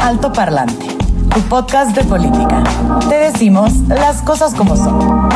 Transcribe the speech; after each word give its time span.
Alto 0.00 0.32
Parlante, 0.32 0.86
tu 1.34 1.40
podcast 1.48 1.94
de 1.94 2.04
política. 2.04 2.62
Te 3.08 3.16
decimos 3.16 3.72
las 3.88 4.22
cosas 4.22 4.54
como 4.54 4.76
son. 4.76 5.28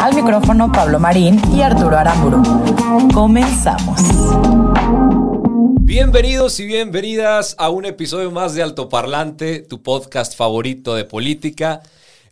Al 0.00 0.14
micrófono 0.14 0.72
Pablo 0.72 0.98
Marín 0.98 1.40
y 1.54 1.62
Arturo 1.62 1.96
Aramburu. 1.96 2.42
Comenzamos. 3.12 4.00
Bienvenidos 5.80 6.58
y 6.58 6.66
bienvenidas 6.66 7.54
a 7.58 7.68
un 7.70 7.84
episodio 7.84 8.30
más 8.30 8.54
de 8.54 8.62
Alto 8.62 8.88
Parlante, 8.88 9.60
tu 9.60 9.82
podcast 9.82 10.36
favorito 10.36 10.94
de 10.94 11.04
política. 11.04 11.82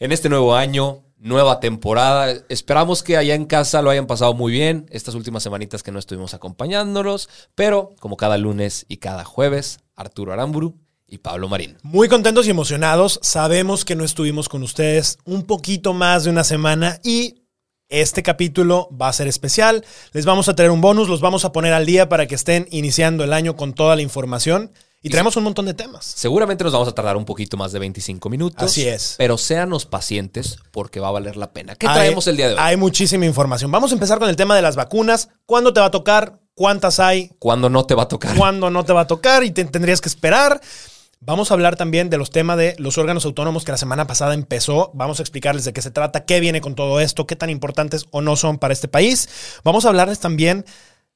En 0.00 0.12
este 0.12 0.28
nuevo 0.28 0.54
año, 0.56 1.02
nueva 1.18 1.60
temporada. 1.60 2.32
Esperamos 2.48 3.02
que 3.02 3.16
allá 3.16 3.34
en 3.34 3.44
casa 3.44 3.82
lo 3.82 3.90
hayan 3.90 4.06
pasado 4.06 4.34
muy 4.34 4.52
bien 4.52 4.86
estas 4.90 5.14
últimas 5.14 5.42
semanitas 5.42 5.82
que 5.82 5.92
no 5.92 5.98
estuvimos 5.98 6.34
acompañándolos, 6.34 7.28
pero 7.54 7.94
como 8.00 8.16
cada 8.16 8.38
lunes 8.38 8.86
y 8.88 8.96
cada 8.96 9.24
jueves, 9.24 9.80
Arturo 9.94 10.32
Aramburu 10.32 10.74
y 11.08 11.18
Pablo 11.18 11.48
Marín. 11.48 11.76
Muy 11.82 12.08
contentos 12.08 12.46
y 12.46 12.50
emocionados. 12.50 13.18
Sabemos 13.22 13.84
que 13.84 13.96
no 13.96 14.04
estuvimos 14.04 14.48
con 14.48 14.62
ustedes 14.62 15.18
un 15.24 15.44
poquito 15.44 15.92
más 15.94 16.24
de 16.24 16.30
una 16.30 16.44
semana 16.44 17.00
y 17.04 17.42
este 17.88 18.22
capítulo 18.22 18.88
va 18.90 19.08
a 19.08 19.12
ser 19.12 19.28
especial. 19.28 19.84
Les 20.12 20.26
vamos 20.26 20.48
a 20.48 20.56
traer 20.56 20.70
un 20.70 20.80
bonus, 20.80 21.08
los 21.08 21.20
vamos 21.20 21.44
a 21.44 21.52
poner 21.52 21.72
al 21.72 21.86
día 21.86 22.08
para 22.08 22.26
que 22.26 22.34
estén 22.34 22.66
iniciando 22.70 23.22
el 23.22 23.32
año 23.32 23.56
con 23.56 23.74
toda 23.74 23.94
la 23.94 24.02
información. 24.02 24.72
Y 25.02 25.08
traemos 25.08 25.36
un 25.36 25.44
montón 25.44 25.66
de 25.66 25.74
temas. 25.74 26.04
Seguramente 26.04 26.64
nos 26.64 26.72
vamos 26.72 26.88
a 26.88 26.92
tardar 26.92 27.16
un 27.16 27.24
poquito 27.24 27.56
más 27.56 27.70
de 27.70 27.78
25 27.78 28.28
minutos. 28.28 28.64
Así 28.64 28.88
es. 28.88 29.14
Pero 29.18 29.38
séanos 29.38 29.86
pacientes 29.86 30.58
porque 30.72 30.98
va 30.98 31.08
a 31.08 31.12
valer 31.12 31.36
la 31.36 31.52
pena. 31.52 31.76
¿Qué 31.76 31.86
traemos 31.86 32.26
el 32.26 32.36
día 32.36 32.48
de 32.48 32.54
hoy? 32.54 32.58
Hay 32.60 32.76
muchísima 32.76 33.24
información. 33.24 33.70
Vamos 33.70 33.92
a 33.92 33.94
empezar 33.94 34.18
con 34.18 34.28
el 34.28 34.34
tema 34.34 34.56
de 34.56 34.62
las 34.62 34.74
vacunas. 34.74 35.28
¿Cuándo 35.44 35.72
te 35.72 35.78
va 35.78 35.86
a 35.86 35.90
tocar? 35.92 36.40
¿Cuántas 36.54 36.98
hay? 36.98 37.30
¿Cuándo 37.38 37.70
no 37.70 37.84
te 37.86 37.94
va 37.94 38.04
a 38.04 38.08
tocar? 38.08 38.34
¿Cuándo 38.36 38.68
no 38.68 38.84
te 38.84 38.92
va 38.92 39.02
a 39.02 39.06
tocar? 39.06 39.44
Y 39.44 39.52
te 39.52 39.64
tendrías 39.66 40.00
que 40.00 40.08
esperar. 40.08 40.60
Vamos 41.20 41.50
a 41.50 41.54
hablar 41.54 41.76
también 41.76 42.10
de 42.10 42.18
los 42.18 42.30
temas 42.30 42.56
de 42.58 42.76
los 42.78 42.98
órganos 42.98 43.24
autónomos 43.24 43.64
que 43.64 43.72
la 43.72 43.78
semana 43.78 44.06
pasada 44.06 44.34
empezó. 44.34 44.90
Vamos 44.94 45.18
a 45.18 45.22
explicarles 45.22 45.64
de 45.64 45.72
qué 45.72 45.82
se 45.82 45.90
trata, 45.90 46.24
qué 46.24 46.40
viene 46.40 46.60
con 46.60 46.74
todo 46.74 47.00
esto, 47.00 47.26
qué 47.26 47.36
tan 47.36 47.50
importantes 47.50 48.06
o 48.10 48.20
no 48.20 48.36
son 48.36 48.58
para 48.58 48.72
este 48.74 48.86
país. 48.86 49.28
Vamos 49.64 49.84
a 49.84 49.88
hablarles 49.88 50.20
también 50.20 50.64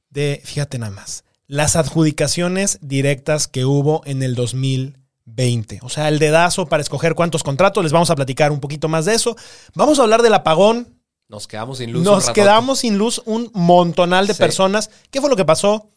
de, 0.08 0.40
fíjate 0.44 0.78
nada 0.78 0.90
más, 0.92 1.24
las 1.46 1.76
adjudicaciones 1.76 2.78
directas 2.80 3.46
que 3.46 3.64
hubo 3.66 4.02
en 4.06 4.22
el 4.22 4.34
2020. 4.34 5.80
O 5.82 5.88
sea, 5.88 6.08
el 6.08 6.18
dedazo 6.18 6.66
para 6.66 6.80
escoger 6.80 7.14
cuántos 7.14 7.42
contratos. 7.44 7.82
Les 7.84 7.92
vamos 7.92 8.10
a 8.10 8.16
platicar 8.16 8.50
un 8.52 8.60
poquito 8.60 8.88
más 8.88 9.04
de 9.04 9.14
eso. 9.14 9.36
Vamos 9.74 9.98
a 9.98 10.02
hablar 10.02 10.22
del 10.22 10.34
apagón. 10.34 10.88
Nos 11.28 11.46
quedamos 11.46 11.78
sin 11.78 11.92
luz. 11.92 12.00
un 12.00 12.04
Nos 12.06 12.24
ratote. 12.24 12.40
quedamos 12.40 12.78
sin 12.80 12.98
luz 12.98 13.22
un 13.26 13.50
montonal 13.54 14.26
de 14.26 14.34
Sí. 14.34 14.38
personas. 14.40 14.90
¿Qué 15.10 15.20
fue 15.20 15.30
lo 15.30 15.36
que 15.36 15.44
pasó? 15.44 15.88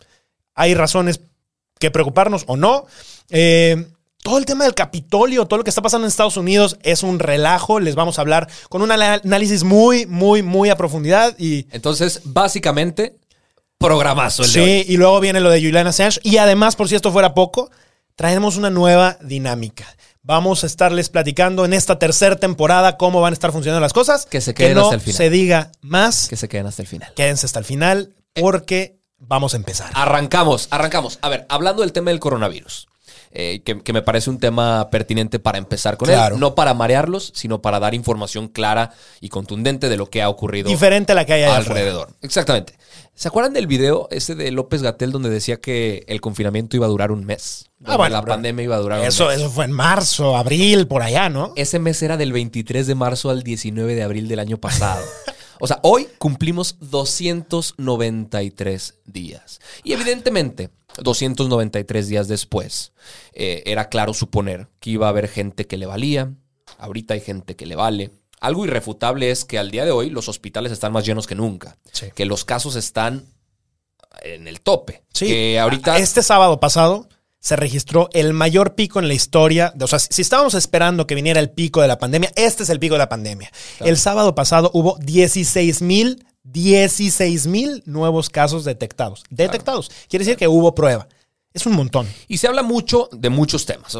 Hay 0.53 0.75
razones 0.75 1.21
que 1.79 1.89
preocuparnos 1.89 2.43
o 2.47 2.55
no. 2.57 2.85
Eh, 3.29 3.87
todo 4.23 4.37
el 4.37 4.45
tema 4.45 4.63
del 4.63 4.73
Capitolio, 4.73 5.45
todo 5.45 5.57
lo 5.57 5.63
que 5.63 5.69
está 5.69 5.81
pasando 5.81 6.05
en 6.05 6.09
Estados 6.09 6.37
Unidos 6.37 6.77
es 6.81 7.03
un 7.03 7.19
relajo. 7.19 7.79
Les 7.79 7.95
vamos 7.95 8.17
a 8.17 8.21
hablar 8.21 8.49
con 8.69 8.81
un 8.81 8.91
análisis 8.91 9.63
muy, 9.63 10.05
muy, 10.05 10.41
muy 10.41 10.69
a 10.69 10.77
profundidad. 10.77 11.35
Y 11.37 11.67
Entonces, 11.71 12.21
básicamente, 12.23 13.17
programazo 13.77 14.43
el 14.43 14.51
de 14.53 14.61
hoy. 14.61 14.83
sí, 14.83 14.93
y 14.93 14.97
luego 14.97 15.19
viene 15.19 15.41
lo 15.41 15.49
de 15.49 15.61
Julian 15.61 15.87
Assange. 15.87 16.19
Y 16.23 16.37
además, 16.37 16.75
por 16.77 16.87
si 16.87 16.95
esto 16.95 17.11
fuera 17.11 17.33
poco, 17.33 17.69
traemos 18.15 18.55
una 18.55 18.69
nueva 18.69 19.17
dinámica. 19.21 19.85
Vamos 20.21 20.63
a 20.63 20.67
estarles 20.67 21.09
platicando 21.09 21.65
en 21.65 21.73
esta 21.73 21.99
tercera 21.99 22.37
temporada 22.37 22.95
cómo 22.95 23.19
van 23.19 23.33
a 23.33 23.35
estar 23.35 23.51
funcionando 23.51 23.81
las 23.81 23.91
cosas. 23.91 24.25
Que 24.25 24.39
se 24.39 24.53
queden 24.53 24.75
no 24.75 24.83
hasta 24.83 24.95
el 24.95 25.01
final. 25.01 25.17
se 25.17 25.29
diga 25.29 25.71
más. 25.81 26.29
Que 26.29 26.37
se 26.37 26.47
queden 26.47 26.65
hasta 26.65 26.81
el 26.81 26.87
final. 26.87 27.11
Quédense 27.13 27.45
hasta 27.45 27.59
el 27.59 27.65
final 27.65 28.13
porque 28.33 28.99
vamos 29.17 29.53
a 29.53 29.57
empezar. 29.57 29.91
Arrancamos, 29.93 30.69
arrancamos. 30.71 31.19
A 31.21 31.27
ver, 31.27 31.45
hablando 31.49 31.81
del 31.81 31.91
tema 31.91 32.11
del 32.11 32.21
coronavirus, 32.21 32.87
eh, 33.33 33.61
que, 33.65 33.81
que 33.81 33.93
me 33.93 34.01
parece 34.01 34.29
un 34.29 34.37
tema 34.39 34.89
pertinente 34.91 35.39
para 35.39 35.57
empezar 35.57 35.97
con 35.97 36.07
Claro. 36.07 36.35
él, 36.35 36.39
no 36.41 36.55
para 36.55 36.73
marearlos, 36.73 37.31
sino 37.35 37.61
para 37.61 37.79
dar 37.79 37.93
información 37.93 38.47
clara 38.47 38.91
y 39.21 39.29
contundente 39.29 39.89
de 39.89 39.97
lo 39.97 40.09
que 40.09 40.21
ha 40.21 40.29
ocurrido 40.29 40.69
Diferente 40.69 41.11
a 41.11 41.15
la 41.15 41.25
que 41.25 41.33
hay 41.33 41.43
allá 41.43 41.57
afuera. 41.57 41.79
alrededor. 41.79 42.09
Exactamente. 42.21 42.73
¿Se 43.15 43.27
acuerdan 43.27 43.53
del 43.53 43.67
video 43.67 44.07
ese 44.11 44.33
de 44.35 44.49
López 44.51 44.81
Gatel 44.81 45.11
donde 45.11 45.29
decía 45.29 45.57
que 45.57 46.03
el 46.07 46.19
confinamiento 46.21 46.75
iba 46.77 46.85
a 46.85 46.89
durar 46.89 47.11
un 47.11 47.25
mes? 47.25 47.69
Ah, 47.85 47.97
bueno, 47.97 48.15
la 48.15 48.21
pandemia 48.23 48.63
iba 48.63 48.75
a 48.75 48.79
durar 48.79 49.03
Eso, 49.03 49.25
un 49.25 49.29
mes. 49.31 49.39
eso 49.39 49.49
fue 49.49 49.65
en 49.65 49.71
marzo, 49.71 50.37
abril, 50.37 50.87
por 50.87 51.03
allá, 51.03 51.29
¿no? 51.29 51.53
Ese 51.55 51.77
mes 51.79 52.01
era 52.01 52.17
del 52.17 52.31
23 52.33 52.87
de 52.87 52.95
marzo 52.95 53.29
al 53.29 53.43
19 53.43 53.93
de 53.95 54.03
abril 54.03 54.27
del 54.27 54.39
año 54.39 54.57
pasado. 54.57 55.03
O 55.63 55.67
sea, 55.67 55.79
hoy 55.81 56.07
cumplimos 56.17 56.75
293 56.81 58.95
días. 59.05 59.61
Y 59.85 59.93
evidentemente, 59.93 60.71
293 61.01 62.09
días 62.09 62.27
después, 62.27 62.91
eh, 63.31 63.63
era 63.65 63.87
claro 63.87 64.13
suponer 64.13 64.67
que 64.81 64.89
iba 64.89 65.05
a 65.05 65.11
haber 65.11 65.29
gente 65.29 65.65
que 65.65 65.77
le 65.77 65.85
valía. 65.85 66.33
Ahorita 66.79 67.13
hay 67.13 67.21
gente 67.21 67.55
que 67.55 67.65
le 67.65 67.77
vale. 67.77 68.11
Algo 68.41 68.65
irrefutable 68.65 69.31
es 69.31 69.45
que 69.45 69.57
al 69.57 69.71
día 69.71 69.85
de 69.85 69.91
hoy 69.91 70.09
los 70.09 70.27
hospitales 70.27 70.73
están 70.73 70.91
más 70.91 71.05
llenos 71.05 71.27
que 71.27 71.35
nunca. 71.35 71.77
Sí. 71.93 72.07
Que 72.13 72.25
los 72.25 72.43
casos 72.43 72.75
están 72.75 73.23
en 74.21 74.49
el 74.49 74.59
tope. 74.59 75.05
Sí. 75.13 75.27
Que 75.27 75.61
ahorita... 75.61 75.97
Este 75.97 76.23
sábado 76.23 76.59
pasado 76.59 77.07
se 77.43 77.57
registró 77.57 78.09
el 78.13 78.31
mayor 78.33 78.73
pico 78.73 78.99
en 78.99 79.09
la 79.09 79.13
historia. 79.13 79.73
de- 79.75 79.83
o 79.83 79.87
sea, 79.87 79.99
si 79.99 80.21
estábamos 80.21 80.53
esperando 80.53 81.05
que 81.05 81.13
viniera 81.13 81.41
el 81.41 81.49
pico 81.51 81.81
de 81.81 81.89
la 81.89 81.97
pandemia, 81.99 82.31
este 82.35 82.63
es 82.63 82.69
el 82.69 82.79
pico 82.79 82.95
de 82.95 82.99
la 82.99 83.09
pandemia. 83.09 83.51
El 83.81 83.97
sábado 83.97 84.33
pasado 84.33 84.71
hubo 84.73 84.97
16 85.01 85.81
mil, 85.81 86.25
16 86.43 87.47
mil 87.47 87.83
nuevos 87.85 88.29
casos 88.29 88.63
detectados. 88.63 89.23
Detectados. 89.29 89.91
Quiere 90.07 90.23
decir 90.23 90.37
que 90.37 90.47
hubo 90.47 90.73
prueba. 90.73 91.07
Es 91.53 91.65
un 91.65 91.73
montón. 91.73 92.07
Y 92.29 92.37
se 92.37 92.47
habla 92.47 92.63
mucho 92.63 93.09
de 93.11 93.29
muchos 93.29 93.65
temas. 93.65 93.93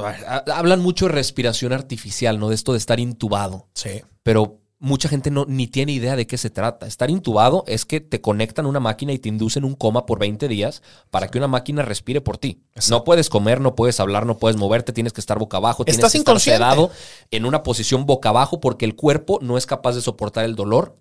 Hablan 0.47 0.79
mucho 0.79 1.05
de 1.07 1.11
respiración 1.11 1.73
artificial, 1.73 2.39
¿no? 2.39 2.47
De 2.49 2.55
esto 2.55 2.71
de 2.71 2.77
estar 2.79 2.99
intubado. 2.99 3.67
Sí. 3.75 4.01
Pero 4.23 4.61
mucha 4.83 5.07
gente 5.07 5.31
no, 5.31 5.45
ni 5.47 5.67
tiene 5.67 5.93
idea 5.93 6.17
de 6.17 6.27
qué 6.27 6.37
se 6.37 6.49
trata. 6.49 6.85
Estar 6.85 7.09
intubado 7.09 7.63
es 7.67 7.85
que 7.85 8.01
te 8.01 8.19
conectan 8.19 8.65
a 8.65 8.67
una 8.67 8.81
máquina 8.81 9.13
y 9.13 9.17
te 9.17 9.29
inducen 9.29 9.63
un 9.63 9.75
coma 9.75 10.05
por 10.05 10.19
20 10.19 10.49
días 10.49 10.83
para 11.09 11.29
que 11.29 11.37
una 11.37 11.47
máquina 11.47 11.83
respire 11.83 12.19
por 12.19 12.37
ti. 12.37 12.61
No 12.89 13.05
puedes 13.05 13.29
comer, 13.29 13.61
no 13.61 13.75
puedes 13.75 14.01
hablar, 14.01 14.25
no 14.25 14.37
puedes 14.37 14.57
moverte, 14.57 14.91
tienes 14.91 15.13
que 15.13 15.21
estar 15.21 15.39
boca 15.39 15.55
abajo, 15.55 15.85
tienes 15.85 15.99
Estás 15.99 16.11
que 16.11 16.17
estar 16.17 16.37
sedado 16.37 16.91
en 17.31 17.45
una 17.45 17.63
posición 17.63 18.05
boca 18.05 18.27
abajo 18.27 18.59
porque 18.59 18.83
el 18.83 18.95
cuerpo 18.95 19.39
no 19.41 19.57
es 19.57 19.65
capaz 19.65 19.95
de 19.95 20.01
soportar 20.01 20.43
el 20.43 20.55
dolor 20.55 20.99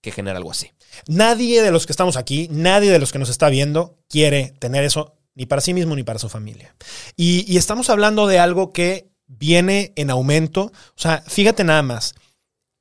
que 0.00 0.12
genera 0.12 0.36
algo 0.36 0.52
así. 0.52 0.70
Nadie 1.08 1.60
de 1.60 1.72
los 1.72 1.86
que 1.86 1.92
estamos 1.92 2.16
aquí, 2.16 2.46
nadie 2.52 2.92
de 2.92 3.00
los 3.00 3.10
que 3.10 3.18
nos 3.18 3.30
está 3.30 3.48
viendo 3.48 3.98
quiere 4.08 4.54
tener 4.60 4.84
eso 4.84 5.16
ni 5.34 5.46
para 5.46 5.60
sí 5.60 5.74
mismo 5.74 5.96
ni 5.96 6.04
para 6.04 6.20
su 6.20 6.28
familia. 6.28 6.76
Y, 7.16 7.52
y 7.52 7.56
estamos 7.56 7.90
hablando 7.90 8.28
de 8.28 8.38
algo 8.38 8.72
que 8.72 9.10
viene 9.26 9.92
en 9.96 10.10
aumento. 10.10 10.70
O 10.90 11.00
sea, 11.00 11.24
fíjate 11.26 11.64
nada 11.64 11.82
más. 11.82 12.14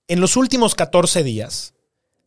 En 0.07 0.19
los 0.19 0.35
últimos 0.35 0.75
14 0.75 1.23
días 1.23 1.73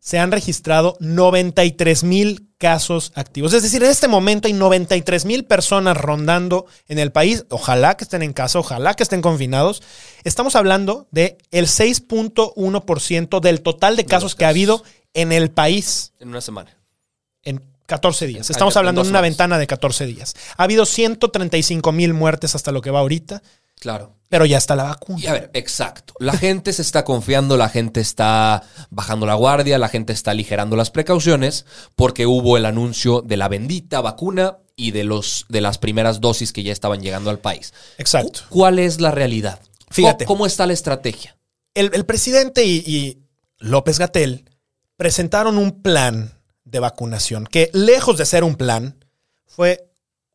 se 0.00 0.18
han 0.18 0.30
registrado 0.30 0.96
93 1.00 2.04
mil 2.04 2.48
casos 2.58 3.12
activos. 3.16 3.52
Es 3.52 3.62
decir, 3.64 3.82
en 3.82 3.90
este 3.90 4.08
momento 4.08 4.46
hay 4.46 4.54
93 4.54 5.24
mil 5.24 5.44
personas 5.44 5.96
rondando 5.96 6.66
en 6.86 6.98
el 6.98 7.10
país. 7.12 7.44
Ojalá 7.50 7.96
que 7.96 8.04
estén 8.04 8.22
en 8.22 8.32
casa, 8.32 8.58
ojalá 8.60 8.94
que 8.94 9.02
estén 9.02 9.20
confinados. 9.20 9.82
Estamos 10.22 10.54
hablando 10.54 11.08
de 11.10 11.38
el 11.50 11.66
6.1% 11.66 13.40
del 13.40 13.62
total 13.62 13.96
de 13.96 14.04
casos 14.06 14.34
que 14.34 14.44
ha 14.44 14.50
habido 14.50 14.84
en 15.12 15.32
el 15.32 15.50
país 15.50 16.12
En 16.20 16.28
una 16.28 16.40
semana. 16.40 16.76
en 17.42 17.62
14 17.86 18.26
días. 18.26 18.50
Estamos 18.50 18.76
hablando 18.76 19.02
de 19.02 19.10
una 19.10 19.20
ventana 19.20 19.58
de 19.58 19.66
14 19.66 20.06
días. 20.06 20.34
Ha 20.56 20.64
habido 20.64 20.86
135 20.86 21.92
mil 21.92 22.14
muertes 22.14 22.54
hasta 22.54 22.72
lo 22.72 22.80
que 22.80 22.90
va 22.90 23.00
ahorita, 23.00 23.42
Claro. 23.78 24.14
pero 24.28 24.44
ya 24.46 24.58
está 24.58 24.74
la 24.74 24.82
vacuna. 24.84 25.20
Y 25.22 25.26
a 25.26 25.32
ver, 25.32 25.50
exacto. 25.54 26.14
La 26.18 26.32
gente 26.36 26.72
se 26.72 26.82
está 26.82 27.04
confiando, 27.04 27.56
la 27.56 27.68
gente 27.68 28.00
está 28.00 28.62
bajando 28.90 29.26
la 29.26 29.34
guardia, 29.34 29.78
la 29.78 29.88
gente 29.88 30.12
está 30.12 30.32
aligerando 30.32 30.76
las 30.76 30.90
precauciones 30.90 31.64
porque 31.94 32.26
hubo 32.26 32.56
el 32.56 32.66
anuncio 32.66 33.20
de 33.22 33.36
la 33.36 33.48
bendita 33.48 34.00
vacuna 34.00 34.58
y 34.74 34.90
de, 34.90 35.04
los, 35.04 35.46
de 35.48 35.60
las 35.60 35.78
primeras 35.78 36.20
dosis 36.20 36.52
que 36.52 36.62
ya 36.62 36.72
estaban 36.72 37.00
llegando 37.00 37.30
al 37.30 37.38
país. 37.38 37.72
Exacto. 37.98 38.40
Cu- 38.48 38.58
¿Cuál 38.58 38.78
es 38.78 39.00
la 39.00 39.10
realidad? 39.10 39.60
Fíjate. 39.90 40.24
¿Cómo, 40.24 40.38
cómo 40.38 40.46
está 40.46 40.66
la 40.66 40.72
estrategia? 40.72 41.36
El, 41.74 41.90
el 41.94 42.04
presidente 42.04 42.64
y, 42.64 42.78
y 42.86 43.22
López 43.58 43.98
Gatel 43.98 44.50
presentaron 44.96 45.58
un 45.58 45.82
plan 45.82 46.32
de 46.64 46.80
vacunación, 46.80 47.46
que 47.46 47.70
lejos 47.72 48.16
de 48.18 48.26
ser 48.26 48.42
un 48.42 48.56
plan, 48.56 49.04
fue 49.46 49.88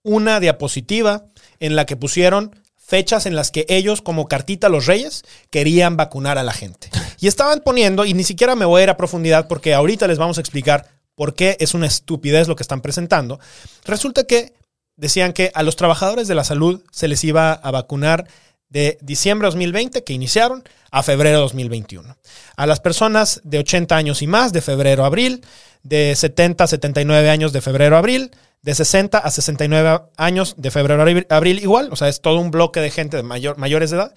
una 0.04 0.40
diapositiva 0.40 1.26
en 1.60 1.76
la 1.76 1.86
que 1.86 1.98
pusieron 1.98 2.56
fechas 2.92 3.26
en 3.26 3.38
las 3.38 3.52
que 3.52 3.66
ellos, 3.70 4.02
como 4.02 4.28
cartita 4.28 4.68
los 4.68 4.86
reyes, 4.86 5.24
querían 5.50 5.96
vacunar 5.96 6.38
a 6.38 6.44
la 6.44 6.52
gente. 6.52 6.90
Y 7.22 7.28
estaban 7.28 7.62
poniendo, 7.62 8.04
y 8.04 8.14
ni 8.14 8.26
siquiera 8.26 8.54
me 8.54 8.66
voy 8.66 8.82
a 8.82 8.84
ir 8.84 8.90
a 8.90 8.98
profundidad 8.98 9.48
porque 9.48 9.74
ahorita 9.74 10.10
les 10.10 10.18
vamos 10.18 10.38
a 10.38 10.42
explicar 10.42 10.90
por 11.16 11.34
qué 11.34 11.56
es 11.62 11.74
una 11.74 11.88
estupidez 11.88 12.50
lo 12.50 12.58
que 12.58 12.64
están 12.64 12.82
presentando. 12.82 13.40
Resulta 13.86 14.26
que 14.26 14.52
decían 14.98 15.32
que 15.32 15.52
a 15.54 15.64
los 15.64 15.78
trabajadores 15.78 16.28
de 16.28 16.36
la 16.36 16.44
salud 16.44 16.82
se 16.92 17.08
les 17.08 17.24
iba 17.24 17.54
a 17.54 17.72
vacunar 17.72 18.28
de 18.68 18.98
diciembre 19.02 19.46
de 19.46 19.52
2020, 19.52 20.04
que 20.04 20.12
iniciaron, 20.12 20.62
a 20.92 21.02
febrero 21.02 21.38
de 21.38 21.44
2021. 21.44 22.18
A 22.58 22.66
las 22.66 22.82
personas 22.82 23.40
de 23.46 23.60
80 23.60 23.96
años 23.96 24.22
y 24.22 24.28
más, 24.28 24.52
de 24.52 24.60
febrero 24.60 25.06
a 25.06 25.08
abril, 25.08 25.46
de 25.84 26.14
70 26.14 26.66
a 26.66 26.68
79 26.68 27.30
años, 27.30 27.54
de 27.54 27.62
febrero 27.62 27.96
a 27.96 28.00
abril, 28.00 28.32
de 28.62 28.75
60 28.75 29.18
a 29.18 29.31
69 29.31 30.02
años, 30.18 30.56
de 30.58 30.69
febrero 30.72 31.02
a 31.02 31.36
abril 31.36 31.60
igual, 31.60 31.90
o 31.92 31.96
sea, 31.96 32.10
es 32.10 32.22
todo 32.22 32.40
un 32.40 32.52
bloque 32.52 32.80
de 32.80 32.92
gente 32.92 33.18
de 33.18 33.24
mayor, 33.24 33.58
mayores 33.58 33.90
de 33.92 33.98
edad. 33.98 34.13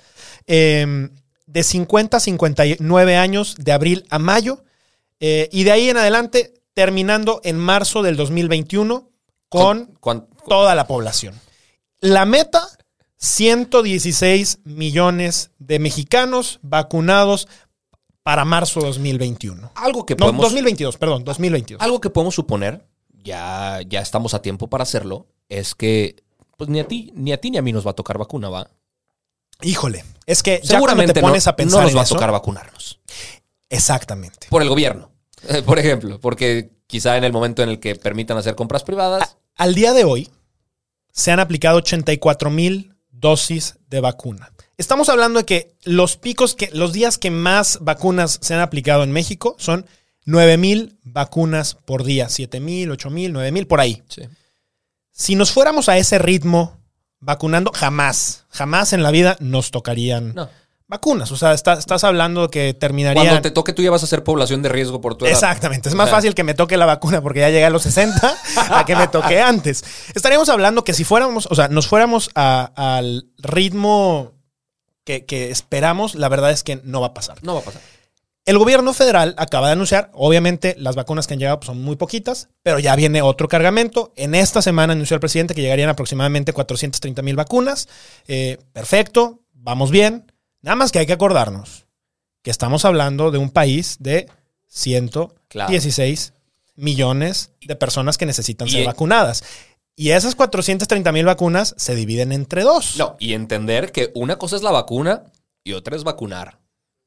Eh, 0.46 1.08
de 1.46 1.62
50 1.62 2.16
a 2.16 2.20
59 2.20 3.16
años, 3.16 3.56
de 3.58 3.72
abril 3.72 4.04
a 4.10 4.18
mayo, 4.18 4.64
eh, 5.20 5.48
y 5.52 5.64
de 5.64 5.72
ahí 5.72 5.88
en 5.90 5.96
adelante, 5.96 6.54
terminando 6.74 7.40
en 7.44 7.56
marzo 7.58 8.02
del 8.02 8.16
2021 8.16 9.10
con 9.48 9.94
¿Cuán- 10.00 10.26
toda 10.48 10.74
la 10.74 10.86
población. 10.86 11.34
La 12.00 12.24
meta, 12.26 12.66
116 13.18 14.58
millones 14.64 15.50
de 15.58 15.78
mexicanos 15.78 16.58
vacunados 16.62 17.48
para 18.22 18.44
marzo 18.44 18.80
de 18.80 18.86
2021. 18.86 19.70
Algo 19.74 20.04
que 20.04 20.14
No, 20.14 20.20
podemos... 20.26 20.42
2022, 20.44 20.96
perdón, 20.96 21.24
2022. 21.24 21.80
Algo 21.82 22.00
que 22.00 22.10
podemos 22.10 22.34
suponer, 22.34 22.84
ya, 23.24 23.80
ya 23.88 24.00
estamos 24.00 24.34
a 24.34 24.42
tiempo 24.42 24.68
para 24.68 24.82
hacerlo, 24.82 25.26
es 25.48 25.74
que 25.74 26.22
pues 26.56 26.70
ni 26.70 26.78
a 26.78 26.86
ti, 26.86 27.12
ni 27.16 27.32
a 27.32 27.40
ti 27.40 27.50
ni 27.50 27.58
a 27.58 27.62
mí 27.62 27.72
nos 27.72 27.86
va 27.86 27.90
a 27.90 27.94
tocar 27.94 28.18
vacuna, 28.18 28.48
¿va? 28.48 28.70
Híjole, 29.62 30.04
es 30.26 30.42
que 30.42 30.60
ya 30.62 30.76
Seguramente 30.76 31.12
te 31.12 31.20
pones 31.20 31.46
no, 31.46 31.50
a 31.50 31.56
pensar 31.56 31.80
no 31.80 31.86
nos 31.86 31.96
va 31.96 32.02
a 32.02 32.06
tocar 32.06 32.30
vacunarnos. 32.30 33.00
Exactamente. 33.68 34.46
Por 34.50 34.62
el 34.62 34.68
gobierno, 34.68 35.10
eh, 35.48 35.62
por 35.62 35.78
ejemplo. 35.78 36.20
Porque 36.20 36.70
quizá 36.86 37.16
en 37.16 37.24
el 37.24 37.32
momento 37.32 37.62
en 37.62 37.70
el 37.70 37.80
que 37.80 37.96
permitan 37.96 38.36
hacer 38.36 38.54
compras 38.54 38.84
privadas, 38.84 39.36
Al 39.56 39.74
día 39.74 39.92
de 39.92 40.04
hoy 40.04 40.30
se 41.12 41.30
han 41.30 41.40
aplicado 41.40 41.78
84 41.78 42.50
mil 42.50 42.94
dosis 43.10 43.78
de 43.88 44.00
vacuna. 44.00 44.52
Estamos 44.76 45.08
hablando 45.08 45.40
de 45.40 45.46
que 45.46 45.76
los 45.84 46.16
picos, 46.16 46.54
que 46.54 46.68
los 46.72 46.92
días 46.92 47.16
que 47.16 47.30
más 47.30 47.78
vacunas 47.80 48.38
se 48.42 48.54
han 48.54 48.60
aplicado 48.60 49.04
en 49.04 49.12
México 49.12 49.54
son 49.58 49.86
9 50.24 50.56
mil 50.56 50.98
vacunas 51.02 51.74
por 51.74 52.04
día, 52.04 52.28
7 52.28 52.60
mil, 52.60 52.90
8 52.90 53.10
mil, 53.10 53.32
9 53.32 53.52
mil, 53.52 53.66
por 53.66 53.80
ahí. 53.80 54.02
sí. 54.08 54.22
Si 55.16 55.36
nos 55.36 55.52
fuéramos 55.52 55.88
a 55.88 55.96
ese 55.96 56.18
ritmo 56.18 56.80
vacunando, 57.20 57.70
jamás, 57.72 58.46
jamás 58.50 58.92
en 58.92 59.02
la 59.04 59.12
vida 59.12 59.36
nos 59.38 59.70
tocarían 59.70 60.34
No. 60.34 60.50
vacunas. 60.88 61.30
O 61.30 61.36
sea, 61.36 61.52
está- 61.54 61.74
estás 61.74 62.02
hablando 62.02 62.50
que 62.50 62.74
terminarían... 62.74 63.24
Cuando 63.24 63.40
te 63.42 63.52
toque 63.52 63.72
tú 63.72 63.80
ya 63.80 63.92
vas 63.92 64.02
a 64.02 64.08
ser 64.08 64.24
población 64.24 64.60
de 64.62 64.70
riesgo 64.70 65.00
por 65.00 65.14
tu 65.16 65.24
edad. 65.24 65.32
Exactamente. 65.34 65.88
Es 65.88 65.94
O 65.94 65.98
más 65.98 66.08
sea, 66.08 66.16
fácil 66.16 66.34
que 66.34 66.42
me 66.42 66.54
toque 66.54 66.76
la 66.76 66.84
vacuna 66.86 67.22
porque 67.22 67.40
ya 67.40 67.50
llegué 67.50 67.64
a 67.64 67.70
los 67.70 67.82
60 67.84 68.34
a 68.70 68.84
que 68.84 68.96
me 68.96 69.06
toque 69.06 69.40
antes. 69.40 69.84
Estaríamos 70.14 70.48
hablando 70.48 70.82
que 70.82 70.92
si 70.94 71.04
fuéramos, 71.04 71.46
o 71.48 71.54
sea, 71.54 71.68
nos 71.68 71.86
fuéramos 71.86 72.30
a- 72.34 72.72
al 72.74 73.28
ritmo 73.38 74.32
que, 75.04 75.24
que 75.26 75.50
esperamos, 75.52 76.16
la 76.16 76.28
verdad 76.28 76.50
es 76.50 76.64
que 76.64 76.80
no 76.82 77.00
va 77.00 77.08
a 77.08 77.14
pasar. 77.14 77.38
No 77.42 77.54
va 77.54 77.60
a 77.60 77.64
pasar. 77.64 77.80
El 78.46 78.58
gobierno 78.58 78.92
federal 78.92 79.34
acaba 79.38 79.68
de 79.68 79.72
anunciar, 79.72 80.10
obviamente 80.12 80.74
las 80.78 80.96
vacunas 80.96 81.26
que 81.26 81.32
han 81.34 81.40
llegado 81.40 81.60
pues, 81.60 81.66
son 81.68 81.80
muy 81.82 81.96
poquitas, 81.96 82.48
pero 82.62 82.78
ya 82.78 82.94
viene 82.94 83.22
otro 83.22 83.48
cargamento. 83.48 84.12
En 84.16 84.34
esta 84.34 84.60
semana 84.60 84.92
anunció 84.92 85.14
el 85.14 85.20
presidente 85.20 85.54
que 85.54 85.62
llegarían 85.62 85.88
aproximadamente 85.88 86.52
430 86.52 87.22
mil 87.22 87.36
vacunas. 87.36 87.88
Eh, 88.28 88.58
perfecto, 88.74 89.40
vamos 89.54 89.90
bien. 89.90 90.30
Nada 90.60 90.76
más 90.76 90.92
que 90.92 90.98
hay 90.98 91.06
que 91.06 91.14
acordarnos 91.14 91.86
que 92.42 92.50
estamos 92.50 92.84
hablando 92.84 93.30
de 93.30 93.38
un 93.38 93.48
país 93.48 93.96
de 94.00 94.28
116 94.68 96.34
millones 96.76 97.52
de 97.62 97.76
personas 97.76 98.18
que 98.18 98.26
necesitan 98.26 98.68
Y- 98.68 98.72
ser 98.72 98.84
vacunadas. 98.86 99.42
Y 99.96 100.10
esas 100.10 100.34
430 100.34 101.12
mil 101.12 101.24
vacunas 101.24 101.74
se 101.78 101.94
dividen 101.94 102.32
entre 102.32 102.62
dos. 102.62 102.96
No, 102.98 103.16
y 103.20 103.32
entender 103.32 103.92
que 103.92 104.10
una 104.14 104.36
cosa 104.36 104.56
es 104.56 104.62
la 104.62 104.72
vacuna 104.72 105.22
y 105.62 105.72
otra 105.72 105.96
es 105.96 106.02
vacunar. 106.04 106.58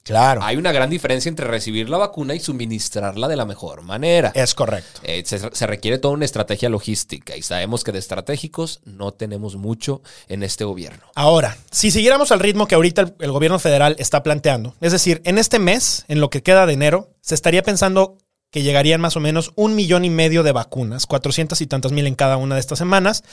Claro. 0.07 0.42
Hay 0.42 0.56
una 0.56 0.71
gran 0.71 0.89
diferencia 0.89 1.30
entre 1.30 1.48
recibir 1.48 1.89
la 1.89 1.98
vacuna 1.98 2.33
y 2.33 2.39
suministrarla 2.39 3.27
de 3.27 3.36
la 3.36 3.45
mejor 3.45 3.81
manera. 3.81 4.31
Es 4.33 4.56
correcto. 4.56 5.01
Eh, 5.04 5.24
se, 5.25 5.39
se 5.54 5.68
requiere 5.68 5.98
toda 5.98 6.13
una 6.13 6.25
estrategia 6.25 6.69
logística 6.69 7.36
y 7.36 7.42
sabemos 7.42 7.83
que 7.83 7.92
de 7.92 8.00
estratégicos 8.00 8.80
no 8.86 9.13
tenemos 9.13 9.57
mucho 9.57 10.01
en 10.30 10.44
este 10.44 10.63
gobierno. 10.63 11.04
Ahora, 11.13 11.57
si 11.71 11.92
siguiéramos 11.92 12.31
al 12.31 12.39
ritmo 12.39 12.68
que 12.68 12.75
ahorita 12.75 13.01
el, 13.01 13.15
el 13.19 13.31
gobierno 13.31 13.59
federal 13.59 13.95
está 14.00 14.24
planteando, 14.24 14.75
es 14.80 14.94
decir, 14.94 15.21
en 15.25 15.38
este 15.38 15.59
mes, 15.59 16.06
en 16.07 16.21
lo 16.21 16.30
que 16.30 16.42
queda 16.42 16.65
de 16.65 16.74
enero, 16.74 17.09
se 17.21 17.36
estaría 17.36 17.62
pensando 17.63 18.18
que 18.50 18.63
llegarían 18.63 19.01
más 19.01 19.18
o 19.18 19.19
menos 19.19 19.51
un 19.56 19.75
millón 19.75 20.06
y 20.06 20.09
medio 20.09 20.44
de 20.44 20.51
vacunas, 20.51 21.06
400 21.06 21.59
y 21.62 21.68
tantas 21.68 21.92
mil 21.92 22.07
en 22.07 22.15
cada 22.15 22.38
una 22.38 22.56
de 22.56 22.62
estas 22.62 22.80
semanas. 22.80 23.24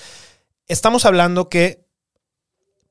Estamos 0.67 1.05
hablando 1.05 1.49
que 1.49 1.85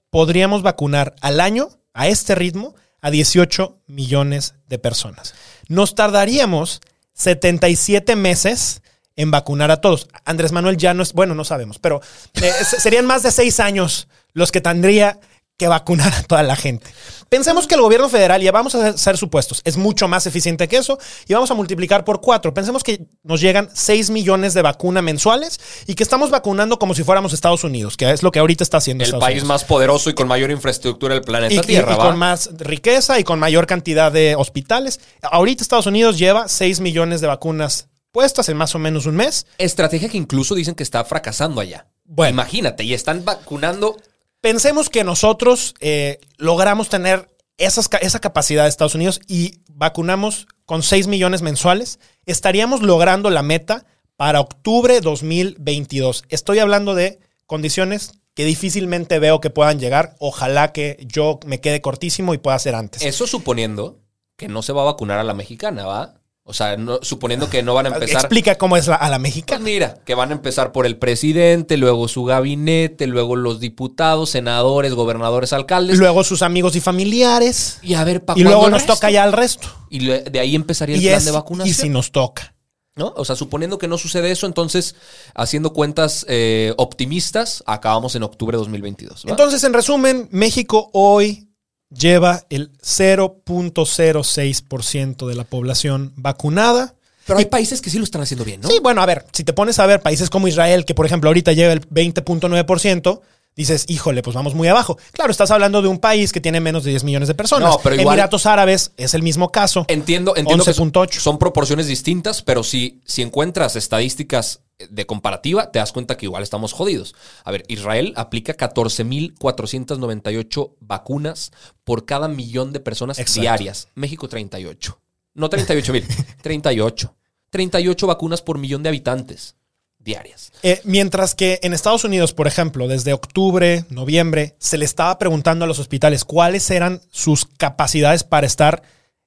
podríamos 0.09 0.62
vacunar 0.62 1.15
al 1.21 1.39
año, 1.39 1.69
a 1.94 2.07
este 2.07 2.35
ritmo, 2.35 2.75
a 3.03 3.11
18 3.11 3.77
millones 3.85 4.55
de 4.67 4.79
personas. 4.79 5.35
Nos 5.67 5.94
tardaríamos 5.94 6.81
77 7.13 8.15
meses 8.15 8.81
en 9.15 9.29
vacunar 9.29 9.69
a 9.71 9.81
todos. 9.81 10.07
Andrés 10.25 10.51
Manuel 10.51 10.77
ya 10.77 10.94
no 10.95 11.03
es, 11.03 11.13
bueno, 11.13 11.35
no 11.35 11.44
sabemos, 11.44 11.77
pero 11.79 12.01
eh, 12.41 12.51
se- 12.67 12.79
serían 12.79 13.05
más 13.05 13.21
de 13.21 13.31
seis 13.31 13.59
años 13.59 14.07
los 14.33 14.51
que 14.51 14.61
tendría 14.61 15.19
que 15.57 15.67
vacunar 15.67 16.13
a 16.13 16.23
toda 16.23 16.44
la 16.44 16.55
gente. 16.55 16.88
Pensemos 17.29 17.67
que 17.67 17.75
el 17.75 17.81
gobierno 17.81 18.09
federal, 18.09 18.41
ya 18.41 18.51
vamos 18.51 18.75
a 18.75 18.89
hacer 18.89 19.17
supuestos, 19.17 19.61
es 19.63 19.77
mucho 19.77 20.07
más 20.07 20.25
eficiente 20.25 20.67
que 20.67 20.77
eso 20.77 20.97
y 21.27 21.33
vamos 21.33 21.51
a 21.51 21.53
multiplicar 21.53 22.03
por 22.03 22.21
cuatro. 22.21 22.53
Pensemos 22.53 22.83
que 22.83 23.05
nos 23.23 23.41
llegan 23.41 23.69
6 23.73 24.09
millones 24.09 24.53
de 24.53 24.61
vacunas 24.61 25.03
mensuales 25.03 25.59
y 25.88 25.95
que 25.95 26.03
estamos 26.03 26.31
vacunando 26.31 26.79
como 26.79 26.94
si 26.94 27.03
fuéramos 27.03 27.33
Estados 27.33 27.63
Unidos, 27.63 27.97
que 27.97 28.09
es 28.11 28.23
lo 28.23 28.31
que 28.31 28.39
ahorita 28.39 28.63
está 28.63 28.77
haciendo 28.77 29.03
El 29.03 29.09
Estados 29.09 29.23
país 29.23 29.35
Unidos. 29.35 29.47
más 29.47 29.63
poderoso 29.63 30.09
y 30.09 30.13
con 30.13 30.27
mayor 30.27 30.51
infraestructura 30.51 31.13
del 31.13 31.23
planeta 31.23 31.53
Y, 31.53 31.59
Tierra, 31.61 31.94
y 31.94 31.97
con 31.97 32.17
más 32.17 32.49
riqueza 32.57 33.19
y 33.19 33.23
con 33.23 33.39
mayor 33.39 33.67
cantidad 33.67 34.11
de 34.11 34.35
hospitales. 34.35 34.99
Ahorita 35.21 35.63
Estados 35.63 35.85
Unidos 35.85 36.17
lleva 36.17 36.47
6 36.47 36.79
millones 36.79 37.21
de 37.21 37.27
vacunas 37.27 37.88
puestas 38.11 38.49
en 38.49 38.57
más 38.57 38.73
o 38.75 38.79
menos 38.79 39.06
un 39.06 39.15
mes. 39.15 39.47
Estrategia 39.57 40.09
que 40.09 40.17
incluso 40.17 40.56
dicen 40.56 40.75
que 40.75 40.83
está 40.83 41.03
fracasando 41.06 41.61
allá. 41.61 41.88
Bueno. 42.06 42.33
Imagínate, 42.33 42.83
y 42.83 42.94
están 42.94 43.23
vacunando. 43.25 43.97
Pensemos 44.44 44.90
que 44.90 45.06
nosotros 45.06 45.73
eh, 45.80 46.19
logramos 46.35 46.90
tener 46.90 47.33
esas 47.57 47.90
esa 48.02 48.19
capacidad 48.19 48.64
de 48.64 48.69
Estados 48.69 48.94
Unidos 48.94 49.21
y 49.26 49.62
vacunamos 49.71 50.47
con 50.66 50.83
6 50.83 51.07
millones 51.07 51.42
mensuales. 51.42 51.97
Estaríamos 52.26 52.81
logrando 52.81 53.30
la 53.30 53.42
meta 53.42 53.85
para 54.18 54.42
octubre 54.42 55.00
2022. 55.00 56.26
Estoy 56.28 56.59
hablando 56.59 56.94
de 56.94 57.21
condiciones 57.45 58.19
que 58.33 58.44
difícilmente 58.44 59.18
veo 59.18 59.40
que 59.40 59.50
puedan 59.50 59.80
llegar. 59.80 60.18
Ojalá 60.19 60.73
que 60.73 60.97
yo 61.07 61.40
me 61.45 61.62
quede 61.62 61.80
cortísimo 61.80 62.33
y 62.33 62.38
pueda 62.38 62.59
ser 62.59 62.76
antes. 62.76 63.02
Eso 63.02 63.26
suponiendo 63.28 64.02
que 64.35 64.50
no 64.50 64.62
se 64.62 64.73
va 64.73 64.81
a 64.81 64.92
vacunar 64.92 65.19
a 65.19 65.23
la 65.23 65.33
mexicana, 65.33 65.85
¿va? 65.85 66.16
O 66.45 66.54
sea, 66.54 66.76
no- 66.76 67.00
suponiendo 67.02 67.50
que 67.50 67.64
no 67.64 67.73
van 67.73 67.85
a 67.85 67.90
empezar. 67.90 68.18
Explica 68.19 68.56
cómo 68.57 68.76
es 68.76 68.88
la- 68.88 68.95
a 68.95 69.09
la 69.09 69.16
Pues 69.18 69.21
mexicana. 69.23 69.64
mira, 69.64 69.94
que 70.06 70.14
van 70.14 70.30
a 70.31 70.33
empezar 70.33 70.73
por 70.73 70.85
el 70.85 70.97
presidente, 70.97 71.78
luego 71.78 72.09
su 72.09 72.26
gabinete, 72.26 73.07
luego 73.07 73.38
los 73.38 73.62
diputados, 73.62 74.31
senadores, 74.31 74.94
gobernadores, 74.94 75.54
alcaldes. 75.54 75.97
Luego 76.00 76.26
sus 76.26 76.42
amigos 76.42 76.76
y 76.76 76.81
familiares. 76.81 77.80
y 77.81 77.94
a 77.94 78.04
ver, 78.04 78.26
¿pa' 78.26 78.33
Y 78.35 78.44
luego 78.44 78.69
nos 78.69 78.85
toca 78.85 79.09
ya 79.09 79.23
el 79.23 79.31
resto. 79.31 79.69
Y 79.90 80.06
de 80.06 80.40
ahí 80.40 80.56
empezaría 80.56 80.95
el 80.97 81.02
Y, 81.02 81.06
plan 81.07 81.18
es- 81.19 81.26
de 81.26 81.31
vacunación. 81.31 81.71
y 81.71 81.73
si 81.73 81.88
nos 81.90 82.12
toca. 82.12 82.50
¿no? 82.95 83.12
O 83.18 83.26
sea, 83.26 83.35
suponiendo 83.35 83.80
que 83.80 83.88
no 83.88 83.97
sucede 83.97 84.30
eso, 84.30 84.45
entonces, 84.45 84.94
haciendo 85.33 85.73
cuentas 85.73 86.26
eh, 86.30 86.76
optimistas, 86.78 87.64
acabamos 87.66 88.16
en 88.16 88.21
octubre 88.21 88.56
de 88.56 88.59
2022. 88.59 89.23
¿va? 89.26 89.31
Entonces, 89.31 89.64
en 89.64 89.73
resumen, 89.73 90.28
México 90.31 90.92
hoy 90.94 91.50
lleva 91.97 92.44
el 92.50 92.71
0.06% 92.81 95.28
de 95.28 95.35
la 95.35 95.44
población 95.44 96.14
vacunada. 96.16 96.95
Pero 97.26 97.40
hay 97.40 97.45
países 97.45 97.81
que 97.81 97.90
sí 97.90 97.97
lo 97.97 98.04
están 98.04 98.21
haciendo 98.21 98.44
bien, 98.44 98.59
¿no? 98.62 98.69
Sí, 98.69 98.80
bueno, 98.83 99.02
a 99.02 99.06
ver, 99.06 99.26
si 99.31 99.44
te 99.45 99.54
pones 99.54 99.80
a 99.80 99.85
ver 99.85 100.02
países 100.02 100.30
como 100.30 100.47
Israel, 100.47 100.83
que 100.85 100.94
por 100.94 101.06
ejemplo 101.06 101.30
ahorita 101.30 101.54
lleva 101.54 101.71
el 101.71 101.88
20.9%, 101.90 103.21
dices, 103.56 103.85
híjole, 103.88 104.21
pues 104.21 104.35
vamos 104.35 104.56
muy 104.56 104.68
abajo. 104.68 104.97
Claro, 105.14 105.31
estás 105.31 105.50
hablando 105.52 105.81
de 105.81 105.88
un 105.88 106.00
país 106.00 106.33
que 106.33 106.42
tiene 106.42 106.59
menos 106.59 106.83
de 106.83 106.90
10 106.90 107.06
millones 107.06 107.30
de 107.30 107.35
personas. 107.35 107.69
No, 107.69 107.80
pero 107.81 107.95
igual- 107.95 108.16
Emiratos 108.16 108.45
Árabes 108.45 108.92
es 108.97 109.14
el 109.14 109.21
mismo 109.23 109.52
caso. 109.52 109.85
Entiendo, 109.88 110.35
entiendo 110.35 110.66
que 110.66 110.73
son, 110.73 110.92
11.8. 110.92 111.19
son 111.21 111.40
proporciones 111.40 111.88
distintas, 111.88 112.42
pero 112.42 112.62
si, 112.64 113.00
si 113.06 113.21
encuentras 113.21 113.78
estadísticas 113.78 114.59
de 114.90 115.06
comparativa, 115.06 115.71
te 115.71 115.80
das 115.80 115.92
cuenta 115.92 116.18
que 116.18 116.25
igual 116.25 116.44
estamos 116.44 116.73
jodidos. 116.73 117.16
A 117.44 117.52
ver, 117.52 117.63
Israel 117.68 118.13
aplica 118.16 118.56
14.498 118.56 120.73
vacunas 120.80 121.52
por 121.83 122.06
cada 122.06 122.28
millón 122.28 122.73
de 122.73 122.80
personas 122.80 123.19
Exacto. 123.19 123.42
diarias. 123.42 123.87
México 123.95 124.28
38. 124.28 124.99
No 125.35 125.49
38 125.49 125.94
mil, 125.94 126.06
38. 126.42 127.16
38 127.49 128.07
vacunas 128.07 128.42
por 128.42 128.57
millón 128.57 128.83
de 128.83 128.90
habitantes 128.90 129.56
diarias. 129.99 130.52
Eh, 130.63 130.81
mientras 130.83 131.35
que 131.35 131.59
en 131.63 131.73
Estados 131.73 132.04
Unidos, 132.04 132.33
por 132.33 132.47
ejemplo, 132.47 132.87
desde 132.87 133.13
octubre, 133.13 133.85
noviembre, 133.90 134.56
se 134.59 134.78
le 134.78 134.85
estaba 134.85 135.18
preguntando 135.18 135.66
a 135.66 135.68
los 135.68 135.80
hospitales 135.80 136.25
cuáles 136.25 136.69
eran 136.71 137.02
sus 137.09 137.45
capacidades 137.45 138.23
para 138.23 138.45
estar 138.45 138.83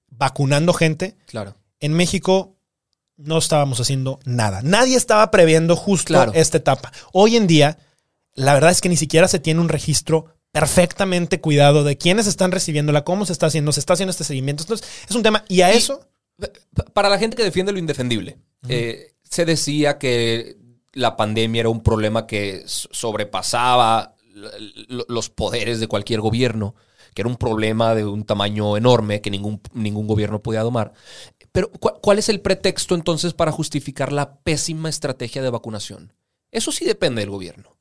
vacunando 0.08 0.72
gente. 0.72 1.16
Claro. 1.26 1.56
En 1.80 1.94
México 1.94 2.55
no 3.16 3.38
estábamos 3.38 3.80
haciendo 3.80 4.18
nada. 4.24 4.60
Nadie 4.62 4.96
estaba 4.96 5.30
previendo 5.30 5.76
justo 5.76 6.08
Claro. 6.08 6.32
esta 6.34 6.58
etapa. 6.58 6.92
Hoy 7.12 7.36
en 7.36 7.46
día, 7.46 7.78
la 8.34 8.54
verdad 8.54 8.70
es 8.70 8.80
que 8.80 8.88
ni 8.88 8.96
siquiera 8.96 9.28
se 9.28 9.38
tiene 9.38 9.60
un 9.60 9.68
registro 9.68 10.26
perfectamente 10.52 11.40
cuidado 11.40 11.84
de 11.84 11.98
quiénes 11.98 12.26
están 12.26 12.50
recibiéndola, 12.52 13.04
cómo 13.04 13.26
se 13.26 13.32
está 13.32 13.46
haciendo, 13.46 13.72
se 13.72 13.80
está 13.80 13.92
haciendo 13.94 14.10
este 14.10 14.24
seguimiento. 14.24 14.62
Entonces, 14.62 14.88
es 15.08 15.14
un 15.14 15.22
tema. 15.22 15.44
Y 15.48 15.60
a 15.62 15.72
Y- 15.74 15.78
eso, 15.78 16.00
Pa- 16.74 16.84
Para 16.92 17.08
la 17.08 17.18
gente 17.18 17.34
que 17.34 17.42
defiende 17.44 17.72
lo 17.72 17.78
indefendible, 17.78 18.36
eh, 18.68 19.12
se 19.22 19.46
decía 19.46 19.96
que 19.96 20.56
la 20.92 21.16
pandemia 21.16 21.60
era 21.60 21.68
un 21.70 21.82
problema 21.82 22.26
que 22.26 22.62
sobrepasaba 22.66 24.14
los 25.08 25.30
poderes 25.30 25.80
de 25.80 25.88
cualquier 25.88 26.20
gobierno, 26.20 26.74
que 27.14 27.22
era 27.22 27.28
un 27.30 27.36
problema 27.36 27.94
de 27.94 28.04
un 28.04 28.24
tamaño 28.24 28.76
enorme 28.76 29.22
que 29.22 29.30
ningún, 29.30 29.62
ningún 29.72 30.06
gobierno 30.06 30.42
podía 30.42 30.60
domar. 30.62 30.92
Pero, 31.56 31.70
¿cu- 31.70 31.98
¿cuál 32.02 32.18
es 32.18 32.28
el 32.28 32.42
pretexto 32.42 32.94
entonces 32.94 33.32
para 33.32 33.50
justificar 33.50 34.12
la 34.12 34.36
pésima 34.40 34.90
estrategia 34.90 35.40
de 35.40 35.48
vacunación? 35.48 36.12
Eso 36.52 36.70
sí 36.70 36.84
depende 36.84 37.22
del 37.22 37.30
gobierno. 37.30 37.78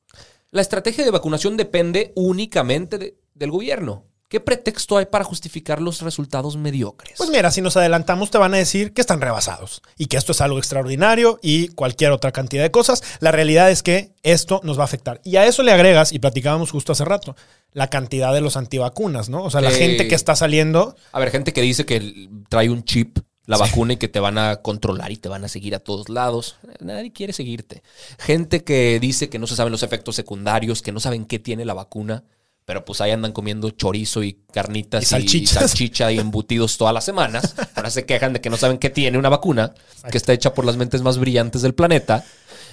La 0.51 0.61
estrategia 0.61 1.03
de 1.03 1.11
vacunación 1.11 1.57
depende 1.57 2.13
únicamente 2.15 2.97
de- 2.97 3.17
del 3.33 3.51
gobierno. 3.51 4.05
¿Qué 4.29 4.39
pretexto 4.39 4.97
hay 4.97 5.05
para 5.07 5.25
justificar 5.25 5.81
los 5.81 6.01
resultados 6.01 6.55
mediocres? 6.55 7.15
Pues 7.17 7.29
mira, 7.29 7.51
si 7.51 7.61
nos 7.61 7.75
adelantamos 7.75 8.31
te 8.31 8.37
van 8.37 8.53
a 8.53 8.57
decir 8.57 8.93
que 8.93 9.01
están 9.01 9.19
rebasados 9.19 9.81
y 9.97 10.05
que 10.05 10.15
esto 10.15 10.31
es 10.31 10.39
algo 10.39 10.57
extraordinario 10.57 11.37
y 11.43 11.67
cualquier 11.67 12.11
otra 12.11 12.31
cantidad 12.31 12.63
de 12.63 12.71
cosas. 12.71 13.03
La 13.19 13.31
realidad 13.33 13.69
es 13.69 13.83
que 13.83 14.13
esto 14.23 14.61
nos 14.63 14.77
va 14.79 14.83
a 14.83 14.85
afectar. 14.85 15.19
Y 15.25 15.35
a 15.35 15.45
eso 15.45 15.63
le 15.63 15.73
agregas, 15.73 16.13
y 16.13 16.19
platicábamos 16.19 16.71
justo 16.71 16.93
hace 16.93 17.03
rato, 17.05 17.35
la 17.73 17.89
cantidad 17.89 18.33
de 18.33 18.39
los 18.41 18.55
antivacunas, 18.57 19.27
¿no? 19.29 19.43
O 19.43 19.51
sea, 19.51 19.59
la 19.61 19.69
gente 19.71 20.07
que 20.07 20.15
está 20.15 20.35
saliendo. 20.35 20.95
A 21.11 21.19
ver, 21.19 21.29
gente 21.29 21.51
que 21.53 21.61
dice 21.61 21.85
que 21.85 22.29
trae 22.49 22.69
un 22.69 22.83
chip, 22.83 23.19
la 23.45 23.57
vacuna, 23.57 23.93
y 23.93 23.97
que 23.97 24.07
te 24.07 24.19
van 24.19 24.37
a 24.37 24.57
controlar 24.57 25.11
y 25.11 25.17
te 25.17 25.29
van 25.29 25.43
a 25.45 25.47
seguir 25.47 25.75
a 25.75 25.79
todos 25.79 26.09
lados. 26.09 26.55
Nadie 26.79 27.11
quiere 27.13 27.31
seguirte. 27.33 27.83
Gente 28.19 28.63
que 28.63 28.99
dice 28.99 29.29
que 29.29 29.37
no 29.39 29.47
se 29.47 29.55
saben 29.55 29.71
los 29.71 29.83
efectos 29.83 30.15
secundarios, 30.15 30.81
que 30.81 30.91
no 30.91 30.99
saben 30.99 31.25
qué 31.25 31.37
tiene 31.39 31.63
la 31.65 31.73
vacuna, 31.75 32.23
pero 32.65 32.83
pues 32.83 32.99
ahí 33.01 33.11
andan 33.11 33.31
comiendo 33.31 33.69
chorizo 33.69 34.23
y 34.23 34.39
carnitas 34.51 35.03
Y 35.03 35.05
y, 35.05 35.09
salchichas. 35.09 35.69
salchicha 35.69 36.11
y 36.11 36.17
embutidos 36.19 36.77
todas 36.77 36.93
las 36.95 37.05
semanas. 37.05 37.53
Ahora 37.75 37.91
se 37.91 38.05
quejan 38.07 38.33
de 38.33 38.41
que 38.41 38.49
no 38.49 38.57
saben 38.57 38.79
qué 38.79 38.89
tiene 38.89 39.17
una 39.19 39.29
vacuna, 39.29 39.73
que 40.11 40.17
está 40.17 40.33
hecha 40.33 40.53
por 40.55 40.65
las 40.65 40.75
mentes 40.75 41.03
más 41.03 41.19
brillantes 41.19 41.61
del 41.61 41.75
planeta. 41.75 42.25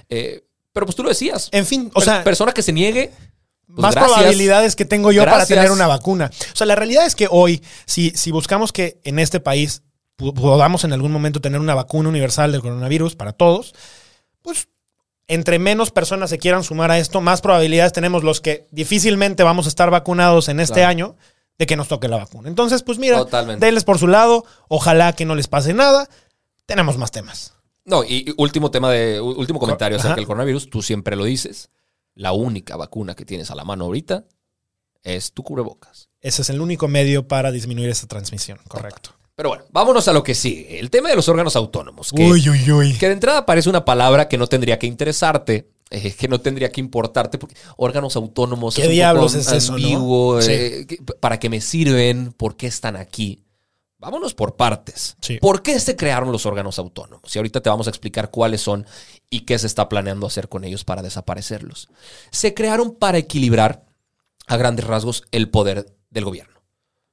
Eh, 0.08 0.44
pero 0.72 0.86
pues 0.86 0.96
tú 0.96 1.02
lo 1.02 1.10
decías. 1.10 1.50
En 1.52 1.66
fin, 1.66 1.90
o 1.92 2.00
Per- 2.00 2.04
sea, 2.04 2.24
persona 2.24 2.52
que 2.52 2.62
se 2.62 2.72
niegue. 2.72 3.10
pues, 3.66 3.78
más 3.82 3.94
gracias. 3.94 4.14
probabilidades 4.14 4.76
que 4.76 4.86
tengo 4.86 5.12
yo 5.12 5.24
para 5.26 5.44
tener 5.44 5.70
una 5.70 5.86
vacuna. 5.86 6.30
O 6.52 6.56
sea, 6.56 6.66
la 6.66 6.74
realidad 6.74 7.04
es 7.04 7.14
que 7.14 7.28
hoy, 7.30 7.62
si, 7.84 8.10
si 8.14 8.30
buscamos 8.30 8.72
que 8.72 8.98
en 9.04 9.18
este 9.18 9.40
país 9.40 9.82
podamos 10.16 10.84
en 10.84 10.92
algún 10.92 11.12
momento 11.12 11.40
tener 11.40 11.60
una 11.60 11.74
vacuna 11.74 12.08
universal 12.08 12.52
del 12.52 12.60
coronavirus 12.60 13.16
para 13.16 13.32
todos, 13.32 13.74
pues 14.42 14.68
entre 15.28 15.58
menos 15.58 15.90
personas 15.90 16.30
se 16.30 16.38
quieran 16.38 16.64
sumar 16.64 16.90
a 16.90 16.98
esto, 16.98 17.20
más 17.20 17.40
probabilidades 17.40 17.92
tenemos 17.92 18.22
los 18.24 18.40
que 18.40 18.68
difícilmente 18.70 19.42
vamos 19.42 19.66
a 19.66 19.68
estar 19.68 19.90
vacunados 19.90 20.48
en 20.48 20.60
este 20.60 20.74
Claro. 20.74 20.88
año 20.90 21.16
de 21.58 21.66
que 21.66 21.76
nos 21.76 21.88
toque 21.88 22.08
la 22.08 22.16
vacuna. 22.18 22.48
Entonces, 22.48 22.82
pues 22.82 22.98
mira, 22.98 23.18
Totalmente. 23.18 23.64
denles 23.64 23.84
por 23.84 23.98
su 23.98 24.08
lado, 24.08 24.44
ojalá 24.68 25.12
que 25.14 25.24
no 25.24 25.34
les 25.34 25.48
pase 25.48 25.74
nada. 25.74 26.08
Tenemos 26.66 26.98
más 26.98 27.10
temas. 27.12 27.54
No, 27.84 28.04
y 28.04 28.34
último 28.36 28.70
tema 28.70 28.90
de, 28.90 29.20
último 29.20 29.58
comentario 29.58 29.98
acerca 29.98 30.16
del 30.16 30.26
coronavirus. 30.26 30.70
Tú 30.70 30.82
siempre 30.82 31.16
lo 31.16 31.24
dices. 31.24 31.70
La 32.14 32.32
única 32.32 32.76
vacuna 32.76 33.14
que 33.14 33.24
tienes 33.24 33.50
a 33.50 33.54
la 33.54 33.64
mano 33.64 33.84
ahorita 33.86 34.24
es 35.02 35.32
tu 35.32 35.42
cubrebocas. 35.42 36.08
Ese 36.20 36.42
es 36.42 36.50
el 36.50 36.60
único 36.60 36.86
medio 36.88 37.26
para 37.26 37.50
disminuir 37.50 37.88
esta 37.90 38.06
transmisión, 38.06 38.58
correcto. 38.68 39.14
Pero 39.34 39.48
bueno, 39.48 39.64
vámonos 39.70 40.06
a 40.08 40.12
lo 40.12 40.22
que 40.22 40.34
sigue. 40.34 40.78
El 40.78 40.90
tema 40.90 41.08
de 41.08 41.16
los 41.16 41.28
órganos 41.28 41.56
autónomos. 41.56 42.12
Que, 42.14 42.22
Uy, 42.24 42.48
uy, 42.48 42.70
uy. 42.70 42.98
que 42.98 43.06
de 43.06 43.14
entrada 43.14 43.46
parece 43.46 43.68
una 43.70 43.84
palabra 43.84 44.28
que 44.28 44.36
no 44.36 44.46
tendría 44.46 44.78
que 44.78 44.86
interesarte, 44.86 45.70
eh, 45.90 46.12
que 46.12 46.28
no 46.28 46.40
tendría 46.40 46.70
que 46.70 46.80
importarte, 46.80 47.38
porque 47.38 47.54
órganos 47.76 48.14
autónomos 48.16 48.74
¿Qué 48.74 48.82
es 48.82 48.88
un 48.88 48.92
diablos 48.92 49.32
poco 49.32 49.40
es 49.40 49.52
eso, 49.52 49.72
no? 49.72 49.76
ambiguo, 49.78 50.42
Sí. 50.42 50.52
eh, 50.52 50.86
¿Para 51.20 51.38
qué 51.38 51.48
me 51.48 51.60
sirven? 51.60 52.32
¿Por 52.32 52.56
qué 52.56 52.66
están 52.66 52.96
aquí? 52.96 53.42
Vámonos 53.98 54.34
por 54.34 54.56
partes. 54.56 55.16
Sí. 55.20 55.38
¿Por 55.40 55.62
qué 55.62 55.78
se 55.78 55.94
crearon 55.96 56.32
los 56.32 56.44
órganos 56.44 56.78
autónomos? 56.78 57.34
Y 57.34 57.38
ahorita 57.38 57.60
te 57.60 57.70
vamos 57.70 57.86
a 57.86 57.90
explicar 57.90 58.30
cuáles 58.30 58.60
son 58.60 58.84
y 59.30 59.40
qué 59.40 59.58
se 59.58 59.66
está 59.68 59.88
planeando 59.88 60.26
hacer 60.26 60.48
con 60.48 60.64
ellos 60.64 60.84
para 60.84 61.02
desaparecerlos. 61.02 61.88
Se 62.32 62.52
crearon 62.52 62.96
para 62.96 63.18
equilibrar 63.18 63.84
a 64.48 64.56
grandes 64.56 64.86
rasgos 64.86 65.22
el 65.30 65.48
poder 65.50 65.86
del 66.10 66.24
gobierno. 66.24 66.60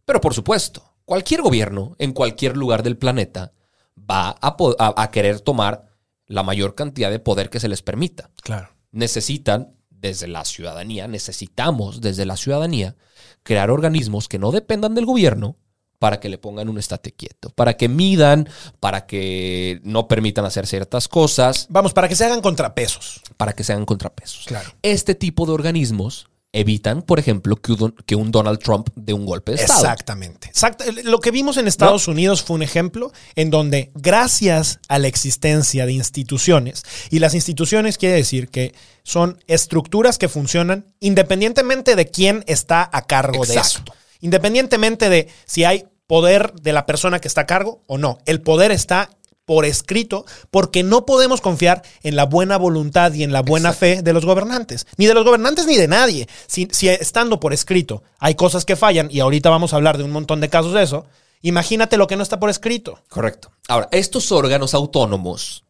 Pero 0.03 0.19
por 0.19 0.33
supuesto, 0.33 0.88
cualquier 1.09 1.41
gobierno 1.41 1.95
en 1.99 2.13
cualquier 2.13 2.55
lugar 2.55 2.83
del 2.83 2.97
planeta 2.97 3.51
va 3.97 4.29
a, 4.29 4.55
po- 4.55 4.75
a- 4.79 4.93
a 5.01 5.11
querer 5.11 5.41
tomar 5.41 5.85
la 6.27 6.43
mayor 6.43 6.75
cantidad 6.75 7.09
de 7.11 7.19
poder 7.19 7.49
que 7.49 7.59
se 7.59 7.67
les 7.67 7.81
permita. 7.81 8.29
Claro. 8.43 8.69
Necesitan, 8.91 9.73
desde 9.89 10.27
la 10.27 10.45
ciudadanía, 10.45 11.07
necesitamos 11.07 11.99
desde 12.01 12.25
la 12.25 12.37
ciudadanía 12.37 12.95
crear 13.43 13.71
organismos 13.71 14.27
que 14.27 14.39
no 14.39 14.51
dependan 14.51 14.93
del 14.95 15.05
gobierno 15.05 15.57
para 15.97 16.19
que 16.21 16.29
le 16.29 16.37
pongan 16.37 16.69
un 16.69 16.77
estate 16.77 17.11
quieto, 17.11 17.49
para 17.49 17.75
que 17.75 17.89
midan, 17.89 18.47
para 18.79 19.05
que 19.05 19.81
no 19.83 20.07
permitan 20.07 20.45
hacer 20.45 20.65
ciertas 20.65 21.07
cosas, 21.09 21.67
Vamos, 21.69 21.91
para 21.93 22.07
que 22.07 22.15
se 22.15 22.23
hagan 22.23 22.39
contrapesos. 22.41 23.21
para 23.35 23.51
que 23.53 23.63
sean 23.65 23.83
contrapesos. 23.85 24.45
Claro. 24.45 24.69
Este 24.81 25.13
tipo 25.15 25.45
de 25.45 25.51
organismos 25.51 26.28
evitan, 26.51 27.03
por 27.03 27.19
ejemplo, 27.19 27.55
que 27.57 27.73
un, 27.73 27.91
que 28.05 28.15
un 28.15 28.31
Donald 28.31 28.59
Trump 28.59 28.89
dé 28.95 29.13
un 29.13 29.25
golpe 29.25 29.51
de 29.51 29.59
Estado. 29.59 29.81
Exactamente. 29.81 30.47
Exacto. 30.47 30.83
Lo 31.03 31.19
que 31.19 31.31
vimos 31.31 31.57
en 31.57 31.67
Estados 31.67 32.07
Unidos 32.07 32.43
fue 32.43 32.55
un 32.55 32.63
ejemplo 32.63 33.11
en 33.35 33.51
donde, 33.51 33.91
gracias 33.93 34.79
a 34.87 34.97
la 34.97 35.07
existencia 35.07 35.85
de 35.85 35.93
instituciones, 35.93 36.83
y 37.09 37.19
las 37.19 37.35
instituciones 37.35 37.97
quiere 37.97 38.15
decir 38.15 38.49
que 38.49 38.73
son 39.03 39.43
estructuras 39.47 40.17
que 40.17 40.29
funcionan 40.29 40.85
independientemente 40.99 41.95
de 41.95 42.07
quién 42.07 42.43
está 42.47 42.89
a 42.91 43.03
cargo 43.03 43.45
de 43.45 43.55
eso. 43.55 43.83
Independientemente 44.21 45.09
de 45.09 45.29
si 45.45 45.63
hay 45.63 45.85
poder 46.07 46.53
de 46.53 46.73
la 46.73 46.87
persona 46.87 47.19
que 47.19 47.27
está 47.27 47.41
a 47.41 47.45
cargo 47.45 47.83
o 47.85 47.99
no. 47.99 48.17
El 48.25 48.41
poder 48.41 48.71
está 48.71 49.11
por 49.49 49.65
escrito 49.65 50.27
porque 50.51 50.83
no 50.83 51.07
podemos 51.07 51.41
confiar 51.41 51.81
en 52.03 52.15
la 52.15 52.25
buena 52.25 52.55
voluntad 52.55 53.11
y 53.13 53.23
en 53.23 53.31
la 53.33 53.41
buena 53.41 53.73
fe 53.73 54.03
de 54.03 54.13
los 54.13 54.23
gobernantes. 54.23 54.85
Ni 54.97 55.07
de 55.07 55.15
los 55.15 55.25
gobernantes 55.25 55.65
ni 55.65 55.75
de 55.75 55.87
nadie. 55.87 56.27
Si, 56.45 56.67
si 56.71 56.87
estando 56.87 57.39
por 57.39 57.51
escrito 57.51 58.03
hay 58.19 58.35
cosas 58.35 58.63
que 58.63 58.75
fallan, 58.75 59.07
y 59.09 59.21
ahorita 59.21 59.49
vamos 59.49 59.73
a 59.73 59.77
hablar 59.77 59.97
de 59.97 60.03
un 60.03 60.11
montón 60.11 60.39
de 60.39 60.49
casos 60.49 60.75
de 60.75 60.83
eso, 60.83 61.07
imagínate 61.41 61.97
lo 61.97 62.05
que 62.05 62.15
no 62.15 62.21
está 62.21 62.39
por 62.39 62.51
escrito. 62.51 62.99
Correcto. 63.09 63.49
Ahora, 63.67 63.89
estos 63.91 64.31
órganos 64.31 64.75
autónomos, 64.75 65.63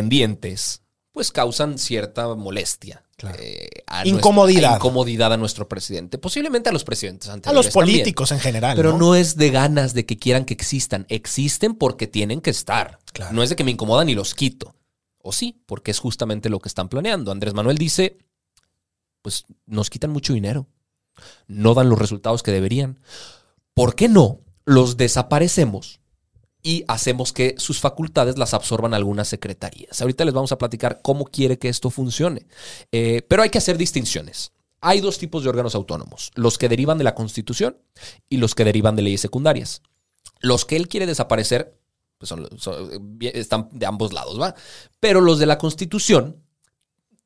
independientes, 0.00 0.80
pues 1.12 1.30
causan 1.30 1.78
cierta 1.78 2.34
molestia. 2.34 3.02
Claro. 3.18 3.38
eh, 3.40 3.66
a 3.86 4.06
Incomodidad. 4.06 4.60
nuestro- 4.60 4.74
a 4.74 4.76
incomodidad 4.76 5.32
a 5.32 5.36
nuestro 5.38 5.66
presidente. 5.66 6.18
Posiblemente 6.18 6.68
a 6.68 6.72
los 6.72 6.84
presidentes 6.84 7.30
A 7.30 7.32
anteriores. 7.32 7.64
los 7.64 7.72
también. 7.72 7.94
políticos 7.96 8.30
en 8.30 8.40
general. 8.40 8.76
Pero 8.76 8.92
¿no? 8.92 8.98
no 8.98 9.14
es 9.14 9.36
de 9.38 9.48
ganas 9.48 9.94
de 9.94 10.04
que 10.04 10.18
quieran 10.18 10.44
que 10.44 10.52
existan. 10.52 11.06
Existen 11.08 11.74
porque 11.76 12.06
tienen 12.06 12.42
que 12.42 12.50
estar. 12.50 12.98
No 13.32 13.42
es 13.42 13.50
de 13.50 13.56
que 13.56 13.64
me 13.64 13.70
incomodan 13.70 14.08
y 14.08 14.14
los 14.14 14.34
quito. 14.34 14.74
O 15.18 15.32
sí, 15.32 15.62
porque 15.66 15.90
es 15.90 15.98
justamente 15.98 16.48
lo 16.48 16.60
que 16.60 16.68
están 16.68 16.88
planeando. 16.88 17.32
Andrés 17.32 17.54
Manuel 17.54 17.78
dice, 17.78 18.18
pues 19.22 19.44
nos 19.66 19.90
quitan 19.90 20.10
mucho 20.10 20.32
dinero. 20.32 20.66
No 21.48 21.74
dan 21.74 21.88
los 21.88 21.98
resultados 21.98 22.42
que 22.42 22.52
deberían. 22.52 23.00
¿Por 23.74 23.94
qué 23.94 24.08
no 24.08 24.40
los 24.64 24.96
desaparecemos 24.96 26.00
y 26.62 26.84
hacemos 26.88 27.32
que 27.32 27.54
sus 27.58 27.80
facultades 27.80 28.38
las 28.38 28.54
absorban 28.54 28.94
algunas 28.94 29.28
secretarías? 29.28 30.00
Ahorita 30.00 30.24
les 30.24 30.34
vamos 30.34 30.52
a 30.52 30.58
platicar 30.58 31.00
cómo 31.02 31.24
quiere 31.24 31.58
que 31.58 31.68
esto 31.68 31.90
funcione. 31.90 32.46
Eh, 32.92 33.22
pero 33.28 33.42
hay 33.42 33.50
que 33.50 33.58
hacer 33.58 33.78
distinciones. 33.78 34.52
Hay 34.80 35.00
dos 35.00 35.18
tipos 35.18 35.42
de 35.42 35.48
órganos 35.48 35.74
autónomos, 35.74 36.30
los 36.34 36.58
que 36.58 36.68
derivan 36.68 36.98
de 36.98 37.04
la 37.04 37.14
Constitución 37.14 37.78
y 38.28 38.36
los 38.36 38.54
que 38.54 38.64
derivan 38.64 38.94
de 38.94 39.02
leyes 39.02 39.22
secundarias. 39.22 39.82
Los 40.38 40.64
que 40.64 40.76
él 40.76 40.86
quiere 40.86 41.06
desaparecer 41.06 41.75
pues 42.18 42.28
son- 42.28 42.48
son- 42.58 43.18
están 43.20 43.68
de 43.72 43.86
ambos 43.86 44.12
lados, 44.12 44.40
¿va? 44.40 44.54
Pero 45.00 45.20
los 45.20 45.38
de 45.38 45.46
la 45.46 45.58
Constitución 45.58 46.42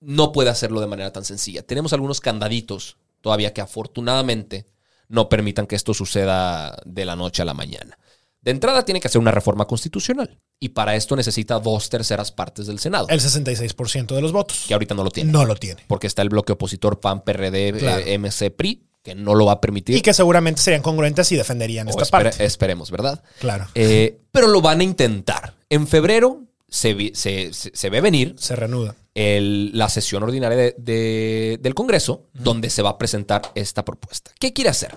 no 0.00 0.32
puede 0.32 0.50
hacerlo 0.50 0.80
de 0.80 0.86
manera 0.86 1.12
tan 1.12 1.24
sencilla. 1.24 1.62
Tenemos 1.62 1.92
algunos 1.92 2.20
candaditos 2.20 2.96
todavía 3.20 3.52
que 3.52 3.60
afortunadamente 3.60 4.66
no 5.08 5.28
permitan 5.28 5.66
que 5.66 5.76
esto 5.76 5.92
suceda 5.94 6.76
de 6.86 7.04
la 7.04 7.16
noche 7.16 7.42
a 7.42 7.44
la 7.44 7.54
mañana. 7.54 7.98
De 8.40 8.50
entrada 8.52 8.84
tiene 8.86 9.00
que 9.00 9.08
hacer 9.08 9.20
una 9.20 9.32
reforma 9.32 9.66
constitucional 9.66 10.40
y 10.58 10.70
para 10.70 10.96
esto 10.96 11.14
necesita 11.14 11.58
dos 11.60 11.90
terceras 11.90 12.32
partes 12.32 12.66
del 12.66 12.78
Senado, 12.78 13.06
El 13.10 13.20
66% 13.20 14.14
de 14.14 14.22
los 14.22 14.32
votos. 14.32 14.64
que 14.66 14.72
ahorita 14.72 14.94
no 14.94 15.04
lo 15.04 15.10
tiene. 15.10 15.30
No 15.30 15.44
lo 15.44 15.56
tiene. 15.56 15.84
Porque 15.86 16.06
está 16.06 16.22
el 16.22 16.30
bloque 16.30 16.52
opositor 16.54 17.00
PAN, 17.00 17.20
PRD, 17.22 17.74
Claro. 17.78 18.00
eh, 18.02 18.14
MC, 18.14 18.50
PRI, 18.50 18.86
que 19.02 19.14
no 19.14 19.34
lo 19.34 19.46
va 19.46 19.52
a 19.52 19.60
permitir. 19.60 19.96
Y 19.96 20.02
que 20.02 20.12
seguramente 20.12 20.60
serían 20.60 20.82
congruentes 20.82 21.30
y 21.32 21.36
defenderían 21.36 21.86
O 21.86 21.90
esta 21.90 22.02
espere- 22.04 22.30
parte. 22.30 22.44
esperemos, 22.44 22.90
¿verdad? 22.90 23.22
Claro. 23.38 23.66
Eh, 23.74 24.20
pero 24.30 24.46
lo 24.48 24.60
van 24.60 24.80
a 24.80 24.84
intentar. 24.84 25.54
En 25.70 25.86
febrero 25.86 26.42
se, 26.68 27.12
se- 27.14 27.52
se- 27.54 27.70
se 27.74 27.90
ve 27.90 28.00
venir 28.02 28.34
Se 28.38 28.54
reanuda. 28.56 28.94
el- 29.14 29.70
la 29.76 29.88
sesión 29.88 30.22
ordinaria 30.22 30.56
de- 30.58 30.74
de- 30.76 31.58
del 31.62 31.74
Congreso, 31.74 32.28
donde 32.34 32.68
se 32.68 32.82
va 32.82 32.90
a 32.90 32.98
presentar 32.98 33.50
esta 33.54 33.84
propuesta. 33.84 34.32
¿Qué 34.38 34.52
quiere 34.52 34.68
hacer? 34.70 34.94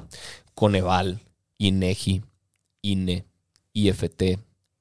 Coneval, 0.53 1.22
INEGI, 1.57 2.24
INE, 2.81 3.25
IFT, 3.72 4.38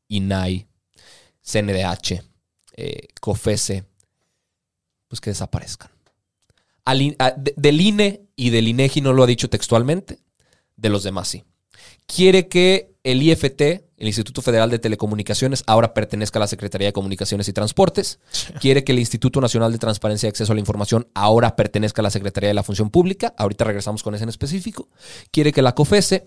INAI, 0.09 0.67
CNDH, 1.43 2.23
eh, 2.76 3.07
COFESE, 3.21 3.85
pues 5.07 5.21
que 5.21 5.31
desaparezcan. 5.31 5.92
Al 6.85 7.03
in- 7.03 7.17
a- 7.19 7.33
de- 7.33 7.55
del 7.57 7.81
INE 7.81 8.23
y 8.37 8.51
del 8.51 8.69
INEGI 8.69 9.01
no 9.01 9.12
lo 9.12 9.23
ha 9.23 9.27
dicho 9.27 9.49
textualmente, 9.49 10.19
de 10.77 10.89
los 10.89 11.03
demás 11.03 11.29
sí. 11.29 11.45
Quiere 12.07 12.49
que 12.49 12.93
el 13.05 13.23
IFT, 13.23 13.61
el 13.97 14.07
Instituto 14.09 14.43
Federal 14.43 14.71
de 14.71 14.79
Telecomunicaciones, 14.79 15.62
ahora 15.67 15.95
pertenezca 15.95 16.39
a 16.39 16.41
la 16.41 16.47
Secretaría 16.47 16.89
de 16.89 16.93
Comunicaciones 16.93 17.49
y 17.49 17.53
Transportes. 17.53 18.19
Quiere 18.61 18.85
que 18.85 18.93
el 18.93 18.99
Instituto 18.99 19.41
Nacional 19.41 19.73
de 19.73 19.79
Transparencia 19.79 20.27
y 20.27 20.31
Acceso 20.31 20.53
a 20.53 20.55
la 20.55 20.61
Información 20.61 21.09
ahora 21.15 21.55
pertenezca 21.57 22.03
a 22.03 22.05
la 22.05 22.11
Secretaría 22.11 22.49
de 22.49 22.55
la 22.55 22.62
Función 22.65 22.91
Pública. 22.91 23.35
Ahorita 23.39 23.65
regresamos 23.65 24.03
con 24.03 24.15
ese 24.15 24.25
en 24.25 24.29
específico. 24.31 24.89
Quiere 25.31 25.53
que 25.53 25.62
la 25.62 25.75
COFESE, 25.75 26.25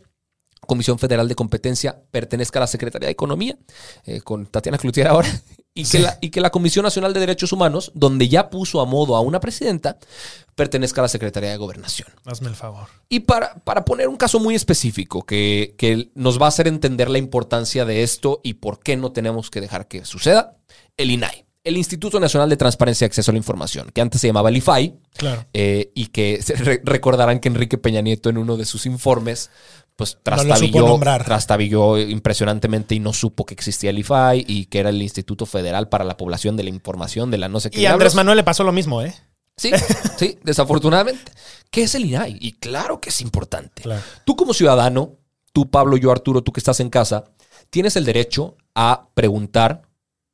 Comisión 0.62 0.98
Federal 0.98 1.28
de 1.28 1.36
Competencia, 1.36 2.02
pertenezca 2.12 2.58
a 2.60 2.62
la 2.62 2.68
Secretaría 2.68 3.08
de 3.08 3.12
Economía, 3.12 3.56
eh, 4.06 4.22
con 4.22 4.48
Tatiana 4.48 4.78
Cloutier 4.78 5.08
ahora. 5.08 5.30
Y, 5.78 5.84
que 5.86 6.00
la, 6.00 6.18
y 6.22 6.30
que 6.30 6.40
la 6.42 6.50
Comisión 6.52 6.84
Nacional 6.84 7.14
de 7.14 7.20
Derechos 7.20 7.52
Humanos, 7.52 7.92
donde 7.94 8.30
ya 8.30 8.50
puso 8.50 8.80
a 8.80 8.86
modo 8.86 9.16
a 9.16 9.20
una 9.22 9.40
presidenta, 9.42 9.98
pertenezca 10.56 11.02
a 11.02 11.04
la 11.04 11.08
Secretaría 11.10 11.52
de 11.52 11.58
Gobernación. 11.58 12.08
Hazme 12.26 12.48
el 12.50 12.56
favor. 12.56 12.88
Y 13.10 13.20
para, 13.22 13.56
para 13.56 13.84
poner 13.86 14.08
un 14.08 14.16
caso 14.16 14.40
muy 14.40 14.56
específico 14.56 15.24
que, 15.26 15.76
que 15.78 16.10
nos 16.16 16.42
va 16.42 16.46
a 16.46 16.50
hacer 16.50 16.68
entender 16.68 17.10
la 17.10 17.18
importancia 17.18 17.84
de 17.86 18.04
esto 18.04 18.40
y 18.42 18.54
por 18.56 18.80
qué 18.80 18.96
no 18.96 19.12
tenemos 19.12 19.52
que 19.52 19.60
dejar 19.62 19.88
que 19.88 20.06
suceda, 20.06 20.56
el 20.98 21.12
INAI, 21.12 21.46
el 21.66 21.76
Instituto 21.78 22.20
Nacional 22.20 22.50
de 22.50 22.58
Transparencia 22.58 23.04
y 23.06 23.08
Acceso 23.08 23.32
a 23.32 23.34
la 23.34 23.38
Información, 23.40 23.90
que 23.94 24.00
antes 24.00 24.22
se 24.22 24.28
llamaba 24.28 24.50
el 24.50 24.58
IFAI, 24.58 24.96
Claro. 25.18 25.46
eh, 25.54 25.92
y 25.94 26.08
que 26.08 26.40
re- 26.58 26.82
recordarán 26.86 27.40
que 27.42 27.50
Enrique 27.50 27.78
Peña 27.78 28.00
Nieto 28.02 28.30
en 28.30 28.38
uno 28.38 28.56
de 28.56 28.66
sus 28.66 28.86
informes 28.86 29.50
pues 29.96 30.18
trastabilló, 30.22 30.88
nombrar. 30.88 31.24
trastabilló 31.24 31.98
impresionantemente 31.98 32.96
y 32.96 33.00
no 33.00 33.14
supo 33.14 33.46
que 33.46 33.54
existía 33.54 33.92
el 33.92 34.00
IFAI 34.00 34.44
y 34.48 34.66
que 34.66 34.80
era 34.80 34.90
el 34.90 35.02
Instituto 35.02 35.46
Federal 35.46 35.88
para 35.88 36.04
la 36.04 36.18
Población 36.18 36.58
de 36.58 36.64
la 36.64 36.70
Información 36.70 37.32
de 37.32 37.38
la 37.38 37.48
no 37.48 37.60
sé 37.60 37.72
qué. 37.72 37.82
Y 37.82 37.86
a 37.86 37.94
Andrés. 37.94 38.16
Manuel 38.16 38.38
le 38.38 38.44
pasó 38.44 38.64
lo 38.64 38.72
mismo, 38.72 39.02
¿eh? 39.02 39.16
Sí, 39.58 39.72
sí, 40.18 40.38
desafortunadamente. 40.44 41.32
¿Qué 41.72 41.84
es 41.84 41.96
el 41.96 42.06
INAI? 42.06 42.38
Y 42.42 42.54
claro 42.54 43.00
que 43.00 43.10
es 43.10 43.22
importante. 43.22 43.84
Claro. 43.84 44.02
Tú 44.25 44.36
como 44.36 44.54
ciudadano, 44.54 45.18
tú 45.54 45.70
Pablo, 45.70 45.96
yo 45.96 46.12
Arturo, 46.12 46.44
tú 46.44 46.52
que 46.52 46.60
estás 46.60 46.82
en 46.82 46.90
casa, 46.90 47.24
tienes 47.70 47.96
el 47.96 48.04
derecho 48.04 48.58
a 48.74 49.08
preguntar 49.14 49.84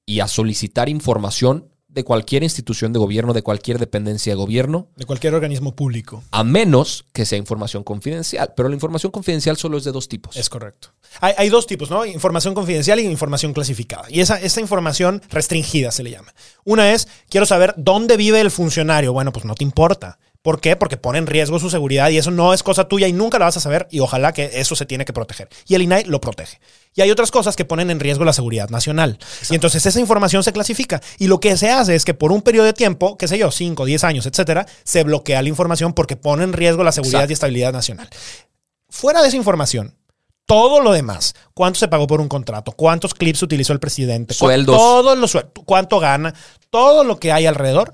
y 0.06 0.22
a 0.22 0.28
solicitar 0.28 0.90
información 0.90 1.71
de 1.94 2.04
cualquier 2.04 2.44
institución 2.44 2.94
de 2.94 3.00
gobierno, 3.00 3.34
de 3.34 3.42
cualquier 3.42 3.78
dependencia 3.78 4.32
de 4.32 4.36
gobierno, 4.38 4.88
De 4.96 5.06
cualquier 5.06 5.34
organismo 5.36 5.76
público. 5.76 6.24
a 6.32 6.44
menos 6.44 7.06
que 7.14 7.26
sea 7.26 7.38
información 7.38 7.84
confidencial. 7.84 8.54
Pero 8.56 8.70
la 8.70 8.76
información 8.76 9.12
confidencial 9.12 9.58
solo 9.58 9.78
es 9.78 9.84
de 9.84 9.92
dos 9.92 10.08
tipos. 10.08 10.36
Es 10.38 10.50
correcto. 10.50 10.94
Hay, 11.20 11.34
hay 11.38 11.50
dos 11.50 11.68
tipos, 11.68 11.90
¿no? 11.90 12.06
Información 12.06 12.54
confidencial 12.54 13.00
y 13.00 13.04
información 13.06 13.54
clasificada. 13.54 14.06
Y 14.10 14.22
esa, 14.22 14.40
esa 14.40 14.62
información 14.62 15.22
restringida 15.30 15.92
se 15.92 16.04
le 16.04 16.12
llama. 16.12 16.34
Una 16.64 16.94
es, 16.94 17.08
quiero 17.30 17.46
saber 17.46 17.74
dónde 17.78 18.16
vive 18.18 18.40
el 18.40 18.52
funcionario. 18.52 19.12
Bueno, 19.14 19.32
pues 19.34 19.44
no 19.46 19.56
te 19.56 19.64
importa. 19.66 20.18
¿Por 20.42 20.60
qué? 20.60 20.76
Porque 20.76 20.98
pone 20.98 21.20
en 21.20 21.28
riesgo 21.28 21.60
su 21.60 21.70
seguridad 21.70 22.10
y 22.10 22.18
eso 22.18 22.32
no 22.32 22.54
es 22.54 22.64
cosa 22.64 22.88
tuya 22.88 23.08
y 23.08 23.14
nunca 23.14 23.38
la 23.38 23.46
vas 23.46 23.58
a 23.58 23.60
saber 23.60 23.88
y 23.92 24.00
ojalá 24.00 24.34
que 24.34 24.50
eso 24.56 24.76
se 24.76 24.88
tiene 24.88 25.06
que 25.06 25.14
proteger. 25.14 25.48
Y 25.68 25.76
el 25.76 25.84
INAI 25.84 26.06
lo 26.06 26.20
protege. 26.20 26.60
Y 26.96 27.02
hay 27.02 27.12
otras 27.12 27.30
cosas 27.30 27.56
que 27.56 27.64
ponen 27.64 27.92
en 27.92 28.00
riesgo 28.00 28.26
la 28.26 28.34
seguridad 28.34 28.70
nacional. 28.70 29.20
Y 29.52 29.54
entonces 29.56 29.86
esa 29.86 30.00
información 30.00 30.44
se 30.44 30.52
clasifica. 30.52 31.00
Y 31.20 31.28
lo 31.28 31.40
que 31.40 31.56
se 31.58 31.70
hace 31.70 31.94
es 31.96 32.06
que 32.06 32.16
por 32.16 32.32
un 32.32 32.42
periodo 32.42 32.66
de 32.66 32.74
tiempo, 32.74 33.18
qué 33.20 33.28
sé 33.28 33.38
yo, 33.38 33.52
5, 33.52 33.86
10 33.86 34.04
años, 34.04 34.26
etcétera, 34.26 34.66
se 34.84 35.04
bloquea 35.04 35.44
la 35.44 35.50
información 35.50 35.94
porque 35.94 36.16
pone 36.16 36.44
en 36.44 36.54
riesgo 36.54 36.84
la 36.84 36.92
seguridad 36.92 37.20
Exacto. 37.22 37.32
y 37.32 37.34
estabilidad 37.34 37.72
nacional. 37.74 38.10
Fuera 38.90 39.22
de 39.22 39.28
esa 39.28 39.38
información, 39.38 39.96
todo 40.48 40.82
lo 40.82 40.92
demás, 40.92 41.36
cuánto 41.54 41.80
se 41.80 41.88
pagó 41.88 42.08
por 42.08 42.20
un 42.20 42.28
contrato, 42.28 42.72
cuántos 42.74 43.14
clips 43.14 43.42
utilizó 43.44 43.74
el 43.74 43.80
presidente, 43.80 44.34
cu- 44.34 44.40
Sueldos. 44.46 44.76
todos 44.76 45.18
los 45.18 45.32
suel- 45.36 45.50
cuánto 45.66 46.00
gana, 46.00 46.34
todo 46.72 47.04
lo 47.04 47.20
que 47.20 47.32
hay 47.32 47.46
alrededor, 47.46 47.94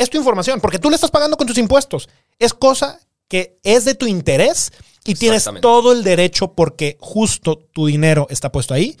es 0.00 0.10
tu 0.10 0.16
información, 0.16 0.60
porque 0.60 0.78
tú 0.78 0.88
le 0.88 0.94
estás 0.96 1.10
pagando 1.10 1.36
con 1.36 1.46
tus 1.46 1.58
impuestos. 1.58 2.08
Es 2.38 2.54
cosa 2.54 2.98
que 3.28 3.58
es 3.62 3.84
de 3.84 3.94
tu 3.94 4.06
interés 4.06 4.72
y 5.04 5.14
tienes 5.14 5.48
todo 5.60 5.92
el 5.92 6.02
derecho 6.02 6.52
porque 6.52 6.96
justo 7.00 7.56
tu 7.56 7.86
dinero 7.86 8.26
está 8.30 8.50
puesto 8.50 8.74
ahí 8.74 8.96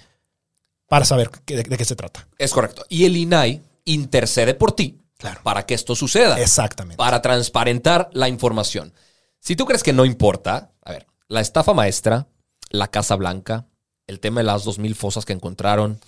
para 0.88 1.04
saber 1.04 1.30
de 1.46 1.64
qué 1.64 1.84
se 1.84 1.96
trata. 1.96 2.28
Es 2.38 2.52
correcto. 2.52 2.84
Y 2.88 3.06
el 3.06 3.16
INAI 3.16 3.62
intercede 3.86 4.54
por 4.54 4.72
ti 4.72 4.98
Claro. 5.16 5.40
para 5.42 5.64
que 5.66 5.74
esto 5.74 5.94
suceda. 5.94 6.40
Exactamente. 6.40 6.96
para 6.96 7.20
transparentar 7.22 8.10
la 8.12 8.28
información. 8.28 8.92
Si 9.40 9.56
tú 9.56 9.64
crees 9.66 9.82
que 9.82 9.92
no 9.92 10.04
importa, 10.04 10.70
a 10.82 10.92
ver, 10.92 11.06
la 11.28 11.40
estafa 11.40 11.72
maestra, 11.74 12.26
la 12.70 12.88
Casa 12.88 13.16
Blanca, 13.16 13.66
el 14.06 14.20
tema 14.20 14.40
de 14.40 14.44
las 14.44 14.64
2.000 14.66 14.94
fosas 14.94 15.24
que 15.24 15.32
encontraron, 15.32 15.98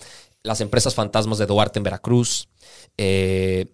las 0.42 0.60
empresas 0.60 0.94
fantasmas 0.94 1.38
de 1.38 1.46
Duarte 1.46 1.78
en 1.78 1.84
Veracruz, 1.84 2.48
eh, 2.98 3.66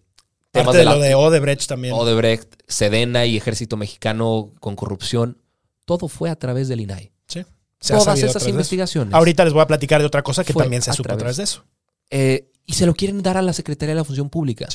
temas 0.60 0.74
de, 0.74 0.84
la 0.84 0.94
lo 0.94 1.00
de 1.00 1.14
Odebrecht 1.14 1.66
también. 1.66 1.94
Odebrecht, 1.94 2.54
Sedena 2.66 3.24
y 3.26 3.36
Ejército 3.36 3.76
Mexicano 3.76 4.50
con 4.60 4.76
corrupción, 4.76 5.38
todo 5.84 6.08
fue 6.08 6.30
a 6.30 6.36
través 6.36 6.68
del 6.68 6.80
INAI. 6.80 7.12
Sí. 7.26 7.44
Se 7.80 7.94
ha 7.94 7.98
Todas 7.98 8.22
esas 8.22 8.46
investigaciones. 8.46 9.14
Ahorita 9.14 9.44
les 9.44 9.52
voy 9.52 9.62
a 9.62 9.66
platicar 9.66 10.00
de 10.00 10.06
otra 10.06 10.22
cosa 10.22 10.44
que 10.44 10.52
también 10.52 10.82
se 10.82 10.90
a 10.90 10.94
supo 10.94 11.12
a 11.12 11.16
través. 11.16 11.36
de 11.36 11.44
eso. 11.44 11.64
Eh, 12.10 12.50
y 12.66 12.74
se 12.74 12.84
lo 12.86 12.94
quieren 12.94 13.22
dar 13.22 13.36
a 13.36 13.42
la 13.42 13.52
Secretaría 13.52 13.94
de 13.94 14.00
la 14.00 14.04
Función 14.04 14.28
Pública. 14.28 14.66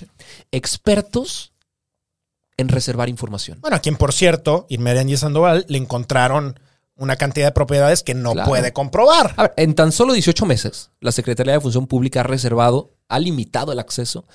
Expertos 0.51 1.53
en 2.57 2.69
reservar 2.69 3.09
información. 3.09 3.59
Bueno, 3.61 3.75
a 3.77 3.79
quien, 3.79 3.95
por 3.97 4.13
cierto, 4.13 4.65
Irmedia 4.69 5.01
Angie 5.01 5.17
Sandoval 5.17 5.65
le 5.67 5.77
encontraron 5.77 6.59
una 6.95 7.15
cantidad 7.15 7.47
de 7.47 7.51
propiedades 7.51 8.03
que 8.03 8.13
no 8.13 8.33
Claro. 8.33 8.47
puede 8.49 8.71
comprobar. 8.71 9.33
A 9.37 9.41
ver, 9.43 9.53
en 9.57 9.73
tan 9.73 9.91
solo 9.91 10.13
18 10.13 10.45
meses, 10.45 10.91
la 10.99 11.11
Secretaría 11.11 11.53
de 11.53 11.59
Función 11.59 11.87
Pública 11.87 12.19
ha 12.19 12.23
reservado, 12.23 12.91
ha 13.09 13.19
limitado 13.19 13.71
el 13.71 13.79
acceso 13.79 14.25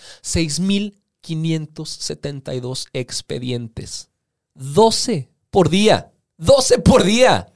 6.572 1.23 2.87
expedientes. 2.93 4.11
12 4.55 5.29
por 5.51 5.69
día. 5.69 6.13
12 6.39 6.79
por 6.81 7.05
día. 7.05 7.53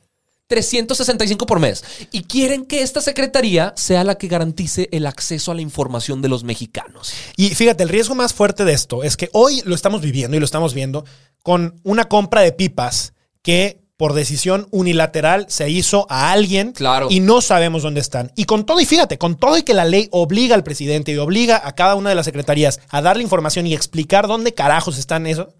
365 0.48 1.46
por 1.46 1.60
mes. 1.60 1.82
Y 2.10 2.24
quieren 2.24 2.66
que 2.66 2.82
esta 2.82 3.00
secretaría 3.00 3.72
sea 3.76 4.04
la 4.04 4.16
que 4.16 4.28
garantice 4.28 4.88
el 4.92 5.06
acceso 5.06 5.50
a 5.50 5.54
la 5.54 5.62
información 5.62 6.20
de 6.20 6.28
los 6.28 6.44
mexicanos. 6.44 7.14
Y 7.36 7.54
fíjate, 7.54 7.84
el 7.84 7.88
riesgo 7.88 8.14
más 8.14 8.34
fuerte 8.34 8.64
de 8.64 8.74
esto 8.74 9.02
es 9.02 9.16
que 9.16 9.30
hoy 9.32 9.62
lo 9.64 9.74
estamos 9.74 10.02
viviendo 10.02 10.36
y 10.36 10.40
lo 10.40 10.44
estamos 10.44 10.74
viendo 10.74 11.06
con 11.42 11.80
una 11.84 12.04
compra 12.04 12.42
de 12.42 12.52
pipas 12.52 13.14
que 13.40 13.81
por 14.02 14.14
decisión 14.14 14.66
unilateral 14.72 15.46
se 15.48 15.70
hizo 15.70 16.06
a 16.10 16.32
alguien 16.32 16.72
Claro. 16.72 17.06
y 17.08 17.20
no 17.20 17.40
sabemos 17.40 17.84
dónde 17.84 18.00
están. 18.00 18.32
Y 18.34 18.46
con 18.46 18.66
todo, 18.66 18.80
y 18.80 18.84
fíjate, 18.84 19.16
con 19.16 19.36
todo 19.36 19.56
y 19.56 19.62
que 19.62 19.74
la 19.74 19.84
ley 19.84 20.08
obliga 20.10 20.56
al 20.56 20.64
presidente 20.64 21.12
y 21.12 21.18
obliga 21.18 21.60
a 21.64 21.76
cada 21.76 21.94
una 21.94 22.08
de 22.08 22.16
las 22.16 22.24
secretarías 22.24 22.80
a 22.88 23.00
darle 23.00 23.22
información 23.22 23.64
y 23.68 23.74
explicar 23.74 24.26
dónde 24.26 24.54
carajos 24.54 24.98
están 24.98 25.28
eso, 25.28 25.54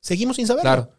seguimos 0.00 0.34
sin 0.34 0.48
saberlo. 0.48 0.62
Claro. 0.68 0.90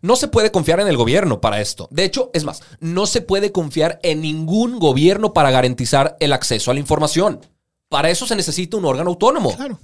No 0.00 0.14
se 0.14 0.28
puede 0.28 0.52
confiar 0.52 0.78
en 0.78 0.86
el 0.86 0.96
gobierno 0.96 1.40
para 1.40 1.60
esto. 1.60 1.88
De 1.90 2.04
hecho, 2.04 2.30
es 2.34 2.44
más, 2.44 2.62
no 2.78 3.06
se 3.06 3.20
puede 3.22 3.50
confiar 3.50 3.98
en 4.04 4.20
ningún 4.20 4.78
gobierno 4.78 5.32
para 5.32 5.50
garantizar 5.50 6.16
el 6.20 6.32
acceso 6.32 6.70
a 6.70 6.74
la 6.74 6.78
información. 6.80 7.40
Para 7.88 8.10
eso 8.10 8.28
se 8.28 8.36
necesita 8.36 8.76
un 8.76 8.84
órgano 8.84 9.10
autónomo. 9.10 9.56
Claro. 9.56 9.80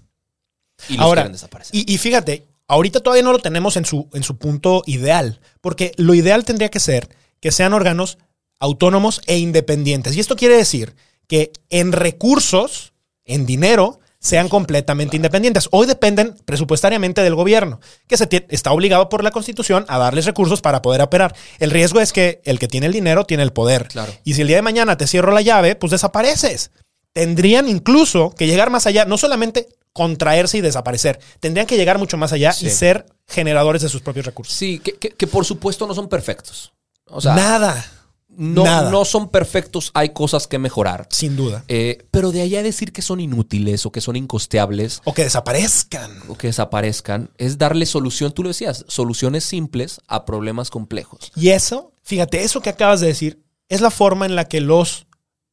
Y 0.88 0.92
los 0.92 1.03
Ahora, 1.03 1.22
quieren 1.22 1.33
desaparecer. 1.33 1.74
y, 1.74 1.92
y 1.92 1.98
fíjate, 1.98 2.46
ahorita 2.68 3.00
todavía 3.00 3.24
no 3.24 3.33
lo 3.33 3.40
tenemos 3.40 3.76
en 3.76 3.85
su, 3.85 4.09
en 4.12 4.22
su 4.22 4.38
punto 4.38 4.83
ideal, 4.87 5.40
porque 5.61 5.92
lo 5.96 6.14
ideal 6.14 6.44
tendría 6.44 6.68
que 6.68 6.81
ser 6.81 7.09
que 7.40 7.50
sean 7.50 7.72
órganos 7.72 8.18
autónomos 8.61 9.20
e 9.26 9.38
independientes. 9.38 10.16
Y 10.16 10.20
esto 10.20 10.37
quiere 10.37 10.57
decir 10.57 10.94
que 11.26 11.52
en 11.70 11.92
recursos, 11.92 12.92
en 13.24 13.46
dinero, 13.46 14.00
sean 14.20 14.48
completamente 14.48 15.16
independientes. 15.16 15.68
Hoy 15.70 15.87
dependen 15.87 16.35
presupuestariamente 16.44 17.22
del 17.22 17.37
gobierno, 17.37 17.81
que 18.09 18.16
se 18.16 18.28
está 18.48 18.72
obligado 18.72 19.09
por 19.09 19.22
la 19.22 19.31
Constitución 19.31 19.85
a 19.88 19.98
darles 19.98 20.26
recursos 20.26 20.61
para 20.61 20.83
poder 20.83 21.02
operar. 21.02 21.35
El 21.61 21.70
riesgo 21.70 22.00
es 22.00 22.12
que 22.12 22.40
el 22.44 22.59
que 22.59 22.68
tiene 22.68 22.87
el 22.87 22.92
dinero 22.92 23.24
tiene 23.24 23.44
el 23.44 23.52
poder. 23.52 23.87
Claro. 23.88 24.12
Y 24.24 24.35
si 24.35 24.42
el 24.42 24.48
día 24.48 24.57
de 24.57 24.62
mañana 24.62 24.96
te 24.96 25.07
cierro 25.07 25.33
la 25.33 25.42
llave, 25.42 25.76
pues 25.76 25.92
desapareces. 25.92 26.72
Tendrían 27.12 27.68
incluso 27.68 28.31
que 28.37 28.47
llegar 28.47 28.71
más 28.71 28.87
allá, 28.87 29.05
no 29.05 29.18
solamente 29.18 29.68
contraerse 29.92 30.59
y 30.59 30.61
desaparecer, 30.61 31.18
tendrían 31.40 31.66
que 31.66 31.77
llegar 31.77 31.99
mucho 31.99 32.16
más 32.16 32.33
allá 32.33 32.53
Sí. 32.53 32.66
y 32.66 32.71
ser 32.71 33.07
generadores 33.27 33.83
de 33.83 33.88
sus 33.88 34.01
propios 34.03 34.27
recursos. 34.27 34.55
Sí, 34.55 34.79
que, 34.79 34.92
que- 34.92 35.11
que 35.11 35.27
por 35.27 35.44
supuesto 35.44 35.87
no 35.87 35.94
son 35.94 36.09
perfectos. 36.09 36.73
O 37.07 37.21
sea, 37.21 37.35
Nada, 37.35 37.85
no, 38.29 38.62
nada. 38.62 38.90
no 38.90 39.05
son 39.05 39.31
perfectos, 39.31 39.90
hay 39.94 40.11
cosas 40.11 40.47
que 40.47 40.59
mejorar. 40.59 41.09
sin 41.11 41.35
duda. 41.37 41.64
Eh, 41.66 42.07
pero 42.12 42.31
de 42.31 42.42
allá 42.42 42.61
a 42.61 42.62
decir 42.62 42.92
que 42.92 43.03
son 43.03 43.18
inútiles 43.18 43.85
o 43.87 43.90
que 43.90 44.01
son 44.03 44.14
incosteables 44.14 45.01
O 45.05 45.14
que 45.14 45.25
desaparezcan. 45.25 46.12
o 46.29 46.37
que 46.37 46.49
desaparezcan, 46.49 47.31
es 47.38 47.59
darle 47.59 47.87
solución, 47.87 48.31
tú 48.31 48.44
lo 48.44 48.51
decías, 48.51 48.85
soluciones 48.87 49.42
simples 49.42 50.01
a 50.07 50.25
problemas 50.25 50.71
complejos. 50.71 51.33
Y 51.35 51.49
eso, 51.49 51.92
fíjate, 52.05 52.44
eso 52.44 52.61
que 52.61 52.71
acabas 52.71 53.01
de 53.01 53.09
decir, 53.09 53.42
es 53.68 53.81
la 53.81 53.90
forma 53.90 54.27
en 54.27 54.37
la 54.37 54.44
que 54.47 54.61
los 54.61 55.07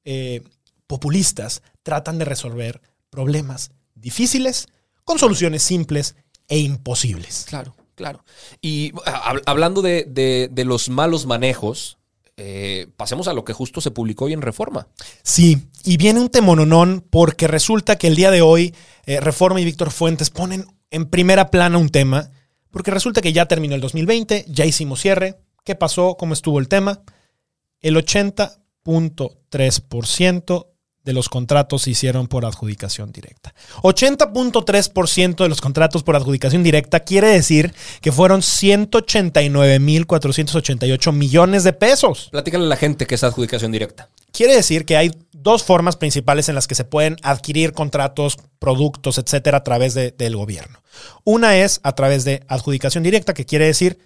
eh, 0.04 0.44
populistas 0.88 1.62
tratan 1.84 2.18
de 2.18 2.26
resolver 2.26 2.82
problemas 3.10 3.72
difíciles 3.96 4.68
con 5.04 5.20
soluciones 5.20 5.64
simples 5.64 6.16
e 6.48 6.60
imposibles. 6.60 7.46
Claro, 7.48 7.76
claro. 7.96 8.24
Y 8.62 8.92
hab- 8.92 9.42
hablando 9.46 9.82
de, 9.82 10.06
de- 10.08 10.50
de 10.52 10.66
los 10.66 10.90
malos 10.90 11.26
manejos, 11.26 11.98
eh, 12.38 12.88
pasemos 12.98 13.28
a 13.30 13.34
lo 13.34 13.46
que 13.46 13.54
justo 13.54 13.80
se 13.82 13.92
publicó 13.92 14.26
hoy 14.26 14.34
en 14.34 14.42
Reforma. 14.42 14.88
Sí, 15.24 15.68
y 15.84 15.96
viene 15.98 16.20
un 16.20 16.30
temononón 16.30 17.04
porque 17.10 17.48
resulta 17.48 17.98
que 17.98 18.08
el 18.08 18.16
día 18.16 18.30
de 18.32 18.42
hoy 18.42 18.76
eh, 19.06 19.20
Reforma 19.22 19.62
y 19.62 19.66
Víctor 19.66 19.92
Fuentes 19.92 20.30
ponen 20.30 20.66
en 20.92 21.06
primera 21.06 21.50
plana 21.50 21.78
un 21.78 21.90
tema, 21.90 22.30
porque 22.72 22.92
resulta 22.92 23.22
que 23.22 23.32
ya 23.34 23.48
terminó 23.48 23.74
el 23.76 23.82
2020, 23.82 24.46
ya 24.50 24.66
hicimos 24.66 25.00
cierre. 25.02 25.38
¿Qué 25.64 25.76
pasó? 25.76 26.16
¿Cómo 26.18 26.34
estuvo 26.34 26.60
el 26.60 26.68
tema? 26.68 27.02
El 27.82 27.96
80.3% 27.96 30.68
de 31.06 31.14
los 31.14 31.30
contratos 31.30 31.84
se 31.84 31.92
hicieron 31.92 32.28
por 32.28 32.46
adjudicación 32.46 33.12
directa. 33.12 33.54
80.3% 33.84 35.36
de 35.44 35.50
los 35.50 35.62
contratos 35.62 36.04
por 36.04 36.16
adjudicación 36.16 36.64
directa 36.64 37.00
quiere 37.02 37.28
decir 37.30 37.74
que 38.02 38.12
fueron 38.12 38.42
189.488 38.42 41.12
millones 41.14 41.64
de 41.64 41.74
pesos. 41.74 42.30
Platícale 42.32 42.66
a 42.66 42.68
la 42.68 42.78
gente 42.78 43.06
que 43.08 43.16
es 43.16 43.24
adjudicación 43.24 43.72
directa. 43.72 44.10
Quiere 44.32 44.56
decir 44.56 44.86
que 44.86 44.98
hay 44.98 45.12
dos 45.32 45.64
formas 45.64 45.96
principales 45.96 46.50
en 46.50 46.56
las 46.56 46.68
que 46.68 46.76
se 46.76 46.84
pueden 46.86 47.18
adquirir 47.22 47.72
contratos, 47.74 48.38
productos, 48.60 49.18
etcétera, 49.18 49.60
a 49.60 49.64
través 49.64 49.94
de- 49.94 50.12
del 50.12 50.36
gobierno. 50.36 50.82
Una 51.24 51.58
es 51.58 51.80
a 51.84 51.94
través 51.94 52.26
de 52.26 52.44
adjudicación 52.48 53.04
directa, 53.04 53.34
que 53.34 53.46
quiere 53.46 53.66
decir 53.66 53.98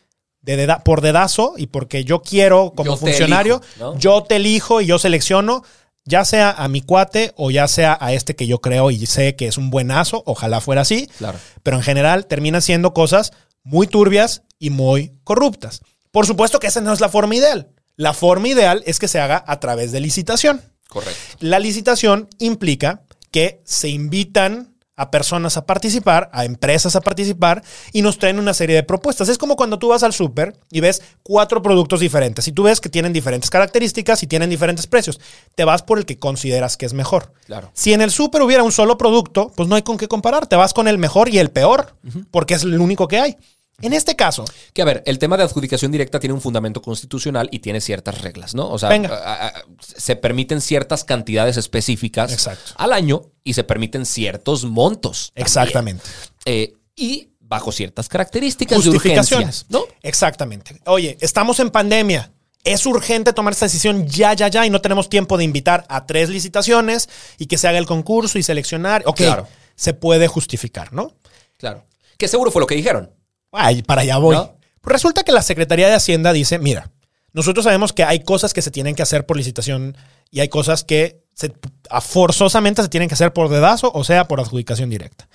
de 0.41 0.55
deda- 0.55 0.83
por 0.83 1.01
dedazo 1.01 1.53
y 1.57 1.67
porque 1.67 2.03
yo 2.05 2.21
quiero 2.21 2.73
como 2.75 2.91
Yo 2.91 2.97
funcionario, 2.97 3.61
elijo, 3.75 3.93
¿no? 3.93 3.99
yo 3.99 4.23
te 4.23 4.35
elijo 4.37 4.79
y 4.81 4.85
yo 4.85 4.97
selecciono, 4.99 5.63
ya 6.09 6.25
sea 6.25 6.49
a 6.51 6.67
mi 6.67 6.81
cuate 6.81 7.33
o 7.37 7.51
ya 7.51 7.67
sea 7.67 7.97
a 8.01 8.11
este 8.13 8.35
que 8.35 8.47
yo 8.47 8.59
creo 8.59 8.89
y 8.91 9.05
sé 9.05 9.35
que 9.35 9.47
es 9.47 9.57
un 9.57 9.69
buenazo, 9.69 10.23
ojalá 10.25 10.59
fuera 10.59 10.81
así, 10.81 11.07
Claro. 11.19 11.37
pero 11.63 11.77
en 11.77 11.83
general 11.83 12.25
terminan 12.25 12.61
siendo 12.61 12.93
cosas 12.93 13.31
muy 13.63 13.87
turbias 13.87 14.41
y 14.57 14.71
muy 14.71 15.13
corruptas. 15.23 15.81
Por 16.11 16.25
supuesto 16.25 16.59
que 16.59 16.67
esa 16.67 16.81
no 16.81 16.91
es 16.91 16.99
la 16.99 17.09
forma 17.09 17.35
ideal. 17.35 17.69
La 17.95 18.13
forma 18.13 18.47
ideal 18.47 18.81
es 18.85 18.97
que 18.99 19.07
se 19.07 19.19
haga 19.19 19.43
a 19.45 19.59
través 19.59 19.91
de 19.91 19.99
licitación. 19.99 20.61
Correcto. 20.87 21.19
La 21.39 21.59
licitación 21.59 22.27
implica 22.39 23.03
que 23.31 23.61
se 23.63 23.89
invitan 23.89 24.68
a 24.99 25.11
personas 25.11 25.55
a 25.55 25.65
participar, 25.65 26.29
a 26.33 26.43
empresas 26.43 26.93
a 26.97 27.01
participar 27.01 27.63
y 27.93 28.01
nos 28.01 28.19
traen 28.19 28.37
una 28.37 28.53
serie 28.53 28.75
de 28.75 28.83
propuestas. 28.83 29.29
Es 29.29 29.37
como 29.37 29.55
cuando 29.55 29.79
tú 29.79 29.87
vas 29.87 30.03
al 30.03 30.11
súper 30.11 30.57
y 30.69 30.81
ves 30.81 31.01
cuatro 31.23 31.61
productos 31.61 32.01
diferentes 32.01 32.49
y 32.49 32.51
tú 32.51 32.63
ves 32.63 32.81
que 32.81 32.89
tienen 32.89 33.13
diferentes 33.13 33.49
características 33.49 34.21
y 34.23 34.27
tienen 34.27 34.49
diferentes 34.49 34.87
precios. 34.87 35.21
Te 35.55 35.63
vas 35.63 35.83
por 35.83 35.99
el 35.99 36.05
que 36.05 36.19
consideras 36.19 36.75
que 36.75 36.85
es 36.85 36.91
mejor. 36.91 37.31
Claro. 37.45 37.71
Si 37.73 37.93
en 37.93 38.01
el 38.01 38.11
súper 38.11 38.41
hubiera 38.41 38.61
un 38.61 38.73
solo 38.73 38.97
producto, 38.97 39.53
pues 39.55 39.69
no 39.69 39.75
hay 39.75 39.83
con 39.83 39.97
qué 39.97 40.09
comparar. 40.09 40.47
Te 40.47 40.57
vas 40.57 40.73
con 40.73 40.89
el 40.89 40.97
mejor 40.97 41.29
y 41.29 41.39
el 41.39 41.49
peor, 41.49 41.95
porque 42.29 42.55
es 42.55 42.63
el 42.63 42.77
único 42.77 43.07
que 43.07 43.19
hay. 43.19 43.37
En 43.81 43.93
este 43.93 44.15
caso, 44.15 44.45
Que 44.73 44.81
a 44.81 44.85
ver, 44.85 45.03
el 45.05 45.19
tema 45.19 45.37
de 45.37 45.43
adjudicación 45.43 45.91
directa 45.91 46.19
tiene 46.19 46.33
un 46.33 46.41
fundamento 46.41 46.81
constitucional 46.81 47.47
y 47.51 47.59
tiene 47.59 47.81
ciertas 47.81 48.21
reglas, 48.21 48.53
¿no? 48.55 48.69
O 48.69 48.77
sea, 48.79 48.89
Venga. 48.89 49.09
a- 49.15 49.47
a- 49.47 49.63
se 49.79 50.15
permiten 50.15 50.61
ciertas 50.61 51.03
cantidades 51.03 51.57
específicas 51.57 52.31
Exacto. 52.33 52.73
al 52.77 52.93
año 52.93 53.21
y 53.43 53.53
se 53.53 53.63
permiten 53.63 54.05
ciertos 54.05 54.65
montos. 54.65 55.31
exactamente. 55.35 56.03
Eh, 56.45 56.73
y 56.95 57.29
bajo 57.39 57.71
ciertas 57.71 58.07
características 58.09 58.77
de 58.83 58.91
Justificaciones. 58.91 59.63
urgencia, 59.63 59.67
¿no? 59.69 59.83
Exactamente. 60.03 60.79
Oye, 60.85 61.17
estamos 61.21 61.59
en 61.59 61.69
pandemia. 61.71 62.31
Es 62.63 62.85
urgente 62.85 63.31
tomar 63.33 63.53
esta 63.53 63.65
decisión 63.65 64.05
ya, 64.07 64.33
ya, 64.33 64.49
ya, 64.49 64.65
y 64.65 64.69
no 64.69 64.81
tenemos 64.81 65.09
tiempo 65.09 65.37
de 65.37 65.45
invitar 65.45 65.85
a 65.89 66.05
tres 66.05 66.29
licitaciones 66.29 67.09
y 67.37 67.45
que 67.47 67.57
se 67.57 67.67
haga 67.69 67.77
el 67.77 67.85
concurso 67.85 68.37
y 68.37 68.43
seleccionar. 68.43 69.01
Ok, 69.05 69.17
Claro. 69.17 69.47
se 69.75 69.93
puede 69.93 70.27
justificar, 70.27 70.91
¿no? 70.93 71.13
Claro. 71.57 71.85
Que 72.17 72.27
seguro 72.27 72.51
fue 72.51 72.59
lo 72.59 72.67
que 72.67 72.75
dijeron. 72.75 73.11
Ay, 73.51 73.81
para 73.81 74.01
allá 74.01 74.17
voy. 74.17 74.35
¿No? 74.35 74.55
Pues 74.81 74.93
resulta 74.93 75.23
que 75.23 75.31
la 75.31 75.41
Secretaría 75.41 75.87
de 75.87 75.95
Hacienda 75.95 76.33
dice, 76.33 76.59
mira, 76.59 76.91
nosotros 77.33 77.63
sabemos 77.63 77.93
que 77.93 78.03
hay 78.03 78.23
cosas 78.23 78.53
que 78.53 78.61
se 78.61 78.71
tienen 78.71 78.95
que 78.95 79.01
hacer 79.01 79.25
por 79.25 79.37
licitación 79.37 79.95
y 80.31 80.39
hay 80.39 80.49
cosas 80.49 80.83
que 80.83 81.23
se, 81.33 81.53
forzosamente 82.01 82.81
se 82.81 82.89
tienen 82.89 83.09
que 83.09 83.15
hacer 83.15 83.33
por 83.33 83.49
dedazo, 83.49 83.91
o 83.93 84.03
sea, 84.03 84.27
por 84.27 84.39
adjudicación 84.39 84.89
directa. 84.89 85.27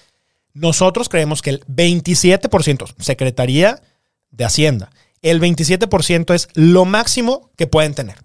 Nosotros 0.52 1.08
creemos 1.08 1.42
que 1.42 1.50
el 1.50 1.64
27%, 1.66 2.94
Secretaría 2.98 3.82
de 4.30 4.44
Hacienda, 4.44 4.90
el 5.22 5.40
27% 5.40 6.34
es 6.34 6.48
lo 6.54 6.84
máximo 6.84 7.50
que 7.56 7.66
pueden 7.66 7.94
tener. 7.94 8.22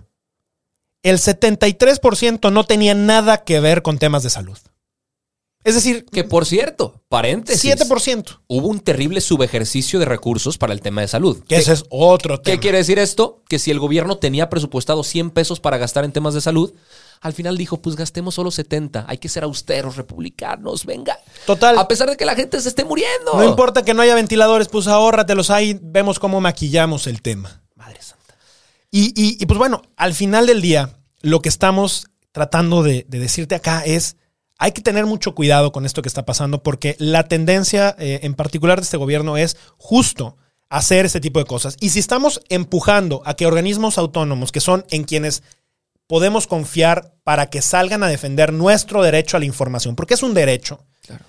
el 1.02 1.18
73% 1.18 2.52
no 2.52 2.64
tenía 2.64 2.94
nada 2.94 3.44
que 3.44 3.60
ver 3.60 3.82
con 3.82 3.98
temas 3.98 4.22
de 4.22 4.30
salud. 4.30 4.58
Es 5.64 5.74
decir, 5.74 6.06
Que 6.06 6.24
por 6.24 6.46
cierto, 6.46 7.02
paréntesis. 7.08 7.74
7%. 7.76 8.40
Hubo 8.46 8.68
un 8.68 8.80
terrible 8.80 9.20
subejercicio 9.20 9.98
de 9.98 10.04
recursos 10.06 10.56
para 10.56 10.72
el 10.72 10.80
tema 10.80 11.00
de 11.02 11.08
salud. 11.08 11.42
Que 11.46 11.56
ese 11.56 11.72
es 11.72 11.84
otro 11.90 12.40
tema. 12.40 12.54
¿Qué 12.54 12.60
quiere 12.60 12.78
decir 12.78 12.98
esto? 12.98 13.42
Que 13.48 13.58
si 13.58 13.70
el 13.70 13.78
gobierno 13.80 14.18
tenía 14.18 14.48
presupuestado 14.48 15.02
100 15.02 15.30
pesos 15.30 15.60
para 15.60 15.76
gastar 15.76 16.04
en 16.04 16.12
temas 16.12 16.32
de 16.34 16.40
salud, 16.40 16.72
al 17.20 17.32
final 17.32 17.58
dijo, 17.58 17.82
pues 17.82 17.96
gastemos 17.96 18.36
solo 18.36 18.50
70. 18.52 19.04
Hay 19.08 19.18
que 19.18 19.28
ser 19.28 19.42
austeros, 19.42 19.96
republicanos, 19.96 20.86
venga. 20.86 21.18
Total. 21.44 21.76
A 21.76 21.88
pesar 21.88 22.08
de 22.08 22.16
que 22.16 22.24
la 22.24 22.36
gente 22.36 22.60
se 22.60 22.68
esté 22.68 22.84
muriendo. 22.84 23.34
No 23.34 23.44
importa 23.44 23.82
que 23.82 23.92
no 23.92 24.02
haya 24.02 24.14
ventiladores, 24.14 24.68
pues 24.68 24.86
ahórratelos 24.86 25.50
ahí, 25.50 25.78
vemos 25.82 26.18
cómo 26.20 26.40
maquillamos 26.40 27.06
el 27.08 27.20
tema. 27.20 27.62
Madre 27.74 28.00
santa. 28.00 28.36
Y, 28.90 29.08
y- 29.20 29.36
y, 29.42 29.46
pues 29.46 29.58
bueno, 29.58 29.82
al 29.96 30.14
final 30.14 30.46
del 30.46 30.62
día, 30.62 30.98
lo 31.20 31.42
que 31.42 31.48
estamos 31.48 32.06
tratando 32.32 32.82
de, 32.84 33.04
de 33.08 33.18
decirte 33.18 33.56
acá 33.56 33.82
es, 33.84 34.16
hay 34.58 34.72
que 34.72 34.82
tener 34.82 35.06
mucho 35.06 35.34
cuidado 35.34 35.72
con 35.72 35.86
esto 35.86 36.02
que 36.02 36.08
está 36.08 36.26
pasando 36.26 36.62
porque 36.62 36.96
la 36.98 37.28
tendencia 37.28 37.94
eh, 37.98 38.20
en 38.22 38.34
particular 38.34 38.78
de 38.78 38.84
este 38.84 38.96
gobierno 38.96 39.36
es 39.36 39.56
justo 39.76 40.36
hacer 40.68 41.06
este 41.06 41.20
tipo 41.20 41.38
de 41.38 41.46
cosas. 41.46 41.76
Y 41.80 41.90
si 41.90 41.98
estamos 42.00 42.40
empujando 42.48 43.22
a 43.24 43.34
que 43.34 43.46
organismos 43.46 43.96
autónomos, 43.98 44.52
que 44.52 44.60
son 44.60 44.84
en 44.90 45.04
quienes 45.04 45.42
podemos 46.06 46.46
confiar 46.46 47.14
para 47.22 47.50
que 47.50 47.62
salgan 47.62 48.02
a 48.02 48.08
defender 48.08 48.52
nuestro 48.52 49.02
derecho 49.02 49.36
a 49.36 49.40
la 49.40 49.46
información, 49.46 49.94
porque 49.96 50.14
es 50.14 50.22
un 50.22 50.34
derecho, 50.34 50.84
Claro. 51.06 51.24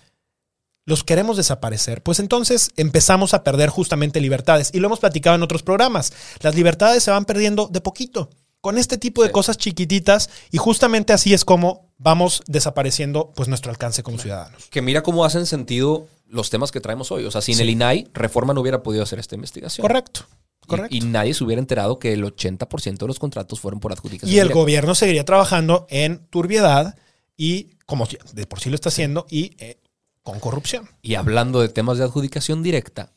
los 0.86 1.04
queremos 1.04 1.38
desaparecer, 1.38 2.02
pues 2.02 2.20
entonces 2.20 2.72
empezamos 2.78 3.34
a 3.34 3.44
perder 3.44 3.70
justamente 3.70 4.20
libertades. 4.20 4.72
Y 4.74 4.80
lo 4.80 4.88
hemos 4.88 5.00
platicado 5.00 5.36
en 5.36 5.44
otros 5.44 5.62
programas. 5.64 6.12
Las 6.42 6.56
libertades 6.56 7.04
se 7.04 7.12
van 7.12 7.26
perdiendo 7.26 7.68
de 7.68 7.80
poquito, 7.82 8.30
con 8.62 8.78
este 8.78 8.98
tipo 8.98 9.22
de 9.22 9.30
Sí. 9.30 9.34
cosas 9.34 9.58
chiquititas, 9.58 10.30
y 10.52 10.58
justamente 10.58 11.14
así 11.14 11.34
es 11.34 11.46
como 11.46 11.90
vamos 11.98 12.44
desapareciendo 12.48 13.32
pues 13.36 13.48
nuestro 13.50 13.72
alcance 13.72 14.04
como 14.04 14.18
ciudadanos. 14.20 14.66
Que 14.70 14.82
mira 14.82 15.04
cómo 15.04 15.24
hacen 15.26 15.46
sentido 15.46 16.08
los 16.28 16.50
temas 16.50 16.72
que 16.72 16.80
traemos 16.82 17.12
hoy. 17.12 17.26
O 17.26 17.32
sea, 17.32 17.42
sin 17.42 17.56
Sí. 17.56 17.62
el 17.64 17.70
INAI, 17.70 18.08
Reforma 18.14 18.54
no 18.54 18.62
hubiera 18.62 18.84
podido 18.84 19.04
hacer 19.04 19.20
esta 19.20 19.36
investigación. 19.36 19.82
Correcto, 19.86 20.22
correcto. 20.68 20.96
Y, 20.96 21.02
nadie 21.02 21.34
se 21.34 21.44
hubiera 21.44 21.60
enterado 21.60 22.00
que 22.00 22.14
el 22.14 22.24
80% 22.24 23.06
de 23.06 23.08
los 23.08 23.20
contratos 23.20 23.60
fueron 23.60 23.80
por 23.80 23.92
adjudicación. 23.92 24.30
Y 24.30 24.36
el 24.40 24.44
directa. 24.48 24.60
gobierno 24.60 24.96
seguiría 24.96 25.26
trabajando 25.26 25.88
en 25.90 26.20
turbiedad 26.30 26.96
y, 27.38 27.72
como 27.86 28.08
de 28.34 28.46
por 28.46 28.60
sí 28.60 28.70
lo 28.70 28.76
está 28.76 28.90
haciendo, 28.90 29.26
y 29.30 29.56
eh, 29.58 29.80
con 30.22 30.40
corrupción. 30.40 30.88
Y 31.02 31.16
hablando 31.16 31.62
de 31.62 31.70
temas 31.70 31.98
de 31.98 32.04
adjudicación 32.04 32.62
directa, 32.62 33.12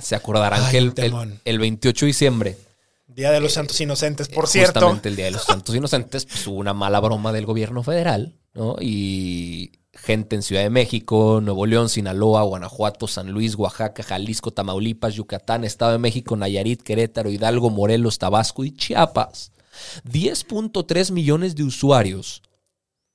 se 0.00 0.14
acordarán 0.14 0.62
Ay, 0.64 0.70
que 0.70 0.78
el, 0.78 0.92
el- 0.96 1.40
el 1.44 1.58
28 1.58 2.04
de 2.04 2.08
diciembre, 2.08 2.58
Día 3.14 3.30
de 3.30 3.40
los 3.40 3.52
Santos 3.52 3.80
Inocentes, 3.80 4.28
por 4.28 4.48
cierto. 4.48 4.80
justamente 4.80 5.08
el 5.08 5.16
Día 5.16 5.26
de 5.26 5.32
los 5.32 5.44
Santos 5.44 5.74
Inocentes, 5.74 6.26
pues, 6.26 6.46
hubo 6.46 6.56
una 6.56 6.74
mala 6.74 7.00
broma 7.00 7.32
del 7.32 7.46
gobierno 7.46 7.82
federal, 7.82 8.36
¿no? 8.54 8.76
Y 8.80 9.72
gente 9.94 10.36
en 10.36 10.42
Ciudad 10.42 10.62
de 10.62 10.70
México, 10.70 11.40
Nuevo 11.42 11.66
León, 11.66 11.88
Sinaloa, 11.88 12.42
Guanajuato, 12.42 13.06
San 13.06 13.30
Luis, 13.30 13.54
Oaxaca, 13.54 14.02
Jalisco, 14.02 14.52
Tamaulipas, 14.52 15.14
Yucatán, 15.14 15.64
Estado 15.64 15.92
de 15.92 15.98
México, 15.98 16.36
Nayarit, 16.36 16.82
Querétaro, 16.82 17.30
Hidalgo, 17.30 17.70
Morelos, 17.70 18.18
Tabasco 18.18 18.64
y 18.64 18.74
Chiapas. 18.74 19.52
10.3 20.04 21.12
millones 21.12 21.54
de 21.54 21.64
usuarios 21.64 22.42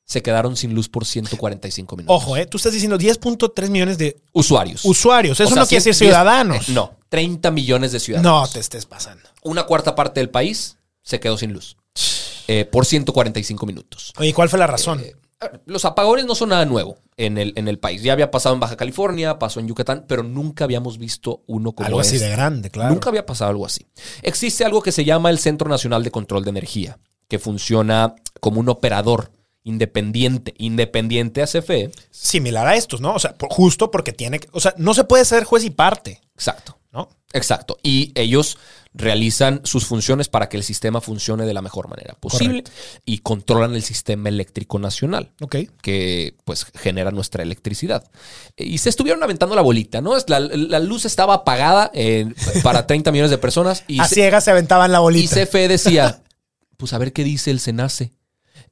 se 0.08 0.24
quedaron 0.24 0.56
sin 0.56 0.74
luz 0.74 0.88
por 0.88 1.06
145 1.06 1.98
minutos. 1.98 2.16
Ojo, 2.16 2.38
eh, 2.38 2.46
tú 2.46 2.56
estás 2.58 2.72
diciendo 2.72 2.98
10.3 2.98 3.70
millones 3.70 3.98
de 3.98 4.18
Usuarios. 4.32 4.86
usuarios. 4.86 5.38
Eso 5.40 5.50
O 5.50 5.54
sea, 5.54 5.62
no 5.64 5.68
quiere 5.68 5.84
decir 5.84 5.94
110 5.94 5.98
ciudadanos. 5.98 6.70
eh, 6.70 6.72
no, 6.74 6.94
30 7.10 7.52
millones 7.52 7.92
de 7.92 8.00
ciudadanos. 8.00 8.48
No 8.48 8.54
te 8.54 8.60
estés 8.60 8.86
pasando. 8.86 9.28
Una 9.44 9.64
cuarta 9.64 9.96
parte 9.96 10.22
del 10.22 10.30
país 10.30 10.78
se 11.04 11.20
quedó 11.20 11.38
sin 11.38 11.52
luz 11.54 11.76
eh, 12.48 12.64
por 12.66 12.86
145 12.86 13.66
minutos. 13.66 14.14
Oye, 14.18 14.34
¿cuál 14.34 14.48
fue 14.48 14.58
la 14.58 14.68
razón? 14.68 15.02
Eh, 15.02 15.14
Los 15.66 15.84
apagones 15.84 16.26
no 16.26 16.36
son 16.36 16.50
nada 16.50 16.66
nuevo 16.66 16.98
en 17.18 17.38
el, 17.38 17.52
en 17.58 17.68
el 17.68 17.78
país. 17.78 18.02
Ya 18.02 18.14
había 18.14 18.32
pasado 18.32 18.56
en 18.56 18.62
Baja 18.62 18.78
California, 18.78 19.38
pasó 19.38 19.60
en 19.60 19.68
Yucatán, 19.68 20.06
pero 20.08 20.24
nunca 20.24 20.64
habíamos 20.64 20.98
visto 20.98 21.44
uno 21.48 21.74
como 21.74 21.86
Algo 21.86 22.00
así 22.00 22.16
este. 22.16 22.28
de 22.30 22.32
grande, 22.32 22.70
claro. 22.72 22.92
Nunca 22.94 23.10
había 23.10 23.26
pasado 23.26 23.52
algo 23.52 23.66
así. 23.66 23.86
Existe 24.22 24.64
algo 24.64 24.82
que 24.82 24.94
se 24.94 25.04
llama 25.04 25.30
el 25.30 25.38
Centro 25.40 25.70
Nacional 25.70 26.04
de 26.04 26.12
Control 26.12 26.46
de 26.46 26.50
Energía, 26.52 26.98
que 27.28 27.40
funciona 27.40 28.16
como 28.40 28.62
un 28.62 28.70
operador 28.70 29.32
independiente, 29.68 30.54
independiente 30.58 31.42
a 31.42 31.46
CFE. 31.48 31.92
Similar 32.12 32.68
a 32.68 32.76
estos, 32.76 33.02
¿no? 33.02 33.14
O 33.14 33.20
sea, 33.20 33.34
por- 33.36 33.50
justo 33.52 33.92
porque 33.92 34.14
tiene. 34.14 34.40
O 34.52 34.60
sea, 34.60 34.74
no 34.78 34.94
se 34.94 35.04
puede 35.04 35.26
ser 35.26 35.44
juez 35.44 35.64
y 35.64 35.70
parte, 35.70 36.22
Exacto. 36.36 36.78
¿no? 36.92 37.10
Exacto. 37.34 37.78
Y 37.84 38.12
ellos 38.16 38.58
realizan 38.94 39.62
sus 39.64 39.86
funciones 39.86 40.30
para 40.30 40.50
que 40.50 40.58
el 40.58 40.64
sistema 40.64 41.02
funcione 41.02 41.46
de 41.46 41.54
la 41.54 41.62
mejor 41.62 41.88
manera 41.88 42.16
posible 42.16 42.64
y 43.06 43.20
controlan 43.20 43.76
el 43.76 43.84
sistema 43.84 44.30
eléctrico 44.30 44.80
nacional. 44.80 45.32
Ok. 45.42 45.56
que 45.84 46.36
pues 46.46 46.66
genera 46.74 47.12
nuestra 47.12 47.44
electricidad. 47.44 48.10
Y 48.56 48.80
se 48.80 48.90
estuvieron 48.90 49.22
aventando 49.22 49.54
la 49.56 49.62
bolita, 49.62 50.02
¿no? 50.02 50.14
La, 50.28 50.40
la 50.40 50.80
luz 50.80 51.06
estaba 51.06 51.36
apagada 51.36 51.92
eh, 51.94 52.34
para 52.64 52.88
30 52.88 53.12
millones 53.12 53.30
de 53.32 53.38
personas 53.38 53.84
y, 53.88 54.00
a 54.00 54.06
se- 54.06 54.16
ciegas 54.16 54.46
se 54.46 54.52
aventaban 54.52 54.92
la 54.92 54.98
y 55.00 55.02
bolita. 55.02 55.46
CFE 55.46 55.68
decía, 55.68 56.24
pues 56.78 56.94
a 56.94 56.98
ver 56.98 57.14
qué 57.14 57.24
dice 57.24 57.52
el 57.52 57.60
SENACE. 57.60 58.14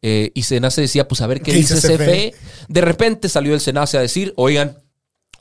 Eh, 0.07 0.31
y 0.35 0.43
SENACE 0.43 0.81
decía, 0.81 1.07
pues 1.07 1.21
a 1.21 1.27
ver 1.27 1.41
qué, 1.41 1.51
¿Qué 1.51 1.57
dice 1.57 1.75
CFE. 1.75 2.35
De 2.67 2.81
repente 2.81 3.27
salió 3.27 3.55
el 3.55 3.59
SENACE 3.59 3.97
a 3.97 4.01
decir, 4.01 4.33
oigan, 4.37 4.83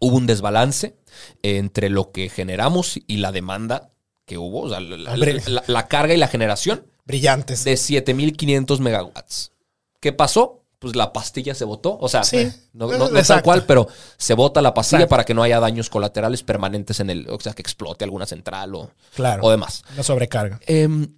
hubo 0.01 0.17
un 0.17 0.27
desbalance 0.27 0.97
entre 1.43 1.91
lo 1.91 2.13
que 2.13 2.31
generamos 2.31 2.99
y 3.07 3.19
la 3.19 3.31
demanda 3.31 3.91
que 4.25 4.39
hubo, 4.39 4.63
o 4.63 4.69
sea, 4.71 4.81
la, 4.81 5.87
carga 5.89 6.15
y 6.15 6.17
la 6.17 6.29
generación 6.29 6.87
Brillantes. 7.05 7.65
de 7.65 7.77
7500 7.77 8.81
megawatts. 8.81 9.53
¿Qué 10.01 10.13
pasó? 10.15 10.63
Pues 10.79 10.97
la 10.97 11.13
pastilla 11.13 11.55
se 11.55 11.65
botó. 11.67 11.99
O 12.01 12.09
sea, 12.09 12.25
Sí. 12.25 12.39
eh, 12.39 12.53
no, 12.73 12.87
no- 12.91 13.11
no 13.11 13.23
tal 13.23 13.43
cual, 13.43 13.65
pero 13.67 13.87
se 14.17 14.33
bota 14.33 14.63
la 14.63 14.73
pastilla 14.73 15.01
Exacto. 15.01 15.11
para 15.11 15.25
que 15.25 15.35
no 15.35 15.43
haya 15.43 15.61
daños 15.61 15.91
colaterales 15.91 16.43
permanentes 16.43 17.01
en 17.01 17.11
el. 17.11 17.29
O 17.29 17.39
sea, 17.39 17.53
que 17.53 17.61
explote 17.63 18.05
alguna 18.05 18.25
central 18.27 18.75
o, 18.75 18.91
Claro. 19.15 19.43
o 19.45 19.51
demás. 19.51 19.83
Una 19.93 20.03
sobrecarga. 20.03 20.59
Em, 20.67 21.09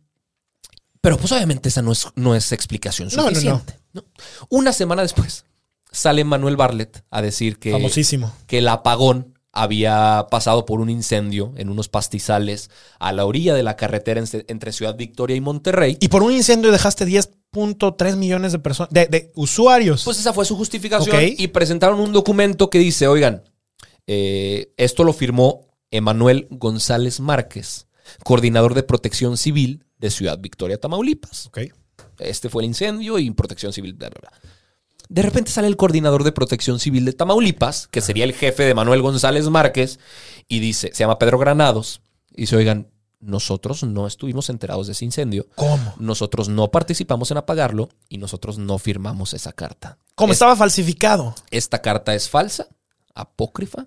pero 1.01 1.17
pues 1.19 1.33
obviamente 1.33 1.69
esa 1.69 1.83
no 1.83 1.93
es, 1.93 2.07
no 2.15 2.35
es 2.35 2.53
explicación 2.53 3.09
No, 3.09 3.17
no, 3.17 3.23
no. 3.25 3.29
suficiente. 3.31 3.79
¿no? 3.93 4.05
Una 4.49 4.73
semana 4.73 5.03
después 5.03 5.45
sale 5.93 6.25
Manuel 6.25 6.57
Barlet 6.57 7.05
a 7.11 7.23
decir 7.23 7.59
que, 7.59 7.73
Famosísimo. 7.73 8.33
que 8.47 8.59
el 8.59 8.69
apagón 8.69 9.35
había 9.53 10.27
pasado 10.31 10.67
por 10.67 10.81
un 10.81 10.91
incendio 10.91 11.55
en 11.57 11.71
unos 11.71 11.89
pastizales 11.89 12.69
a 12.99 13.13
la 13.13 13.25
orilla 13.25 13.55
de 13.55 13.63
la 13.63 13.75
carretera 13.77 14.21
en- 14.21 14.45
entre 14.49 14.73
Ciudad 14.73 14.97
Victoria 14.97 15.35
y 15.35 15.41
Monterrey. 15.41 15.97
Y 16.01 16.09
por 16.09 16.23
un 16.23 16.33
incendio 16.33 16.71
dejaste 16.71 17.07
10.3 17.07 18.17
millones 18.17 18.53
de 18.53 18.59
personas, 18.59 18.91
de, 18.93 19.07
de 19.07 19.33
usuarios. 19.35 20.05
Pues 20.05 20.19
esa 20.19 20.35
fue 20.35 20.45
su 20.45 20.57
justificación 20.57 21.17
y 21.39 21.47
presentaron 21.49 22.01
un 22.01 22.13
documento 22.13 22.69
que 22.69 22.79
dice, 22.79 23.09
oigan, 23.09 23.45
eh, 24.07 24.75
esto 24.77 25.05
lo 25.05 25.15
firmó 25.15 25.67
Emanuel 25.91 26.49
González 26.51 27.21
Márquez, 27.21 27.87
coordinador 28.25 28.75
de 28.75 28.83
protección 28.83 29.39
civil 29.39 29.86
de 29.99 30.11
Ciudad 30.11 30.39
Victoria, 30.39 30.79
Tamaulipas. 30.79 31.47
ok. 31.47 31.59
Este 32.19 32.49
fue 32.49 32.63
el 32.63 32.69
incendio 32.69 33.19
y 33.19 33.31
protección 33.31 33.73
civil, 33.73 33.95
bla, 33.95 34.09
bla, 34.11 34.21
bla. 34.21 34.51
De 35.09 35.23
repente 35.23 35.51
sale 35.51 35.69
el 35.69 35.77
coordinador 35.77 36.25
de 36.25 36.33
protección 36.33 36.81
civil 36.81 37.05
de 37.05 37.13
Tamaulipas, 37.13 37.87
que 37.89 38.01
sería 38.01 38.25
el 38.25 38.33
jefe 38.35 38.65
de 38.65 38.75
Manuel 38.75 39.03
González 39.03 39.49
Márquez, 39.49 40.01
y 40.49 40.59
dice, 40.61 40.91
se 40.93 41.01
llama 41.05 41.19
Pedro 41.19 41.39
Granados, 41.39 42.01
y 42.35 42.43
dice, 42.43 42.57
oigan, 42.57 42.89
nosotros 43.21 43.83
no 43.85 44.07
estuvimos 44.07 44.51
enterados 44.51 44.87
de 44.87 44.93
ese 44.93 45.05
incendio. 45.05 45.47
¿Cómo? 45.55 45.95
Nosotros 45.99 46.49
no 46.49 46.71
participamos 46.71 47.31
en 47.31 47.39
apagarlo 47.39 47.89
y 48.09 48.19
nosotros 48.19 48.59
no 48.59 48.79
firmamos 48.79 49.33
esa 49.33 49.53
carta. 49.53 49.99
¿Cómo 50.15 50.33
Es- 50.33 50.37
estaba 50.37 50.57
falsificado? 50.57 51.35
esta 51.51 51.81
carta 51.81 52.15
es 52.15 52.29
falsa, 52.29 52.69
apócrifa 53.15 53.87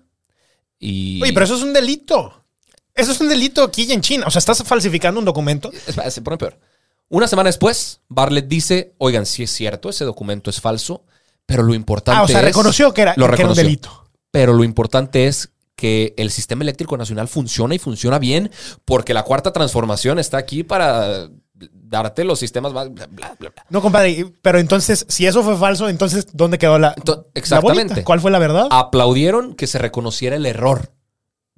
y... 0.78 1.20
Oye, 1.22 1.32
pero 1.32 1.44
eso 1.44 1.56
es 1.56 1.62
un 1.62 1.72
delito. 1.72 2.39
Eso 3.00 3.12
es 3.12 3.20
un 3.20 3.28
delito 3.28 3.62
aquí 3.62 3.82
y 3.84 3.92
en 3.92 4.00
China. 4.00 4.24
O 4.26 4.30
sea, 4.30 4.38
estás 4.38 4.62
falsificando 4.64 5.18
un 5.18 5.24
documento. 5.24 5.70
Espera, 5.86 6.10
se 6.10 6.22
pone 6.22 6.36
peor. 6.38 6.58
Una 7.08 7.26
semana 7.26 7.48
después, 7.48 8.00
Bartlett 8.08 8.46
dice, 8.46 8.94
oigan, 8.98 9.26
sí 9.26 9.42
es 9.42 9.50
cierto, 9.50 9.88
ese 9.88 10.04
documento 10.04 10.48
es 10.50 10.60
falso, 10.60 11.02
pero 11.44 11.62
lo 11.64 11.74
importante 11.74 12.20
Ah, 12.20 12.22
o 12.22 12.28
sea, 12.28 12.38
es- 12.38 12.44
reconoció 12.44 12.94
que 12.94 13.02
era, 13.02 13.14
lo 13.16 13.28
que 13.28 13.34
era 13.42 13.48
un 13.50 13.56
delito. 13.56 14.08
Pero 14.30 14.52
lo 14.52 14.62
importante 14.62 15.26
es 15.26 15.50
que 15.74 16.14
el 16.16 16.30
sistema 16.30 16.62
eléctrico 16.62 16.96
nacional 16.96 17.26
funciona 17.26 17.74
y 17.74 17.78
funciona 17.78 18.18
bien 18.20 18.50
porque 18.84 19.12
la 19.14 19.24
cuarta 19.24 19.52
transformación 19.52 20.18
está 20.20 20.36
aquí 20.36 20.62
para 20.62 21.28
darte 21.54 22.22
los 22.22 22.38
sistemas 22.38 22.72
más... 22.72 22.92
Bla, 22.94 23.06
bla, 23.10 23.34
bla, 23.40 23.50
bla. 23.50 23.66
No, 23.70 23.82
compadre, 23.82 24.32
pero 24.42 24.58
entonces, 24.60 25.04
si 25.08 25.26
eso 25.26 25.42
fue 25.42 25.56
falso, 25.56 25.88
entonces, 25.88 26.28
¿dónde 26.32 26.58
quedó 26.58 26.78
la, 26.78 26.94
exactamente. 27.34 28.04
¿Cuál 28.04 28.20
fue 28.20 28.30
la 28.30 28.38
verdad? 28.38 28.68
Aplaudieron 28.70 29.54
que 29.54 29.66
se 29.66 29.78
reconociera 29.78 30.36
el 30.36 30.46
error 30.46 30.92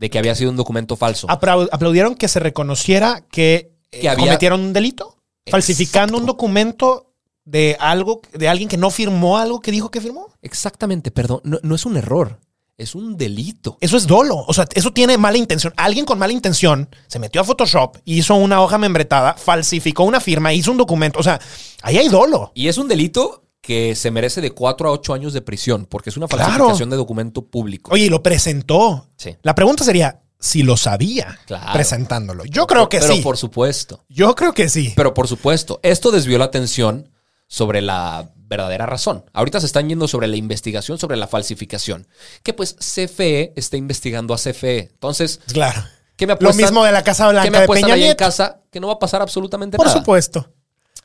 de 0.03 0.11
que 0.11 0.19
había 0.19 0.35
sido 0.35 0.51
un 0.51 0.57
documento 0.57 0.97
falso. 0.97 1.29
Aplau- 1.29 1.69
aplaudieron 1.71 2.17
que 2.17 2.27
se 2.27 2.41
reconociera 2.41 3.23
que, 3.31 3.71
eh, 3.93 4.01
Que 4.01 4.09
había- 4.09 4.25
cometieron 4.27 4.61
un 4.61 4.73
delito, 4.73 5.17
falsificando 5.49 6.19
un 6.19 6.27
documento 6.27 7.13
de 7.45 7.77
algo, 7.79 8.21
de 8.33 8.49
alguien 8.49 8.69
que 8.69 8.77
no 8.77 8.91
firmó 8.91 9.39
algo 9.39 9.61
que 9.61 9.71
dijo 9.71 9.93
que 9.93 10.01
firmó. 10.01 10.27
Exactamente, 10.43 11.13
perdón, 11.13 11.41
no, 11.45 11.61
no 11.63 11.77
es 11.77 11.87
un 11.87 11.97
error, 11.97 12.41
es 12.77 12.97
un 12.97 13.17
delito. 13.17 13.79
Eso 13.81 13.97
es 13.97 14.09
dolo. 14.09 14.39
O 14.49 14.53
sea, 14.53 14.67
eso 14.75 14.91
tiene 14.93 15.17
mala 15.19 15.39
intención. 15.39 15.73
Alguien 15.77 16.05
con 16.05 16.19
mala 16.19 16.33
intención 16.33 16.89
se 17.07 17.21
metió 17.21 17.41
a 17.41 17.45
Photoshop, 17.45 17.99
hizo 18.05 18.35
una 18.35 18.61
hoja 18.61 18.79
membretada, 18.79 19.35
falsificó 19.35 20.03
una 20.03 20.19
firma, 20.21 20.53
hizo 20.53 20.73
un 20.73 20.79
documento. 20.79 21.21
O 21.21 21.23
sea, 21.23 21.41
ahí 21.83 21.97
hay 21.99 22.09
dolo. 22.09 22.51
Y 22.57 22.67
es 22.67 22.77
un 22.77 22.89
delito 22.89 23.45
que 23.63 23.95
se 23.95 24.11
merece 24.11 24.41
de 24.43 24.51
4 24.51 24.89
a 24.89 24.93
8 24.93 25.15
años 25.15 25.33
de 25.33 25.41
prisión, 25.41 25.87
porque 25.89 26.11
es 26.11 26.17
una 26.19 26.27
Claro. 26.27 26.45
falsificación 26.51 26.91
de 26.91 26.97
documento 26.97 27.47
público. 27.47 27.93
Oye, 27.95 28.07
y 28.07 28.09
lo 28.11 28.23
presentó. 28.23 29.09
Sí. 29.17 29.37
La 29.43 29.55
pregunta 29.55 29.85
sería 29.85 30.21
si 30.39 30.63
lo 30.65 30.77
sabía 30.77 31.39
Claro. 31.47 31.73
presentándolo. 31.73 32.45
Yo 32.45 32.67
creo 32.67 32.89
que 32.89 32.99
Pero 32.99 33.15
sí. 33.15 33.21
por 33.23 33.37
supuesto. 33.39 34.05
Yo 34.09 34.35
creo 34.35 34.53
que 34.53 34.69
sí. 34.69 34.93
Pero 34.97 35.15
por 35.15 35.29
supuesto, 35.29 35.79
esto 35.85 36.11
desvió 36.11 36.37
la 36.39 36.47
atención 36.47 37.09
sobre 37.47 37.81
la 37.83 38.31
verdadera 38.37 38.85
razón. 38.87 39.25
Ahorita 39.33 39.61
se 39.61 39.67
están 39.67 39.89
yendo 39.89 40.09
sobre 40.09 40.27
la 40.27 40.37
investigación, 40.37 40.99
sobre 40.99 41.17
la 41.17 41.29
falsificación. 41.29 42.09
Que 42.43 42.53
pues 42.55 42.75
CFE 42.81 43.53
está 43.55 43.77
investigando 43.77 44.35
a 44.35 44.39
CFE. 44.39 44.89
Entonces, 44.93 45.39
Claro. 45.53 45.85
¿qué 46.17 46.27
me 46.27 46.33
Lo 46.33 46.35
apuestan? 46.35 46.57
mismo 46.65 46.85
de 46.85 46.93
la 46.93 47.05
Casa 47.05 47.25
¿Qué 47.25 47.29
me 47.29 47.33
Blanca 47.41 47.59
de 47.59 47.65
apuestan 47.65 47.91
Peña 47.91 47.95
ahí 47.95 48.11
en 48.11 48.17
casa? 48.17 48.61
Que 48.73 48.81
no 48.81 48.89
va 48.89 48.95
a 48.95 48.99
pasar 48.99 49.23
absolutamente 49.23 49.77
Por 49.77 49.87
nada. 49.87 49.97
supuesto. 49.99 50.51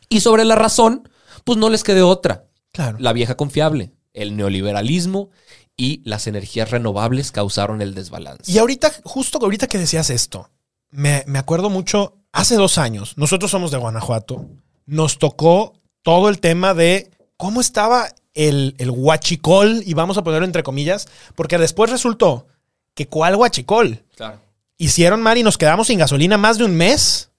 Y 0.09 0.21
sobre 0.21 0.43
la 0.43 0.55
razón, 0.55 1.07
pues 1.43 1.57
no 1.59 1.69
les 1.69 1.83
quedó 1.83 2.09
otra. 2.09 2.45
Claro. 2.77 2.97
La 2.99 3.11
vieja 3.13 3.35
confiable, 3.35 3.91
el 4.13 4.37
neoliberalismo 4.37 5.29
y 5.75 6.01
las 6.05 6.27
energías 6.27 6.71
renovables 6.71 7.31
causaron 7.31 7.81
el 7.81 7.93
desbalance. 7.95 8.51
Y 8.51 8.57
ahorita, 8.59 8.91
justo 9.03 9.39
ahorita 9.41 9.67
que 9.67 9.77
decías 9.79 10.09
esto, 10.09 10.49
me, 10.91 11.23
me 11.27 11.39
acuerdo 11.39 11.69
mucho, 11.69 12.15
hace 12.31 12.55
dos 12.55 12.77
años, 12.77 13.17
nosotros 13.17 13.51
somos 13.51 13.71
de 13.71 13.77
Guanajuato, 13.77 14.45
nos 14.85 15.17
tocó 15.19 15.73
todo 16.03 16.29
el 16.29 16.39
tema 16.39 16.73
de 16.73 17.09
cómo 17.35 17.61
estaba 17.61 18.09
el, 18.33 18.75
el 18.77 18.91
huachicol, 18.91 19.81
y 19.85 19.93
vamos 19.95 20.17
a 20.17 20.23
ponerlo 20.23 20.45
entre 20.45 20.63
comillas, 20.63 21.07
porque 21.35 21.57
después 21.57 21.89
resultó 21.91 22.47
que 22.93 23.07
cuál 23.07 23.35
huachicol. 23.35 24.03
Claro. 24.15 24.39
Hicieron 24.77 25.21
mal 25.21 25.37
y 25.39 25.43
nos 25.43 25.57
quedamos 25.57 25.87
sin 25.87 25.97
gasolina 25.99 26.37
más 26.37 26.57
de 26.59 26.65
un 26.65 26.75
mes 26.75 27.31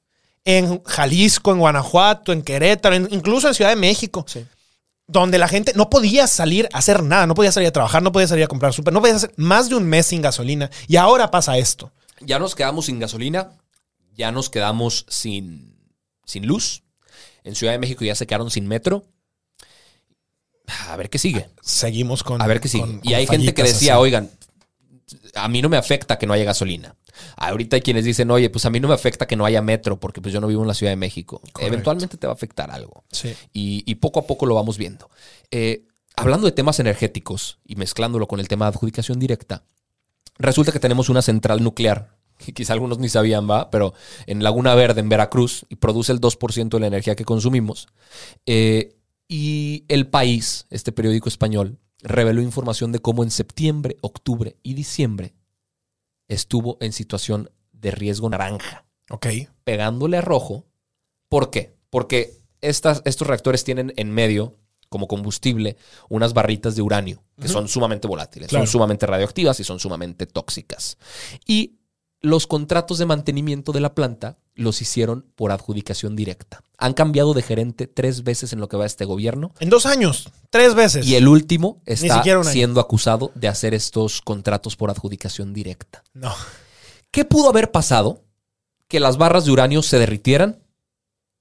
en 0.44 0.82
Jalisco, 0.84 1.52
en 1.52 1.58
Guanajuato, 1.60 2.32
en 2.32 2.42
Querétaro, 2.42 2.96
en- 2.96 3.08
incluso 3.12 3.46
en 3.48 3.54
Ciudad 3.54 3.70
de 3.70 3.76
México. 3.76 4.24
Sí. 4.28 4.44
Donde 5.08 5.38
la 5.38 5.48
gente 5.48 5.72
no 5.74 5.88
podía 5.90 6.26
salir 6.26 6.68
a 6.72 6.78
hacer 6.78 7.02
nada, 7.02 7.26
no 7.26 7.34
podía 7.34 7.50
salir 7.50 7.68
a 7.68 7.72
trabajar, 7.72 8.02
no 8.02 8.12
podía 8.12 8.28
salir 8.28 8.44
a 8.44 8.48
comprar 8.48 8.72
súper, 8.74 8.92
no 8.92 9.00
podía 9.00 9.16
hacer 9.16 9.32
más 9.36 9.68
de 9.68 9.74
un 9.74 9.84
mes 9.84 10.06
sin 10.06 10.22
gasolina. 10.22 10.70
Y 10.86 10.96
ahora 10.96 11.30
pasa 11.30 11.56
esto. 11.58 11.90
Ya 12.20 12.38
nos 12.38 12.54
quedamos 12.54 12.86
sin 12.86 12.98
gasolina, 12.98 13.52
ya 14.14 14.30
nos 14.30 14.50
quedamos 14.50 15.06
sin, 15.08 15.76
sin 16.26 16.46
luz. 16.46 16.82
En 17.42 17.54
Ciudad 17.54 17.72
de 17.72 17.78
México 17.78 18.04
ya 18.04 18.14
se 18.14 18.26
quedaron 18.26 18.50
sin 18.50 18.66
metro. 18.68 19.04
A 20.88 20.96
ver 20.96 21.08
qué 21.08 21.18
sigue. 21.18 21.48
Seguimos 21.62 22.22
con. 22.22 22.42
A 22.42 22.46
ver 22.46 22.60
qué 22.60 22.68
sigue. 22.68 22.84
con- 22.84 23.00
y 23.02 23.14
hay 23.14 23.26
gente 23.26 23.54
que 23.54 23.62
decía, 23.62 23.94
así. 23.94 24.02
oigan, 24.02 24.30
a 25.34 25.48
mí 25.48 25.62
no 25.62 25.68
me 25.68 25.76
afecta 25.76 26.18
que 26.18 26.26
no 26.26 26.32
haya 26.32 26.44
gasolina. 26.44 26.94
Ahorita 27.36 27.76
hay 27.76 27.82
quienes 27.82 28.04
dicen, 28.04 28.30
oye, 28.30 28.50
pues 28.50 28.64
a 28.66 28.70
mí 28.70 28.80
no 28.80 28.88
me 28.88 28.94
afecta 28.94 29.26
que 29.26 29.36
no 29.36 29.44
haya 29.44 29.62
metro 29.62 29.98
porque 29.98 30.20
pues 30.20 30.32
yo 30.32 30.40
no 30.40 30.46
vivo 30.46 30.62
en 30.62 30.68
la 30.68 30.74
Ciudad 30.74 30.92
de 30.92 30.96
México. 30.96 31.40
Eventualmente 31.58 32.16
te 32.16 32.26
va 32.26 32.32
a 32.32 32.36
afectar 32.36 32.70
algo. 32.70 33.04
Sí. 33.10 33.34
Y, 33.52 33.82
y 33.86 33.94
poco 33.96 34.20
a 34.20 34.26
poco 34.26 34.46
lo 34.46 34.54
vamos 34.54 34.78
viendo. 34.78 35.10
Eh, 35.50 35.86
hablando 36.16 36.46
de 36.46 36.52
temas 36.52 36.80
energéticos 36.80 37.58
y 37.64 37.76
mezclándolo 37.76 38.26
con 38.28 38.40
el 38.40 38.48
tema 38.48 38.66
de 38.66 38.70
adjudicación 38.70 39.18
directa, 39.18 39.64
resulta 40.38 40.72
que 40.72 40.80
tenemos 40.80 41.08
una 41.08 41.22
central 41.22 41.62
nuclear, 41.62 42.16
que 42.38 42.52
quizá 42.52 42.72
algunos 42.72 42.98
ni 42.98 43.08
sabían, 43.08 43.48
va, 43.50 43.70
pero 43.70 43.94
en 44.26 44.42
Laguna 44.42 44.74
Verde, 44.74 45.00
en 45.00 45.08
Veracruz, 45.08 45.66
y 45.68 45.76
produce 45.76 46.12
el 46.12 46.20
2% 46.20 46.68
de 46.68 46.80
la 46.80 46.86
energía 46.86 47.16
que 47.16 47.24
consumimos. 47.24 47.88
Eh, 48.46 48.94
y 49.26 49.84
El 49.88 50.08
País, 50.08 50.66
este 50.70 50.92
periódico 50.92 51.28
español, 51.28 51.78
reveló 52.02 52.42
información 52.42 52.92
de 52.92 53.00
cómo 53.00 53.22
en 53.24 53.30
septiembre, 53.30 53.96
octubre 54.00 54.56
y 54.62 54.74
diciembre 54.74 55.34
estuvo 56.28 56.76
en 56.80 56.92
situación 56.92 57.50
de 57.72 57.90
riesgo 57.90 58.28
naranja 58.28 58.84
Ok. 59.10 59.26
pegándole 59.64 60.18
a 60.18 60.20
rojo. 60.20 60.66
¿Por 61.28 61.50
qué? 61.50 61.74
Porque 61.90 62.34
estas, 62.60 63.02
estos 63.04 63.26
reactores 63.26 63.64
tienen 63.64 63.92
en 63.96 64.10
medio 64.10 64.56
como 64.88 65.06
combustible 65.06 65.76
unas 66.08 66.32
barritas 66.32 66.74
de 66.74 66.82
uranio, 66.82 67.22
que 67.40 67.48
son 67.48 67.68
sumamente 67.68 68.08
volátiles, 68.08 68.48
Claro. 68.48 68.64
son 68.64 68.72
sumamente 68.72 69.06
radioactivas 69.06 69.60
y 69.60 69.64
son 69.64 69.78
sumamente 69.78 70.26
tóxicas. 70.26 70.96
Y 71.46 71.77
los 72.20 72.46
contratos 72.46 72.98
de 72.98 73.06
mantenimiento 73.06 73.72
de 73.72 73.80
la 73.80 73.94
planta 73.94 74.38
los 74.54 74.82
hicieron 74.82 75.24
por 75.36 75.52
adjudicación 75.52 76.16
directa. 76.16 76.62
Han 76.78 76.94
cambiado 76.94 77.32
de 77.32 77.42
gerente 77.42 77.86
tres 77.86 78.24
veces 78.24 78.52
en 78.52 78.60
lo 78.60 78.68
que 78.68 78.76
va 78.76 78.86
este 78.86 79.04
gobierno 79.04 79.52
En 79.60 79.70
dos 79.70 79.86
años, 79.86 80.28
tres 80.50 80.74
veces. 80.74 81.06
y 81.06 81.14
el 81.14 81.28
último 81.28 81.80
está 81.86 82.22
siendo 82.44 82.80
acusado 82.80 83.30
de 83.36 83.48
hacer 83.48 83.72
estos 83.72 84.20
contratos 84.20 84.74
por 84.76 84.90
adjudicación 84.90 85.54
directa. 85.54 86.02
No. 86.12 86.34
¿Qué 87.10 87.24
pudo 87.24 87.48
haber 87.50 87.70
pasado? 87.70 88.24
Que 88.88 89.00
las 89.00 89.16
barras 89.16 89.44
de 89.44 89.52
uranio 89.52 89.82
se 89.82 89.98
derritieran 89.98 90.62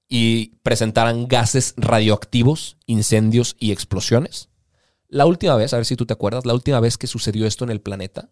y 0.08 0.56
presentaran 0.62 1.26
gases 1.26 1.74
radioactivos, 1.76 2.76
incendios 2.86 3.56
y 3.58 3.72
explosiones. 3.72 4.48
La 5.08 5.26
última 5.26 5.56
vez, 5.56 5.72
a 5.72 5.76
ver 5.76 5.86
si 5.86 5.96
tú 5.96 6.06
te 6.06 6.12
acuerdas, 6.12 6.46
la 6.46 6.54
última 6.54 6.80
vez 6.80 6.98
que 6.98 7.06
sucedió 7.06 7.46
esto 7.46 7.64
en 7.64 7.70
el 7.70 7.80
planeta 7.80 8.28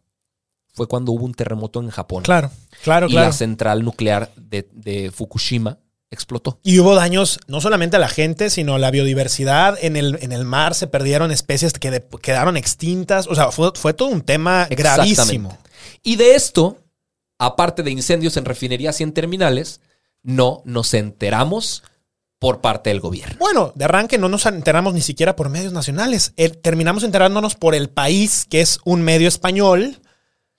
fue 0.77 0.87
cuando 0.87 1.11
hubo 1.13 1.25
un 1.25 1.35
terremoto 1.35 1.81
en 1.81 1.89
Japón. 1.91 2.23
Claro, 2.23 2.51
claro, 2.85 3.07
y 3.07 3.11
claro. 3.13 3.29
la 3.29 3.33
central 3.33 3.83
nuclear 3.83 4.31
de, 4.37 4.69
de 4.73 5.11
Fukushima 5.11 5.79
explotó. 6.11 6.61
Y 6.63 6.79
hubo 6.79 6.95
daños 6.95 7.41
no 7.49 7.61
solamente 7.61 7.97
a 7.97 7.99
la 7.99 8.09
gente, 8.09 8.51
sino 8.51 8.75
a 8.75 8.79
la 8.79 8.91
biodiversidad. 8.91 9.77
En 9.81 9.97
el, 9.97 10.19
en 10.21 10.33
el 10.33 10.45
mar 10.45 10.75
se 10.75 10.87
perdieron 10.87 11.33
especies 11.33 11.73
que 11.73 11.91
de- 11.91 12.07
quedaron 12.23 12.57
extintas. 12.57 13.27
O 13.27 13.35
sea, 13.35 13.51
fue, 13.51 13.73
fue 13.75 13.95
todo 13.95 14.09
un 14.09 14.21
tema 14.21 14.67
gravísimo. 14.71 15.59
Y 16.03 16.17
de 16.17 16.35
esto, 16.35 16.77
aparte 17.39 17.83
de 17.83 17.91
incendios 17.91 18.37
en 18.37 18.45
refinerías 18.45 19.01
y 19.01 19.03
en 19.05 19.13
terminales, 19.13 19.81
no 20.23 20.63
nos 20.65 20.93
enteramos 20.95 21.83
por 22.39 22.61
parte 22.61 22.91
del 22.91 23.01
gobierno. 23.01 23.37
Bueno, 23.41 23.73
de 23.75 23.87
arranque 23.87 24.19
no 24.19 24.29
nos 24.29 24.45
enteramos 24.45 24.93
ni 24.93 25.01
siquiera 25.01 25.37
por 25.37 25.49
medios 25.49 25.73
nacionales. 25.73 26.35
Eh, 26.37 26.51
terminamos 26.51 27.03
enterándonos 27.03 27.55
por 27.55 27.75
el 27.75 27.89
país, 27.89 28.45
que 28.49 28.61
es 28.61 28.79
un 28.85 29.01
medio 29.03 29.27
español. 29.27 29.99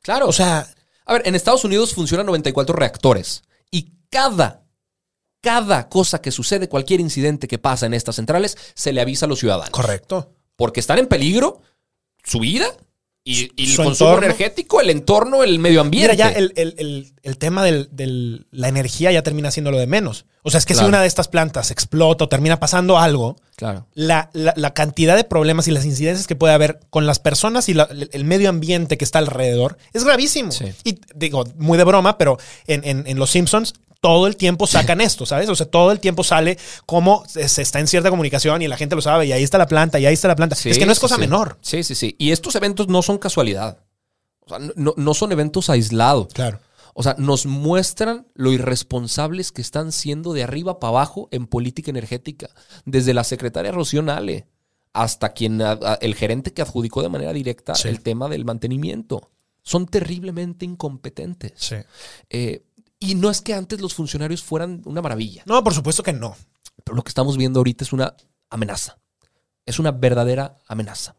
Claro. 0.08 0.30
O 0.30 0.32
sea, 0.32 0.66
A 1.06 1.14
ver, 1.14 1.24
en 1.26 1.36
Estados 1.36 1.66
Unidos 1.66 1.94
funcionan 1.94 2.26
94 2.28 2.74
reactores 2.74 3.44
y 3.70 3.92
cada, 4.10 4.64
cada 5.42 5.90
cosa 5.90 6.22
que 6.22 6.32
sucede, 6.32 6.70
cualquier 6.70 7.02
incidente 7.02 7.50
que 7.50 7.58
pasa 7.58 7.88
en 7.88 7.94
estas 7.94 8.16
centrales, 8.16 8.58
se 8.74 8.94
le 8.94 9.02
avisa 9.02 9.26
a 9.26 9.30
los 9.30 9.40
ciudadanos. 9.40 9.72
correcto. 9.72 10.34
Porque 10.56 10.80
están 10.80 11.00
en 11.00 11.08
peligro 11.08 11.62
su 12.24 12.40
vida 12.40 12.68
y, 13.30 13.52
y 13.58 13.66
el 13.66 13.76
Su 13.76 13.84
consumo 13.84 14.12
entorno. 14.12 14.26
energético, 14.28 14.80
el 14.80 14.90
entorno, 14.90 15.44
el 15.44 15.60
medio 15.60 15.82
ambiente. 15.82 16.14
Mira, 16.14 16.30
ya 16.30 16.30
el, 16.30 16.54
el- 16.56 16.76
el- 16.78 17.12
el 17.24 17.38
tema 17.38 17.62
de 17.64 17.88
la 18.52 18.68
energía 18.70 19.12
ya 19.12 19.22
termina 19.22 19.52
siendo 19.52 19.70
lo 19.70 19.78
de 19.78 19.86
menos. 19.86 20.26
O 20.44 20.50
sea, 20.50 20.60
es 20.60 20.66
que 20.66 20.74
Claro. 20.74 20.86
si 20.88 20.90
una 20.90 21.02
de 21.02 21.08
estas 21.08 21.28
plantas 21.28 21.72
explota 21.72 22.24
o 22.24 22.30
termina 22.30 22.58
pasando 22.60 22.98
algo, 22.98 23.36
Claro. 23.58 23.86
la, 23.96 24.30
la- 24.32 24.54
la 24.56 24.74
cantidad 24.74 25.18
de 25.18 25.26
problemas 25.26 25.68
y 25.68 25.72
las 25.72 25.84
incidencias 25.84 26.26
que 26.26 26.38
puede 26.38 26.54
haber 26.54 26.80
con 26.90 27.06
las 27.06 27.20
personas 27.20 27.68
y 27.68 27.74
la- 27.74 27.90
el 28.14 28.24
medio 28.24 28.48
ambiente 28.50 28.98
que 28.98 29.04
está 29.04 29.20
alrededor 29.20 29.78
es 29.92 30.06
gravísimo. 30.06 30.54
Sí. 30.54 30.68
Y 30.86 31.00
digo, 31.14 31.44
muy 31.58 31.78
de 31.78 31.84
broma, 31.84 32.18
pero 32.18 32.38
en, 32.68 32.82
en- 32.86 33.04
en 33.08 33.20
Los 33.20 33.32
Simpsons 33.32 33.74
todo 34.02 34.28
el 34.28 34.36
tiempo 34.36 34.68
sacan 34.68 35.02
esto, 35.02 35.26
¿sabes? 35.26 35.50
O 35.50 35.56
sea, 35.56 35.66
todo 35.66 35.92
el 35.92 36.00
tiempo 36.00 36.24
sale 36.24 36.58
cómo 36.86 37.24
se, 37.28 37.62
está 37.62 37.80
en 37.80 37.88
cierta 37.88 38.10
comunicación 38.10 38.62
y 38.62 38.68
la 38.68 38.78
gente 38.78 38.96
lo 38.96 39.02
sabe 39.02 39.26
y 39.26 39.32
ahí 39.32 39.44
está 39.44 39.58
la 39.58 39.68
planta 39.68 40.00
y 40.00 40.06
ahí 40.06 40.14
está 40.14 40.28
la 40.28 40.36
planta. 40.36 40.56
Sí, 40.56 40.70
es 40.70 40.78
que 40.78 40.86
no 40.86 40.92
es 40.92 41.00
cosa 41.00 41.16
sí. 41.16 41.22
menor. 41.22 41.58
Sí, 41.62 41.84
sí, 41.84 41.96
sí. 41.96 42.16
Y 42.18 42.32
estos 42.32 42.56
eventos 42.56 42.88
no 42.88 43.02
son 43.02 43.18
casualidad. 43.18 43.80
O 44.42 44.50
sea, 44.50 44.60
no, 44.76 44.94
no 44.96 45.14
son 45.14 45.32
eventos 45.32 45.70
aislados. 45.70 46.28
Claro. 46.34 46.60
O 46.94 47.04
sea, 47.04 47.16
nos 47.20 47.46
muestran 47.46 48.26
lo 48.34 48.52
irresponsables 48.52 49.52
que 49.52 49.62
están 49.62 49.92
siendo 49.92 50.34
de 50.34 50.44
arriba 50.44 50.80
para 50.80 50.90
abajo 50.90 51.30
en 51.32 51.46
política 51.46 51.92
energética. 51.92 52.50
Desde 52.86 53.14
la 53.14 53.24
secretaria 53.24 53.72
Rocío 53.72 54.02
Nale 54.02 54.48
hasta 54.94 55.34
quien, 55.34 55.62
el 56.02 56.16
gerente 56.16 56.54
que 56.54 56.64
adjudicó 56.64 57.04
de 57.04 57.10
manera 57.10 57.34
directa 57.34 57.76
Sí. 57.76 57.88
el 57.88 58.02
tema 58.02 58.28
del 58.30 58.46
mantenimiento. 58.46 59.30
Son 59.62 59.86
terriblemente 59.86 60.66
incompetentes. 60.66 61.54
Sí. 61.56 61.76
Eh, 62.32 62.64
y 63.00 63.16
no 63.16 63.30
es 63.30 63.42
que 63.42 63.54
antes 63.54 63.82
los 63.82 63.94
funcionarios 63.94 64.44
fueran 64.44 64.82
una 64.86 65.02
maravilla. 65.02 65.44
No, 65.46 65.64
por 65.64 65.74
supuesto 65.74 66.04
que 66.04 66.14
no. 66.14 66.36
Pero 66.84 66.96
lo 66.96 67.04
que 67.04 67.10
estamos 67.10 67.38
viendo 67.38 67.60
ahorita 67.60 67.84
es 67.84 67.94
una 67.94 68.16
amenaza. 68.50 68.98
Es 69.66 69.80
una 69.80 69.92
verdadera 69.92 70.58
amenaza. 70.68 71.16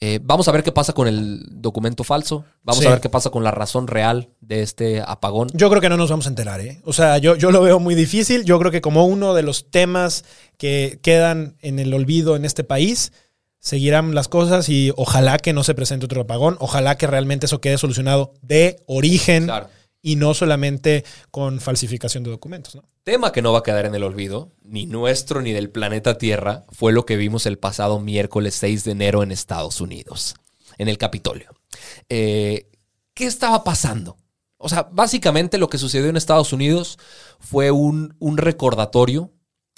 Eh, 0.00 0.20
vamos 0.22 0.46
a 0.46 0.52
ver 0.52 0.62
qué 0.62 0.70
pasa 0.70 0.92
con 0.92 1.08
el 1.08 1.42
documento 1.50 2.04
falso. 2.04 2.44
Vamos 2.62 2.82
Sí. 2.82 2.86
a 2.86 2.90
ver 2.90 3.00
qué 3.00 3.08
pasa 3.08 3.30
con 3.30 3.42
la 3.42 3.50
razón 3.50 3.88
real 3.88 4.30
de 4.40 4.62
este 4.62 5.00
apagón. 5.00 5.48
Yo 5.54 5.68
creo 5.70 5.80
que 5.80 5.88
no 5.88 5.96
nos 5.96 6.10
vamos 6.10 6.26
a 6.26 6.28
enterar, 6.28 6.60
¿eh? 6.60 6.80
O 6.84 6.92
sea, 6.92 7.18
yo, 7.18 7.34
yo 7.34 7.50
lo 7.50 7.62
veo 7.62 7.80
muy 7.80 7.94
difícil. 7.96 8.44
Yo 8.44 8.58
creo 8.60 8.70
que 8.70 8.80
como 8.80 9.06
uno 9.06 9.34
de 9.34 9.42
los 9.42 9.70
temas 9.70 10.24
que 10.56 11.00
quedan 11.02 11.56
en 11.62 11.78
el 11.80 11.92
olvido 11.94 12.36
en 12.36 12.44
este 12.44 12.62
país, 12.62 13.12
seguirán 13.58 14.14
las 14.14 14.28
cosas 14.28 14.68
y 14.68 14.92
ojalá 14.96 15.36
que 15.38 15.52
no 15.52 15.64
se 15.64 15.74
presente 15.74 16.04
otro 16.06 16.20
apagón. 16.22 16.56
Ojalá 16.60 16.96
que 16.96 17.08
realmente 17.08 17.46
eso 17.46 17.60
quede 17.60 17.76
solucionado 17.76 18.34
de 18.40 18.80
origen 18.86 19.44
Claro. 19.46 19.68
Y 20.02 20.16
no 20.16 20.34
solamente 20.34 21.04
con 21.30 21.60
falsificación 21.60 22.24
de 22.24 22.30
documentos, 22.30 22.74
¿no? 22.74 22.84
Tema 23.02 23.32
que 23.32 23.42
no 23.42 23.52
va 23.52 23.60
a 23.60 23.62
quedar 23.62 23.86
en 23.86 23.94
el 23.94 24.04
olvido, 24.04 24.52
ni 24.62 24.86
nuestro 24.86 25.40
ni 25.40 25.52
del 25.52 25.70
planeta 25.70 26.18
Tierra, 26.18 26.64
fue 26.70 26.92
lo 26.92 27.06
que 27.06 27.16
vimos 27.16 27.46
el 27.46 27.58
pasado 27.58 28.00
miércoles 28.00 28.54
6 28.56 28.84
de 28.84 28.92
enero 28.92 29.22
en 29.22 29.32
Estados 29.32 29.80
Unidos, 29.80 30.36
en 30.76 30.88
el 30.88 30.98
Capitolio. 30.98 31.50
Eh, 32.08 32.70
¿Qué 33.14 33.24
estaba 33.24 33.64
pasando? 33.64 34.16
O 34.58 34.68
sea, 34.68 34.88
básicamente 34.92 35.58
lo 35.58 35.68
que 35.68 35.78
sucedió 35.78 36.08
en 36.08 36.16
Estados 36.16 36.52
Unidos 36.52 36.98
fue 37.40 37.70
un, 37.70 38.14
un 38.18 38.36
recordatorio 38.36 39.32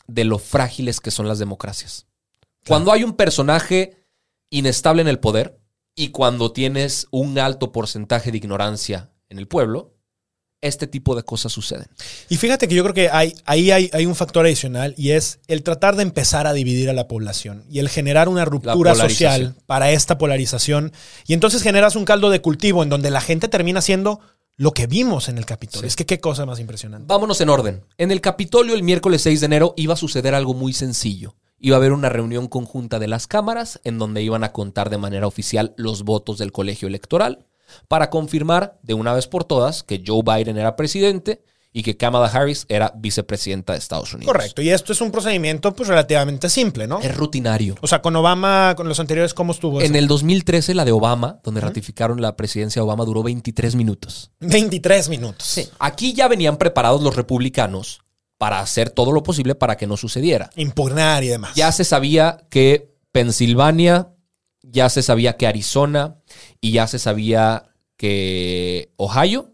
de 0.07 0.25
lo 0.25 0.39
frágiles 0.39 1.01
que 1.01 1.11
son 1.11 1.29
las 1.29 1.39
democracias. 1.39 2.07
Cuando 2.67 2.93
hay 2.93 3.05
un 3.05 3.15
personaje 3.15 3.97
inestable 4.51 5.03
en 5.03 5.09
el 5.09 5.21
poder 5.21 5.61
y 5.95 6.09
cuando 6.09 6.53
tienes 6.53 7.07
un 7.11 7.39
alto 7.39 7.73
porcentaje 7.73 8.31
de 8.31 8.39
ignorancia 8.39 9.13
en 9.29 9.39
el 9.39 9.47
pueblo, 9.47 9.95
este 10.61 10.87
tipo 10.87 11.17
de 11.17 11.23
cosas 11.23 11.53
suceden. 11.53 11.87
Y 12.29 12.37
fíjate 12.37 12.69
que 12.69 12.75
yo 12.75 12.83
creo 12.83 12.95
que 12.95 13.09
hay, 13.09 13.35
ahí 13.47 13.71
hay, 13.71 13.91
hay 13.93 14.07
un 14.07 14.15
factor 14.15 14.45
adicional 14.45 14.95
y 14.97 15.11
es 15.11 15.41
el 15.49 15.63
tratar 15.63 15.97
de 15.97 16.03
empezar 16.03 16.47
a 16.47 16.53
dividir 16.53 16.91
a 16.91 16.93
la 16.93 17.09
población 17.09 17.65
y 17.71 17.79
el 17.79 17.89
generar 17.89 18.29
una 18.29 18.45
ruptura 18.45 18.95
social 18.95 19.55
para 19.67 19.91
esta 19.91 20.19
polarización. 20.19 20.93
Y 21.27 21.35
entonces 21.35 21.63
generas 21.63 21.97
un 21.97 22.05
caldo 22.05 22.31
de 22.31 22.43
cultivo 22.43 22.83
en 22.83 22.89
donde 22.89 23.11
la 23.11 23.21
gente 23.21 23.49
termina 23.49 23.81
siendo 23.81 24.21
lo 24.57 24.73
que 24.73 24.87
vimos 24.87 25.31
en 25.31 25.39
el 25.39 25.47
Capitolio. 25.47 25.83
Sí. 25.83 25.87
Es 25.87 25.97
que 25.97 26.05
qué 26.05 26.21
cosa 26.21 26.45
más 26.45 26.61
impresionante. 26.61 27.07
Vámonos 27.09 27.41
en 27.41 27.49
orden. 27.49 27.85
En 27.97 28.11
el 28.11 28.21
Capitolio 28.21 28.75
el 28.75 28.83
miércoles 28.83 29.23
6 29.23 29.41
de 29.41 29.47
enero 29.47 29.73
iba 29.77 29.95
a 29.95 29.97
suceder 29.97 30.35
algo 30.35 30.53
muy 30.53 30.75
sencillo. 30.75 31.37
Iba 31.59 31.77
a 31.77 31.79
haber 31.79 31.93
una 31.93 32.09
reunión 32.11 32.49
conjunta 32.49 32.99
de 32.99 33.09
las 33.09 33.27
cámaras 33.27 33.81
en 33.85 33.99
donde 33.99 34.23
iban 34.23 34.45
a 34.45 34.53
contar 34.53 34.91
de 34.91 34.99
manera 34.99 35.27
oficial 35.27 35.75
los 35.77 36.05
votos 36.05 36.39
del 36.39 36.53
colegio 36.53 36.89
electoral 36.89 37.47
para 37.89 38.11
confirmar 38.11 38.79
de 38.83 38.95
una 38.95 39.13
vez 39.13 39.27
por 39.27 39.45
todas 39.45 39.83
que 39.83 40.03
Joe 40.07 40.23
Biden 40.25 40.59
era 40.59 40.77
presidente 40.77 41.43
y 41.73 41.83
que 41.83 41.97
Kamala 41.97 42.27
Harris 42.27 42.67
era 42.69 42.93
vicepresidenta 42.97 43.75
de 43.75 43.79
Estados 43.79 44.13
Unidos. 44.13 44.33
Correcto. 44.33 44.61
Y 44.61 44.71
esto 44.71 44.93
es 44.93 45.01
un 45.01 45.13
procedimiento 45.13 45.73
pues 45.75 45.89
relativamente 45.89 46.49
simple, 46.49 46.87
¿no? 46.87 46.99
Es 47.01 47.17
rutinario. 47.17 47.77
O 47.81 47.87
sea, 47.87 48.03
con 48.03 48.17
Obama, 48.17 48.75
con 48.77 48.89
los 48.89 48.99
anteriores, 48.99 49.35
¿cómo 49.35 49.53
estuvo 49.53 49.81
En 49.81 49.87
eso? 49.93 49.99
el 49.99 50.09
2013 50.09 50.75
la 50.75 50.85
de 50.85 50.93
Obama, 50.93 51.41
donde 51.45 51.61
ratificaron 51.61 52.21
la 52.21 52.37
presidencia 52.37 52.81
de 52.81 52.85
Obama, 52.85 53.05
duró 53.05 53.23
23 53.23 53.77
minutos. 53.77 54.33
23 54.41 55.09
minutos. 55.11 55.71
Aquí 55.79 56.13
ya 56.13 56.27
venían 56.27 56.57
preparados 56.57 57.03
los 57.03 57.15
republicanos 57.15 58.01
para 58.37 58.61
hacer 58.61 58.91
todo 58.91 59.13
lo 59.13 59.23
posible 59.23 59.55
para 59.55 59.77
que 59.77 59.87
no 59.87 59.97
sucediera. 59.97 60.51
Impugnar 60.57 61.23
y 61.23 61.29
demás. 61.29 61.55
Ya 61.55 61.71
se 61.73 61.85
sabía 61.85 62.47
que 62.51 62.97
Pensilvania, 63.13 64.15
ya 64.63 64.89
se 64.89 65.03
sabía 65.03 65.37
que 65.37 65.47
Arizona 65.47 66.17
y 66.61 66.73
ya 66.73 66.87
se 66.87 66.99
sabía 66.99 67.65
que 67.97 68.93
Ohio 68.97 69.51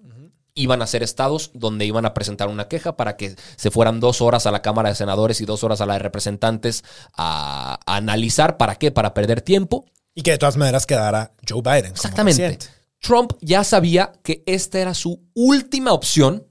iban 0.55 0.81
a 0.81 0.87
ser 0.87 1.03
estados 1.03 1.51
donde 1.55 1.85
iban 1.85 2.07
a 2.07 2.15
presentar 2.15 2.49
una 2.49 2.67
queja 2.67 2.97
para 2.97 3.17
que 3.17 3.37
se 3.57 3.71
fueran 3.71 4.01
dos 4.01 4.23
horas 4.23 4.47
a 4.47 4.51
la 4.51 4.63
Cámara 4.63 4.89
de 4.89 4.95
Senadores 4.95 5.41
y 5.41 5.45
dos 5.45 5.63
horas 5.63 5.81
a 5.81 5.87
la 5.87 5.95
de 5.95 5.99
Representantes 5.99 6.83
a, 7.15 7.79
a 7.85 7.97
analizar. 7.97 8.57
¿Para 8.57 8.77
qué? 8.77 8.91
Para 8.91 9.13
perder 9.13 9.43
tiempo. 9.43 9.85
Y 10.15 10.23
que 10.23 10.31
de 10.31 10.39
todas 10.39 10.57
maneras 10.57 10.87
quedara 10.87 11.35
Joe 11.47 11.61
Biden. 11.61 11.93
Exactamente. 11.93 12.59
Trump 13.01 13.33
ya 13.43 13.65
sabía 13.65 14.13
que 14.23 14.43
esta 14.47 14.79
era 14.79 14.95
su 14.95 15.21
última 15.35 15.93
opción 15.93 16.47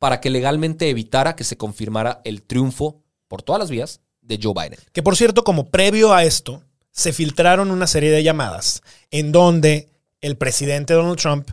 para 0.00 0.20
que 0.20 0.30
legalmente 0.30 0.90
evitara 0.90 1.36
que 1.36 1.44
se 1.44 1.56
confirmara 1.56 2.20
el 2.24 2.42
triunfo 2.42 3.02
por 3.28 3.42
todas 3.42 3.60
las 3.60 3.70
vías 3.70 4.00
de 4.20 4.40
Joe 4.42 4.52
Biden. 4.52 4.78
Que 4.92 5.02
por 5.02 5.16
cierto, 5.16 5.44
como 5.44 5.70
previo 5.70 6.12
a 6.12 6.24
esto, 6.24 6.64
se 6.90 7.12
filtraron 7.12 7.70
una 7.70 7.86
serie 7.86 8.10
de 8.10 8.22
llamadas 8.22 8.82
en 9.10 9.32
donde 9.32 9.93
el 10.24 10.36
presidente 10.36 10.94
Donald 10.94 11.18
Trump 11.18 11.50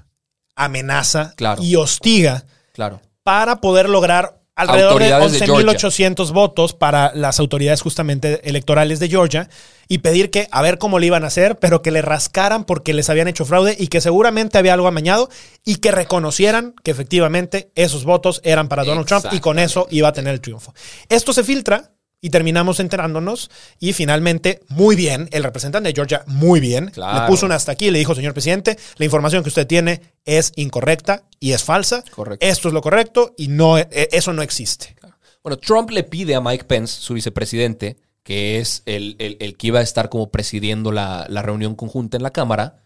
amenaza 0.55 1.34
Claro. 1.38 1.61
y 1.63 1.76
hostiga 1.76 2.45
Claro. 2.74 3.01
para 3.24 3.61
poder 3.61 3.89
lograr 3.89 4.38
alrededor 4.55 4.99
de 5.01 5.11
11.800 5.13 6.32
votos 6.34 6.74
para 6.74 7.13
las 7.15 7.39
autoridades 7.39 7.82
justamente 7.82 8.47
electorales 8.47 8.99
de 8.99 9.09
Georgia 9.09 9.49
y 9.88 9.99
pedir 9.99 10.30
que 10.30 10.47
a 10.51 10.61
ver 10.61 10.78
cómo 10.78 10.99
le 10.99 11.07
iban 11.07 11.24
a 11.24 11.28
hacer, 11.28 11.57
pero 11.57 11.82
que 11.82 11.89
le 11.89 12.01
rascaran 12.01 12.65
porque 12.65 12.93
les 12.93 13.09
habían 13.09 13.28
hecho 13.28 13.45
fraude 13.45 13.76
y 13.80 13.88
que 13.88 14.01
seguramente 14.01 14.57
había 14.57 14.74
algo 14.74 14.88
amañado 14.88 15.30
y 15.65 15.78
que 15.78 15.91
reconocieran 15.91 16.76
que 16.84 16.91
efectivamente 16.91 17.72
esos 17.76 18.03
votos 18.03 18.41
eran 18.43 18.67
para 18.67 18.84
Donald 18.84 19.07
Trump 19.07 19.26
y 19.32 19.39
con 19.39 19.57
eso 19.57 19.88
iba 19.89 20.09
a 20.09 20.13
tener 20.13 20.34
el 20.34 20.41
triunfo. 20.41 20.74
Esto 21.09 21.34
se 21.34 21.43
filtra 21.43 21.91
y 22.22 22.30
terminamos 22.30 22.80
enterándonos 22.80 23.49
y 23.80 23.93
finalmente, 23.93 24.61
muy 24.69 24.95
bien, 24.95 25.28
el 25.32 25.43
representante 25.43 25.89
de 25.89 25.95
Georgia, 25.95 26.24
muy 26.28 26.59
bien, 26.59 26.91
Claro. 26.91 27.22
le 27.22 27.28
puso 27.28 27.47
un 27.47 27.51
hasta 27.51 27.72
aquí 27.72 27.88
y 27.88 27.91
le 27.91 27.99
dijo, 27.99 28.13
señor 28.13 28.34
presidente, 28.34 28.78
la 28.97 29.05
información 29.05 29.41
que 29.43 29.49
usted 29.49 29.65
tiene 29.65 30.01
es 30.24 30.53
incorrecta 30.55 31.24
y 31.39 31.53
es 31.53 31.63
falsa. 31.63 32.03
Correcto. 32.15 32.45
Esto 32.45 32.67
es 32.67 32.74
lo 32.76 32.82
correcto 32.82 33.34
y 33.38 33.47
no, 33.47 33.78
eh, 33.80 33.88
eso 34.11 34.34
no 34.34 34.43
existe. 34.43 34.95
Bueno, 35.43 35.57
Trump 35.57 35.89
le 35.89 36.03
pide 36.03 36.36
a 36.36 36.41
Mike 36.41 36.65
Pence, 36.65 37.01
su 37.01 37.15
vicepresidente, 37.15 37.97
que 38.22 38.59
es 38.59 38.84
el, 38.86 39.15
el- 39.17 39.38
el 39.39 39.57
que 39.57 39.67
iba 39.67 39.80
a 39.80 39.84
estar 39.84 40.09
como 40.09 40.30
presidiendo 40.30 40.91
la, 40.91 41.26
la 41.28 41.41
reunión 41.41 41.74
conjunta 41.74 42.17
en 42.17 42.24
la 42.24 42.30
Cámara, 42.32 42.84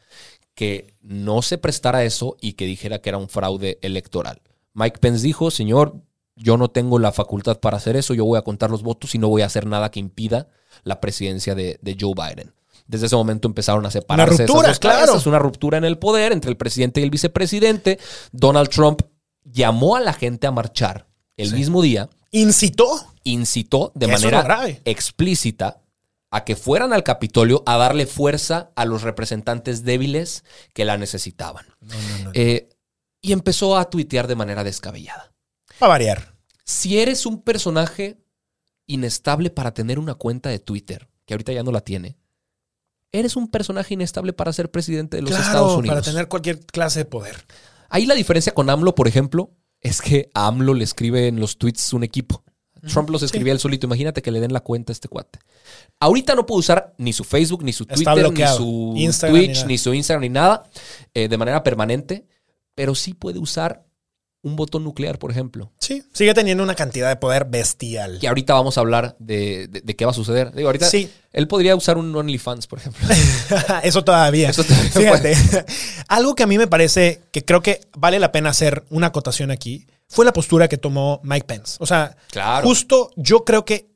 que 0.54 0.94
no 1.02 1.42
se 1.42 1.58
prestara 1.58 1.98
a 2.00 2.04
eso 2.06 2.38
y 2.40 2.54
que 2.54 2.66
dijera 2.66 3.00
que 3.00 3.10
era 3.10 3.18
un 3.18 3.28
fraude 3.28 3.78
electoral. 3.82 4.42
Mike 4.74 5.00
Pence 5.00 5.22
dijo, 5.26 5.52
señor, 5.52 5.96
yo 6.36 6.58
no 6.58 6.70
tengo 6.70 7.00
la 7.00 7.12
facultad 7.12 7.60
para 7.60 7.78
hacer 7.78 7.96
eso, 7.96 8.14
yo 8.14 8.26
voy 8.26 8.38
a 8.38 8.42
contar 8.44 8.70
los 8.70 8.84
votos 8.84 9.16
y 9.16 9.18
no 9.18 9.30
voy 9.30 9.42
a 9.42 9.46
hacer 9.46 9.66
nada 9.66 9.90
que 9.92 10.00
impida 10.00 10.48
la 10.84 11.00
presidencia 11.00 11.56
de, 11.56 11.80
de 11.82 11.98
Joe 12.00 12.14
Biden. 12.14 12.54
Desde 12.88 13.08
ese 13.08 13.16
momento 13.16 13.48
empezaron 13.48 13.86
a 13.86 13.92
separarse 13.92 14.36
Una 14.36 14.44
esas 14.44 14.48
ruptura, 14.48 14.68
dos 14.70 14.80
claro. 14.80 15.06
clases, 15.06 15.26
una 15.26 15.40
ruptura 15.40 15.78
en 15.78 15.86
el 15.86 15.98
poder 15.98 16.32
entre 16.32 16.52
el 16.52 16.58
presidente 16.58 17.00
y 17.00 17.04
el 17.04 17.10
vicepresidente. 17.10 18.00
Donald 18.32 18.70
Trump 18.70 19.02
llamó 19.44 19.96
a 19.96 20.02
la 20.02 20.14
gente 20.14 20.46
a 20.46 20.52
marchar 20.52 21.08
el 21.38 21.54
mismo 21.54 21.82
día 21.82 22.10
Incitó. 22.32 22.86
incitó 23.24 23.92
de 23.96 24.08
manera 24.08 24.68
explícita 24.86 25.82
a 26.32 26.44
que 26.44 26.56
fueran 26.56 26.92
al 26.94 27.04
Capitolio 27.04 27.64
a 27.66 27.78
darle 27.78 28.06
fuerza 28.06 28.72
a 28.76 28.86
los 28.86 29.04
representantes 29.04 29.84
débiles 29.84 30.44
que 30.74 30.86
la 30.86 30.98
necesitaban. 30.98 31.66
Eh, 32.34 32.70
y 33.22 33.32
empezó 33.32 33.78
a 33.78 33.90
tuitear 33.90 34.28
de 34.28 34.36
manera 34.36 34.64
descabellada. 34.64 35.32
Para 35.80 35.92
variar. 35.92 36.36
Si 36.64 37.00
eres 37.00 37.26
un 37.26 37.42
personaje 37.42 38.18
inestable 38.88 39.50
para 39.50 39.74
tener 39.74 40.00
una 40.00 40.16
cuenta 40.16 40.50
de 40.50 40.60
Twitter, 40.60 41.10
que 41.26 41.34
ahorita 41.34 41.54
ya 41.54 41.64
no 41.64 41.72
la 41.72 41.82
tiene, 41.82 42.18
eres 43.12 43.36
un 43.36 43.50
personaje 43.50 43.94
inestable 43.94 44.34
para 44.34 44.54
ser 44.54 44.72
presidente 44.72 45.18
de 45.18 45.22
los 45.22 45.32
claro, 45.32 45.46
Estados 45.46 45.78
Unidos. 45.78 45.96
para 45.96 46.06
tener 46.06 46.28
cualquier 46.28 46.60
clase 46.66 47.00
de 47.00 47.06
poder. 47.06 47.46
Ahí 47.90 48.06
la 48.06 48.16
diferencia 48.16 48.54
con 48.54 48.70
AMLO, 48.70 48.96
por 48.96 49.08
ejemplo, 49.08 49.52
es 49.82 50.02
que 50.02 50.30
a 50.34 50.48
AMLO 50.48 50.74
le 50.74 50.84
escribe 50.84 51.28
en 51.28 51.40
los 51.40 51.58
tweets 51.58 51.94
un 51.94 52.04
equipo. 52.04 52.44
Trump 52.92 53.10
los 53.10 53.24
escribía 53.24 53.54
él 53.54 53.60
solito. 53.60 53.88
Imagínate 53.88 54.22
que 54.22 54.32
le 54.32 54.40
den 54.40 54.54
la 54.54 54.60
cuenta 54.60 54.92
a 54.92 54.94
este 54.94 55.08
cuate. 55.08 55.40
Ahorita 56.00 56.36
no 56.36 56.46
puede 56.46 56.60
usar 56.60 56.94
ni 56.98 57.14
su 57.14 57.24
Facebook, 57.24 57.64
ni 57.64 57.74
su 57.74 57.86
Twitter, 57.86 58.32
ni 58.32 58.48
su 58.48 58.94
Instagram, 58.96 59.40
Twitch, 59.40 59.66
ni, 59.66 59.78
su 59.78 59.94
Instagram, 59.94 60.22
ni 60.22 60.30
nada 60.30 60.64
eh, 61.14 61.28
de 61.28 61.38
manera 61.38 61.64
permanente, 61.64 62.28
pero 62.76 62.96
sí 62.96 63.14
puede 63.14 63.40
usar 63.40 63.85
un 64.46 64.56
botón 64.56 64.84
nuclear, 64.84 65.18
por 65.20 65.32
ejemplo. 65.32 65.72
Sí. 65.80 66.04
Sigue 66.14 66.34
teniendo 66.34 66.64
una 66.64 66.76
cantidad 66.76 67.10
de 67.10 67.16
poder 67.16 67.46
bestial. 67.46 68.20
Que 68.20 68.28
ahorita 68.28 68.54
vamos 68.54 68.78
a 68.78 68.82
hablar 68.82 69.16
de, 69.20 69.68
de- 69.68 69.82
de 69.82 69.96
qué 69.96 70.06
va 70.06 70.12
a 70.12 70.14
suceder. 70.14 70.54
Digo, 70.54 70.70
ahorita 70.70 70.88
Sí. 70.88 71.10
él 71.34 71.48
podría 71.48 71.76
usar 71.76 71.98
un 71.98 72.16
OnlyFans, 72.16 72.68
por 72.68 72.80
ejemplo. 72.80 73.08
Eso 73.84 74.04
todavía. 74.04 74.50
Eso 74.52 74.64
todavía 74.64 74.92
Fíjate. 74.92 75.36
Algo 76.08 76.36
que 76.36 76.44
a 76.44 76.48
mí 76.48 76.58
me 76.58 76.68
parece 76.68 77.22
que 77.32 77.44
creo 77.44 77.62
que 77.62 77.82
vale 77.98 78.20
la 78.20 78.32
pena 78.32 78.52
hacer 78.52 78.86
una 78.90 79.08
acotación 79.08 79.50
aquí 79.52 79.88
fue 80.08 80.24
la 80.26 80.34
postura 80.34 80.68
que 80.68 80.78
tomó 80.78 81.20
Mike 81.24 81.48
Pence. 81.48 81.78
O 81.80 81.86
sea, 81.88 82.16
Claro. 82.32 82.68
justo 82.68 83.10
yo 83.16 83.44
creo 83.46 83.66
que 83.66 83.90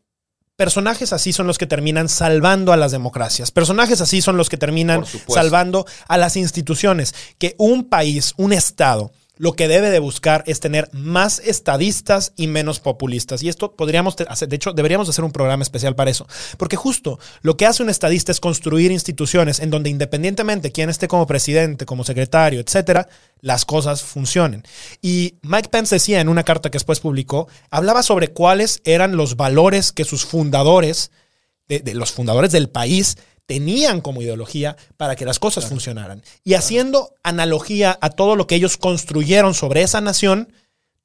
personajes 0.56 1.14
así 1.14 1.32
son 1.32 1.48
los 1.48 1.58
que 1.58 1.68
terminan 1.68 2.10
salvando 2.10 2.74
a 2.74 2.78
las 2.78 2.92
democracias. 2.92 3.52
Personajes 3.52 4.02
así 4.02 4.22
son 4.22 4.36
los 4.36 4.50
que 4.50 4.58
terminan 4.58 5.04
salvando 5.28 5.86
a 6.08 6.18
las 6.18 6.36
instituciones. 6.36 7.14
Que 7.38 7.56
un 7.58 7.86
país, 7.86 8.34
un 8.36 8.52
Estado, 8.52 9.12
lo 9.40 9.54
que 9.54 9.70
debe 9.70 9.90
de 9.90 10.00
buscar 10.00 10.44
es 10.48 10.60
tener 10.60 10.90
más 10.92 11.40
estadistas 11.40 12.34
y 12.36 12.48
menos 12.48 12.82
populistas. 12.82 13.42
Y 13.42 13.48
esto 13.48 13.72
podríamos 13.72 14.18
hacer, 14.28 14.50
de 14.50 14.58
hecho, 14.58 14.74
deberíamos 14.74 15.08
hacer 15.08 15.24
un 15.24 15.32
programa 15.32 15.64
especial 15.64 15.96
para 15.96 16.12
eso. 16.12 16.28
Porque 16.58 16.76
justo 16.76 17.20
lo 17.42 17.56
que 17.56 17.66
hace 17.66 17.82
un 17.82 17.90
estadista 17.90 18.34
es 18.34 18.42
construir 18.42 18.92
instituciones 18.92 19.62
en 19.62 19.70
donde 19.70 19.90
independientemente 19.90 20.74
quién 20.74 20.90
esté 20.90 21.08
como 21.08 21.26
presidente, 21.26 21.86
como 21.86 22.04
secretario, 22.04 22.60
etcétera, 22.60 23.08
las 23.40 23.64
cosas 23.64 24.04
funcionen. 24.04 24.64
Y 25.02 25.36
Mike 25.42 25.70
Pence 25.70 25.96
decía 25.96 26.20
en 26.20 26.28
una 26.28 26.44
carta 26.44 26.70
que 26.70 26.76
después 26.76 27.00
publicó, 27.00 27.48
hablaba 27.72 28.04
sobre 28.04 28.34
cuáles 28.34 28.82
eran 28.84 29.16
los 29.16 29.38
valores 29.38 29.94
que 29.94 30.04
sus 30.04 30.26
fundadores, 30.26 31.12
de 31.70 31.94
los 31.94 32.12
fundadores 32.12 32.52
del 32.52 32.68
país, 32.68 33.16
tenían 33.50 34.00
como 34.00 34.22
ideología 34.22 34.78
para 34.96 35.16
que 35.16 35.26
las 35.26 35.40
cosas 35.40 35.66
funcionaran. 35.66 36.22
Y 36.44 36.54
haciendo 36.54 37.16
analogía 37.24 37.98
a 38.00 38.12
todo 38.12 38.36
lo 38.36 38.46
que 38.46 38.54
ellos 38.54 38.78
construyeron 38.78 39.56
sobre 39.56 39.82
esa 39.82 40.02
nación, 40.02 40.54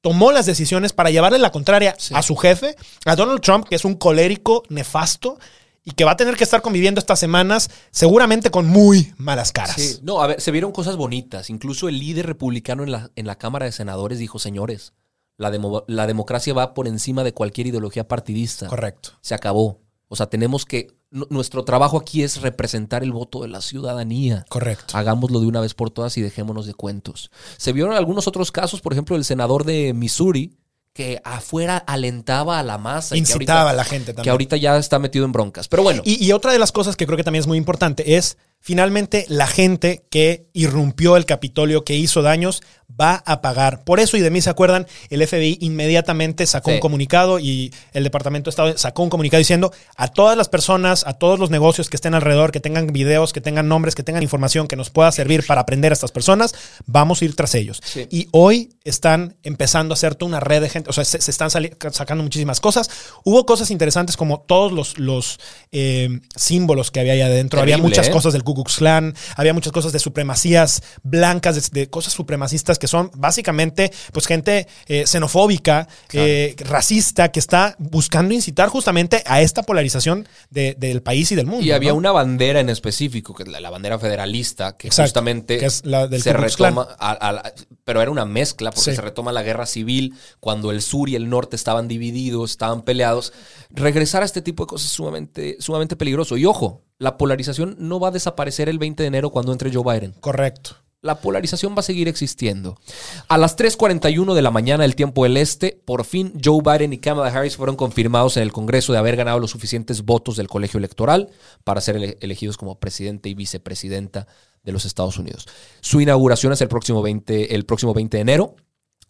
tomó 0.01 0.31
las 0.31 0.45
decisiones 0.45 0.93
para 0.93 1.09
llevarle 1.09 1.39
la 1.39 1.51
contraria 1.51 1.97
a 2.13 2.21
su 2.21 2.35
jefe, 2.35 2.75
a 3.03 3.15
Donald 3.15 3.41
Trump, 3.41 3.67
que 3.67 3.73
es 3.73 3.83
un 3.83 3.95
colérico 3.95 4.61
nefasto 4.69 5.39
y 5.83 5.93
que 5.93 6.03
va 6.03 6.11
a 6.11 6.17
tener 6.17 6.35
que 6.35 6.43
estar 6.43 6.61
conviviendo 6.61 6.99
estas 6.99 7.19
semanas 7.19 7.71
seguramente 7.89 8.51
con 8.51 8.67
muy 8.67 9.11
malas 9.17 9.51
caras. 9.51 9.77
Sí. 9.77 9.97
No, 10.03 10.21
a 10.21 10.27
ver, 10.27 10.39
se 10.39 10.51
vieron 10.51 10.71
cosas 10.71 10.97
bonitas. 10.97 11.49
Incluso 11.49 11.89
el 11.89 11.97
líder 11.97 12.27
republicano 12.27 12.83
en 12.83 12.91
la, 12.91 13.09
en 13.15 13.25
la 13.25 13.39
Cámara 13.39 13.65
de 13.65 13.71
Senadores 13.71 14.19
dijo, 14.19 14.37
señores, 14.37 14.93
la, 15.37 15.49
demo- 15.49 15.83
la 15.87 16.05
democracia 16.05 16.53
va 16.53 16.75
por 16.75 16.87
encima 16.87 17.23
de 17.23 17.33
cualquier 17.33 17.65
ideología 17.65 18.07
partidista. 18.07 18.67
Correcto. 18.67 19.13
Se 19.21 19.33
acabó. 19.33 19.79
O 20.09 20.15
sea, 20.15 20.27
tenemos 20.27 20.67
que... 20.67 20.93
nu- 21.15 21.27
Nuestro 21.29 21.63
trabajo 21.63 21.97
aquí 21.97 22.21
es 22.23 22.41
representar 22.41 23.03
el 23.03 23.11
voto 23.11 23.41
de 23.41 23.47
la 23.47 23.61
ciudadanía. 23.61 24.45
Correcto. 24.49 24.97
Hagámoslo 24.97 25.39
de 25.39 25.47
una 25.47 25.61
vez 25.61 25.73
por 25.73 25.89
todas 25.89 26.17
y 26.17 26.21
dejémonos 26.21 26.65
de 26.67 26.73
cuentos. 26.73 27.31
Se 27.57 27.73
vieron 27.73 27.93
algunos 27.93 28.27
otros 28.27 28.51
casos, 28.51 28.81
por 28.81 28.93
ejemplo, 28.93 29.15
el 29.15 29.25
senador 29.25 29.63
de 29.63 29.93
Missouri, 29.93 30.57
que 30.93 31.21
afuera 31.25 31.77
alentaba 31.77 32.59
a 32.59 32.63
la 32.63 32.77
masa. 32.77 33.15
y 33.15 33.19
que 33.23 33.31
Incitaba 33.33 33.61
ahorita- 33.61 33.69
a 33.71 33.73
la 33.73 33.83
gente 33.83 34.05
también. 34.13 34.23
Que 34.23 34.29
ahorita 34.29 34.57
ya 34.57 34.77
está 34.77 34.99
metido 34.99 35.25
en 35.25 35.31
broncas. 35.31 35.67
Pero 35.67 35.83
bueno. 35.83 36.01
Y, 36.05 36.23
y 36.23 36.31
otra 36.31 36.51
de 36.53 36.59
las 36.59 36.71
cosas 36.71 36.95
que 36.95 37.05
creo 37.05 37.17
que 37.17 37.23
también 37.23 37.41
es 37.41 37.47
muy 37.47 37.57
importante 37.57 38.15
es, 38.15 38.37
finalmente, 38.65 39.25
la 39.29 39.45
gente 39.45 40.05
que 40.09 40.47
irrumpió 40.51 41.17
el 41.17 41.25
Capitolio, 41.25 41.83
que 41.83 41.95
hizo 41.95 42.23
daños, 42.23 42.63
va 42.99 43.21
a 43.27 43.41
pagar. 43.41 43.83
Por 43.83 43.99
eso, 43.99 44.17
y 44.17 44.21
de 44.21 44.31
mí 44.31 44.41
se 44.41 44.49
acuerdan, 44.49 44.87
el 45.11 45.25
FBI 45.25 45.59
inmediatamente 45.61 46.47
sacó 46.47 46.71
Sí. 46.71 46.75
un 46.75 46.79
comunicado 46.79 47.39
y 47.39 47.71
el 47.93 48.03
Departamento 48.03 48.49
de 48.49 48.49
Estado 48.51 48.77
sacó 48.77 49.03
un 49.03 49.09
comunicado 49.09 49.37
diciendo 49.37 49.71
a 49.95 50.07
todas 50.07 50.35
las 50.35 50.49
personas, 50.49 51.05
a 51.05 51.13
todos 51.13 51.37
los 51.37 51.51
negocios 51.51 51.89
que 51.89 51.95
estén 51.97 52.15
alrededor, 52.15 52.51
que 52.51 52.59
tengan 52.59 52.87
videos, 52.87 53.33
que 53.33 53.41
tengan 53.41 53.67
nombres, 53.67 53.93
que 53.93 54.01
tengan 54.01 54.23
información 54.23 54.67
que 54.67 54.75
nos 54.75 54.89
pueda 54.89 55.11
servir 55.11 55.45
para 55.45 55.61
aprender 55.61 55.91
a 55.91 55.93
estas 55.93 56.11
personas, 56.11 56.55
vamos 56.87 57.21
a 57.21 57.25
ir 57.25 57.35
tras 57.35 57.53
ellos. 57.53 57.81
Sí. 57.83 58.07
Y 58.09 58.29
hoy 58.31 58.71
están 58.83 59.35
empezando 59.43 59.93
a 59.93 59.95
hacer 59.95 60.15
toda 60.15 60.29
una 60.29 60.39
red 60.39 60.61
de 60.61 60.69
gente, 60.69 60.89
o 60.89 60.93
sea, 60.93 61.05
se, 61.05 61.21
se 61.21 61.29
están 61.29 61.51
sacando 61.51 62.23
muchísimas 62.23 62.59
cosas. 62.59 62.89
Hubo 63.23 63.45
cosas 63.45 63.69
interesantes 63.69 64.17
como 64.17 64.39
todos 64.41 64.71
los, 64.71 64.97
los 64.97 65.39
eh, 65.71 66.09
símbolos 66.35 66.89
que 66.89 66.99
había 66.99 67.13
ahí 67.13 67.21
adentro. 67.21 67.61
había 67.61 67.77
muchas 67.77 68.07
¿eh? 68.07 68.11
cosas 68.11 68.33
del 68.33 68.43
Ku 68.43 68.54
Klan, 68.63 69.13
había 69.35 69.53
muchas 69.53 69.73
cosas 69.73 69.91
de 69.91 69.99
supremacías 69.99 70.81
blancas, 71.03 71.69
de, 71.71 71.81
de 71.81 71.89
cosas 71.89 72.13
supremacistas 72.13 72.79
que 72.79 72.87
son 72.87 73.11
básicamente 73.15 73.91
pues 74.13 74.25
gente 74.27 74.67
eh, 74.87 75.05
xenofóbica, 75.05 75.87
eh, 76.13 76.55
racista, 76.59 77.31
que 77.31 77.39
está 77.39 77.75
buscando 77.79 78.33
incitar 78.33 78.69
justamente 78.69 79.23
a 79.25 79.41
esta 79.41 79.63
polarización 79.63 80.27
de- 80.49 80.75
del 80.77 81.01
país 81.01 81.31
y 81.31 81.35
del 81.35 81.45
mundo. 81.47 81.65
Y 81.65 81.71
había 81.71 81.91
¿no? 81.91 81.97
una 81.97 82.11
bandera 82.11 82.59
en 82.59 82.69
específico, 82.69 83.33
que 83.33 83.43
es 83.43 83.49
la, 83.49 83.59
la 83.59 83.69
bandera 83.69 83.99
federalista, 83.99 84.77
que 84.77 84.87
Exacto, 84.87 85.09
justamente 85.09 85.57
que 85.57 85.65
es 85.65 85.85
la 85.85 86.07
del 86.07 86.21
se 86.21 86.33
retoma, 86.33 86.87
a- 86.99 87.11
a 87.11 87.31
la- 87.31 87.53
pero 87.83 88.01
era 88.01 88.11
una 88.11 88.25
mezcla, 88.25 88.71
porque 88.71 88.91
Sí. 88.91 88.95
se 88.95 89.01
retoma 89.01 89.31
la 89.31 89.43
guerra 89.43 89.65
civil, 89.65 90.15
cuando 90.39 90.71
el 90.71 90.81
sur 90.81 91.09
y 91.09 91.15
el 91.15 91.29
norte 91.29 91.55
estaban 91.55 91.87
divididos, 91.87 92.51
estaban 92.51 92.81
peleados. 92.83 93.33
Regresar 93.69 94.21
a 94.23 94.25
este 94.25 94.41
tipo 94.41 94.63
de 94.63 94.67
cosas 94.67 94.87
es 94.89 94.93
sumamente, 94.95 95.57
sumamente 95.59 95.95
peligroso. 95.95 96.37
Y 96.37 96.45
ojo, 96.45 96.81
la 96.97 97.17
polarización 97.17 97.75
no 97.79 97.99
va 97.99 98.09
a 98.09 98.11
desaparecer 98.11 98.69
el 98.69 98.79
20 98.79 99.03
de 99.03 99.07
enero 99.07 99.29
cuando 99.29 99.51
entre 99.51 99.73
Joe 99.73 99.83
Biden. 99.83 100.13
Correcto. 100.19 100.77
La 101.01 101.19
polarización 101.21 101.75
va 101.75 101.81
a 101.81 101.83
seguir 101.83 102.07
existiendo. 102.07 102.79
A 103.27 103.37
las 103.37 103.55
3.41 103.57 104.33
de 104.33 104.41
la 104.41 104.49
mañana 104.49 104.81
del 104.83 104.95
tiempo 104.95 105.21
del 105.23 105.37
este, 105.37 105.79
por 105.85 106.03
fin 106.03 106.33
Joe 106.43 106.61
Biden 106.63 106.93
y 106.93 106.97
Kamala 106.97 107.29
Harris 107.29 107.57
fueron 107.57 107.75
confirmados 107.75 108.37
en 108.37 108.43
el 108.43 108.51
Congreso 108.51 108.91
de 108.91 108.97
haber 108.97 109.15
ganado 109.15 109.39
los 109.39 109.51
suficientes 109.51 110.01
votos 110.03 110.35
del 110.35 110.47
colegio 110.47 110.79
electoral 110.79 111.29
para 111.63 111.79
ser 111.81 111.97
ele- 111.97 112.17
elegidos 112.21 112.57
como 112.57 112.79
presidente 112.79 113.29
y 113.29 113.35
vicepresidenta 113.35 114.25
de 114.63 114.71
los 114.71 114.85
Estados 114.85 115.19
Unidos. 115.19 115.45
Su 115.81 116.01
inauguración 116.01 116.53
es 116.53 116.61
el 116.61 116.69
próximo 116.69 117.03
20, 117.03 117.53
el 117.53 117.65
próximo 117.65 117.93
20 117.93 118.17
de 118.17 118.21
enero. 118.21 118.55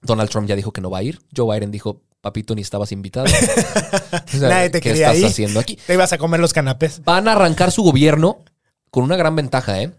Donald 0.02 0.30
Trump 0.30 0.50
ya 0.50 0.58
dijo 0.58 0.74
que 0.74 0.82
no 0.82 0.90
va 0.90 0.98
a 0.98 1.04
ir. 1.04 1.22
Joe 1.34 1.56
Biden 1.56 1.72
dijo, 1.72 2.02
papito, 2.26 2.56
ni 2.56 2.64
estabas 2.64 2.92
invitado. 2.92 3.28
O 4.34 4.38
sea, 4.38 4.50
Nadie 4.50 4.70
te 4.72 4.82
¿Qué 4.82 4.90
quería 4.90 5.12
estás 5.12 5.24
ahí. 5.24 5.30
haciendo 5.32 5.60
aquí? 5.60 5.78
Te 5.86 5.94
ibas 5.94 6.12
a 6.12 6.18
comer 6.18 6.40
los 6.40 6.54
canapés. 6.54 7.02
Van 7.06 7.28
a 7.28 7.34
arrancar 7.34 7.72
su 7.72 7.84
gobierno 7.84 8.44
con 8.90 9.04
una 9.04 9.16
gran 9.16 9.36
ventaja, 9.36 9.80
¿eh? 9.82 9.92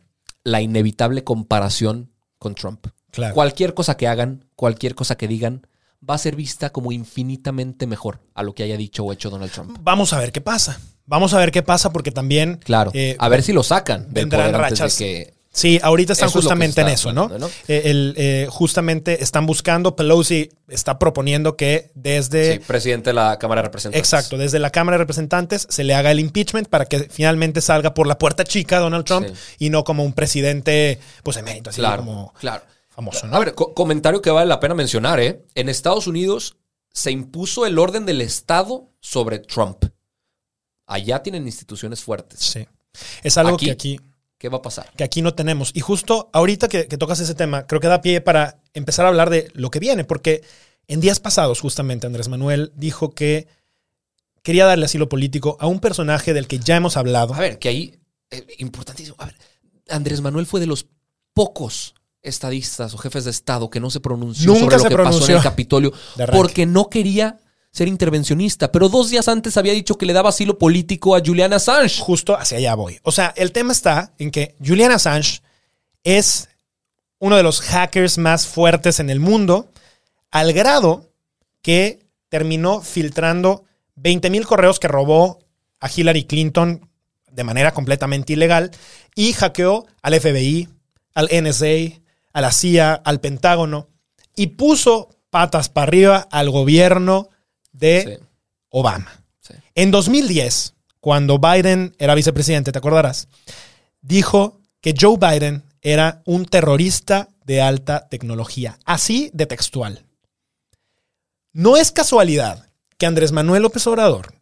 La 0.42 0.60
inevitable 0.60 1.22
comparación 1.22 2.10
con 2.38 2.54
Trump. 2.56 2.88
Claro. 3.12 3.32
Cualquier 3.34 3.74
cosa 3.74 3.96
que 3.96 4.08
hagan, 4.08 4.44
cualquier 4.56 4.94
cosa 4.96 5.16
que 5.16 5.28
digan, 5.28 5.66
va 6.08 6.14
a 6.14 6.18
ser 6.18 6.34
vista 6.34 6.70
como 6.70 6.90
infinitamente 6.92 7.86
mejor 7.86 8.20
a 8.34 8.42
lo 8.42 8.54
que 8.54 8.64
haya 8.64 8.76
dicho 8.76 9.04
o 9.04 9.12
hecho 9.12 9.30
Donald 9.30 9.52
Trump. 9.52 9.78
Vamos 9.82 10.12
a 10.12 10.18
ver 10.18 10.32
qué 10.32 10.40
pasa. 10.40 10.80
Vamos 11.06 11.32
a 11.32 11.38
ver 11.38 11.52
qué 11.52 11.62
pasa 11.62 11.92
porque 11.92 12.10
también... 12.10 12.58
Claro. 12.64 12.90
eh, 12.94 13.14
a 13.20 13.28
ver 13.28 13.42
si 13.44 13.52
lo 13.52 13.62
sacan 13.62 14.08
vendrán 14.10 14.52
rachas. 14.52 14.98
de 14.98 15.04
que 15.04 15.34
Sí, 15.57 15.80
ahorita 15.82 16.12
están 16.12 16.28
Eso 16.28 16.38
es 16.40 16.44
justamente 16.44 16.82
en 16.82 16.88
eso, 16.88 17.14
¿no? 17.14 17.30
Eh, 17.66 17.82
el, 17.86 18.12
eh, 18.18 18.46
justamente 18.50 19.22
están 19.24 19.46
buscando, 19.46 19.96
Pelosi 19.96 20.50
está 20.68 20.98
proponiendo 20.98 21.57
que 21.57 21.90
desde... 21.94 22.52
Sí, 22.54 22.59
presidente 22.59 23.09
de 23.11 23.14
la 23.14 23.38
Cámara 23.38 23.62
de 23.62 23.68
Representantes. 23.68 23.98
Exacto, 23.98 24.36
desde 24.36 24.59
la 24.59 24.68
Cámara 24.68 24.96
de 24.98 25.04
Representantes 25.04 25.66
se 25.70 25.82
le 25.82 25.94
haga 25.94 26.11
el 26.11 26.20
impeachment 26.20 26.68
para 26.68 26.84
que 26.84 27.09
finalmente 27.11 27.62
salga 27.62 27.94
por 27.94 28.07
la 28.07 28.18
puerta 28.18 28.44
chica 28.44 28.78
Donald 28.80 29.07
Trump 29.07 29.28
Sí. 29.28 29.34
y 29.66 29.70
no 29.70 29.82
como 29.82 30.04
un 30.04 30.12
presidente, 30.12 30.98
pues 31.22 31.38
emérito, 31.38 31.70
así 31.70 31.80
Claro, 31.80 32.02
como 32.04 32.34
claro. 32.38 32.62
famoso, 32.90 33.26
¿no? 33.26 33.34
A 33.36 33.38
ver, 33.40 33.54
co- 33.54 33.72
comentario 33.72 34.20
que 34.20 34.30
vale 34.30 34.46
la 34.46 34.61
pena 34.61 34.74
mencionar, 34.74 35.20
¿eh? 35.20 35.42
En 35.54 35.70
Estados 35.70 36.07
Unidos 36.07 36.59
se 36.92 37.11
impuso 37.12 37.64
el 37.64 37.78
orden 37.78 38.04
del 38.04 38.20
Estado 38.20 38.90
sobre 39.00 39.38
Trump. 39.38 39.86
Allá 40.86 41.22
tienen 41.22 41.46
instituciones 41.46 42.02
fuertes. 42.02 42.40
Sí. 42.40 42.66
Es 43.22 43.36
algo 43.38 43.54
Aquí- 43.57 43.66
que 43.66 43.72
aquí 43.72 44.00
¿Qué 44.39 44.49
va 44.49 44.59
a 44.59 44.62
pasar? 44.62 44.91
que 44.97 45.05
aquí 45.05 45.22
no 45.22 45.34
tenemos. 45.34 45.70
Y 45.74 45.80
justo 45.80 46.28
ahorita 46.32 46.68
que, 46.68 46.87
que 46.87 46.99
tocas 46.99 47.20
ese 47.20 47.34
tema, 47.34 47.66
creo 47.66 47.80
que 47.80 47.89
da 47.89 48.03
pie 48.03 48.20
para 48.20 48.61
empezar 48.74 49.07
a 49.07 49.09
hablar 49.09 49.30
de 49.30 49.51
lo 49.55 49.70
que 49.70 49.78
viene, 49.78 50.05
porque 50.05 50.43
en 50.89 51.01
días 51.01 51.20
pasados, 51.20 51.61
justamente, 51.61 52.07
Andrés 52.07 52.28
Manuel 52.28 52.72
dijo 52.76 53.11
que 53.11 53.49
quería 54.43 54.66
darle 54.66 54.84
asilo 54.84 55.09
político 55.09 55.57
a 55.59 55.66
un 55.66 55.80
personaje 55.80 56.32
del 56.32 56.47
que 56.47 56.61
ya 56.61 56.76
hemos 56.76 56.97
hablado. 56.97 57.34
A 57.34 57.41
ver, 57.41 57.59
que 57.59 57.68
ahí, 57.68 57.99
eh, 58.30 58.47
importantísimo. 58.59 59.16
A 59.18 59.26
ver, 59.26 59.34
Andrés 59.89 60.20
Manuel 60.20 60.47
fue 60.47 60.61
de 60.61 60.66
los 60.66 60.87
pocos 61.34 61.95
estadistas 62.22 62.95
o 62.95 62.99
jefes 62.99 63.24
de 63.24 63.30
Estado 63.30 63.70
que 63.70 63.80
no 63.80 63.91
se 63.91 64.01
pronunció 64.01 64.53
Nunca 64.53 64.78
sobre 64.78 64.91
lo 64.91 64.97
que 64.99 65.05
pasó 65.05 65.28
en 65.28 65.37
el 65.37 65.43
Capitolio 65.43 65.93
porque 66.32 66.66
no 66.66 66.89
quería 66.89 67.39
ser 67.76 67.88
intervencionista. 67.88 68.72
Pero 68.72 68.88
dos 68.88 69.10
días 69.10 69.28
antes 69.28 69.58
había 69.58 69.74
dicho 69.74 69.98
que 69.98 70.06
le 70.06 70.14
daba 70.14 70.30
asilo 70.30 70.58
político 70.58 71.14
a 71.14 71.20
Julian 71.24 71.52
Assange. 71.52 72.00
Justo 72.00 72.34
hacia 72.34 72.56
allá 72.56 72.74
voy. 72.74 72.98
O 73.02 73.12
sea, 73.12 73.34
el 73.36 73.52
tema 73.52 73.72
está 73.72 74.14
en 74.18 74.30
que 74.30 74.56
Julian 74.64 74.92
Assange 74.92 75.42
es 76.02 76.48
uno 77.18 77.36
de 77.36 77.42
los 77.42 77.60
hackers 77.60 78.16
más 78.16 78.46
fuertes 78.46 78.98
en 78.98 79.10
el 79.10 79.20
mundo, 79.20 79.70
al 80.30 80.54
grado 80.54 81.12
que 81.60 82.06
terminó 82.30 82.80
filtrando 82.80 83.64
20 83.96 84.30
mil 84.30 84.46
correos 84.46 84.80
que 84.80 84.88
robó 84.88 85.40
a 85.78 85.90
Hillary 85.94 86.24
Clinton 86.24 86.88
de 87.30 87.44
manera 87.44 87.74
completamente 87.74 88.32
ilegal 88.32 88.70
y 89.14 89.34
hackeó 89.34 89.86
al 90.00 90.18
FBI, 90.18 90.70
al 91.14 91.28
NSA, 91.30 92.00
a 92.32 92.40
la 92.40 92.52
CIA, 92.52 92.94
al 92.94 93.20
Pentágono 93.20 93.88
y 94.34 94.48
puso 94.48 95.10
patas 95.28 95.68
para 95.68 95.88
arriba 95.88 96.28
al 96.30 96.48
gobierno 96.48 97.28
de 97.76 98.18
Sí, 98.18 98.26
Obama. 98.70 99.22
sí. 99.40 99.54
En 99.74 99.90
2010, 99.90 100.74
cuando 101.00 101.38
Biden 101.38 101.94
era 101.98 102.14
vicepresidente, 102.14 102.72
¿te 102.72 102.78
acordarás? 102.78 103.28
Dijo 104.00 104.60
que 104.80 104.94
Joe 104.98 105.16
Biden 105.18 105.62
era 105.82 106.22
un 106.24 106.46
terrorista 106.46 107.28
de 107.44 107.60
alta 107.62 108.08
tecnología, 108.08 108.78
así 108.84 109.30
de 109.32 109.46
textual. 109.46 110.04
No 111.52 111.76
es 111.76 111.92
casualidad 111.92 112.66
que 112.98 113.06
Andrés 113.06 113.32
Manuel 113.32 113.62
López 113.62 113.86
Obrador 113.86 114.34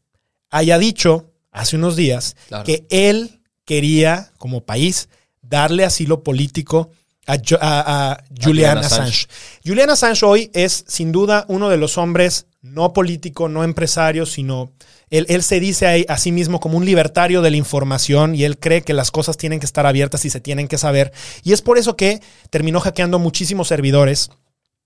haya 0.51 0.79
dicho 0.79 1.31
hace 1.53 1.77
unos 1.77 1.97
días 1.97 2.37
Claro. 2.49 2.65
que 2.65 2.87
él 2.91 3.41
quería, 3.65 4.33
como 4.39 4.65
país, 4.65 5.09
darle 5.43 5.85
asilo 5.85 6.23
político 6.23 6.91
a, 7.27 7.37
Jo- 7.37 7.59
a- 7.61 8.11
a 8.13 8.25
Julian 8.29 8.43
Julian 8.45 8.79
Assange. 8.79 9.03
Assange. 9.03 9.29
Julian 9.65 9.91
Assange 9.91 10.25
hoy 10.27 10.51
es 10.55 10.85
sin 10.89 11.13
duda 11.13 11.45
uno 11.49 11.69
de 11.69 11.77
los 11.77 11.97
hombres 11.99 12.47
no 12.65 12.95
político, 12.95 13.49
no 13.51 13.63
empresario, 13.63 14.25
sino 14.25 14.73
él, 15.11 15.27
él 15.29 15.43
se 15.43 15.61
dice 15.61 16.07
a, 16.09 16.15
a 16.15 16.17
sí 16.17 16.33
mismo 16.33 16.61
como 16.61 16.79
un 16.79 16.87
libertario 16.87 17.43
de 17.43 17.51
la 17.51 17.59
información 17.59 18.35
y 18.35 18.45
él 18.45 18.59
cree 18.59 18.81
que 18.83 18.95
las 18.95 19.11
cosas 19.11 19.37
tienen 19.37 19.61
que 19.61 19.67
estar 19.67 19.85
abiertas 19.87 20.25
y 20.25 20.31
se 20.31 20.41
tienen 20.41 20.67
que 20.67 20.79
saber. 20.79 21.13
Y 21.43 21.53
es 21.53 21.61
por 21.61 21.77
eso 21.77 21.95
que 21.95 22.21
terminó 22.49 22.81
hackeando 22.81 23.19
muchísimos 23.19 23.69
servidores 23.69 24.31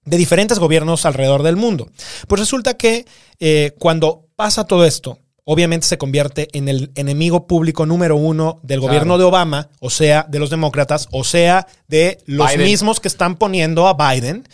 de 0.05 0.16
diferentes 0.16 0.59
gobiernos 0.59 1.07
alrededor 1.07 1.45
del 1.45 1.55
mundo. 1.57 1.89
Pues 2.26 2.41
resulta 2.41 2.74
que 2.74 3.07
eh, 3.39 3.72
cuando 3.79 4.26
pasa 4.35 4.64
todo 4.64 4.85
esto, 4.85 5.18
obviamente 5.45 5.87
se 5.87 5.99
convierte 5.99 6.49
en 6.53 6.68
el 6.68 6.91
enemigo 6.97 7.47
público 7.47 7.87
número 7.87 8.16
uno 8.16 8.59
del 8.64 8.81
Claro. 8.81 8.89
gobierno 8.93 9.18
de 9.18 9.24
Obama, 9.24 9.70
o 9.81 9.89
sea, 9.91 10.26
de 10.29 10.41
los 10.41 10.51
demócratas, 10.51 11.09
o 11.12 11.22
sea, 11.24 11.66
de 11.87 12.18
los 12.26 12.49
Biden. 12.51 12.66
mismos 12.66 12.99
que 13.01 13.09
están 13.09 13.37
poniendo 13.37 13.87
a 13.87 13.95
Biden. 13.95 14.49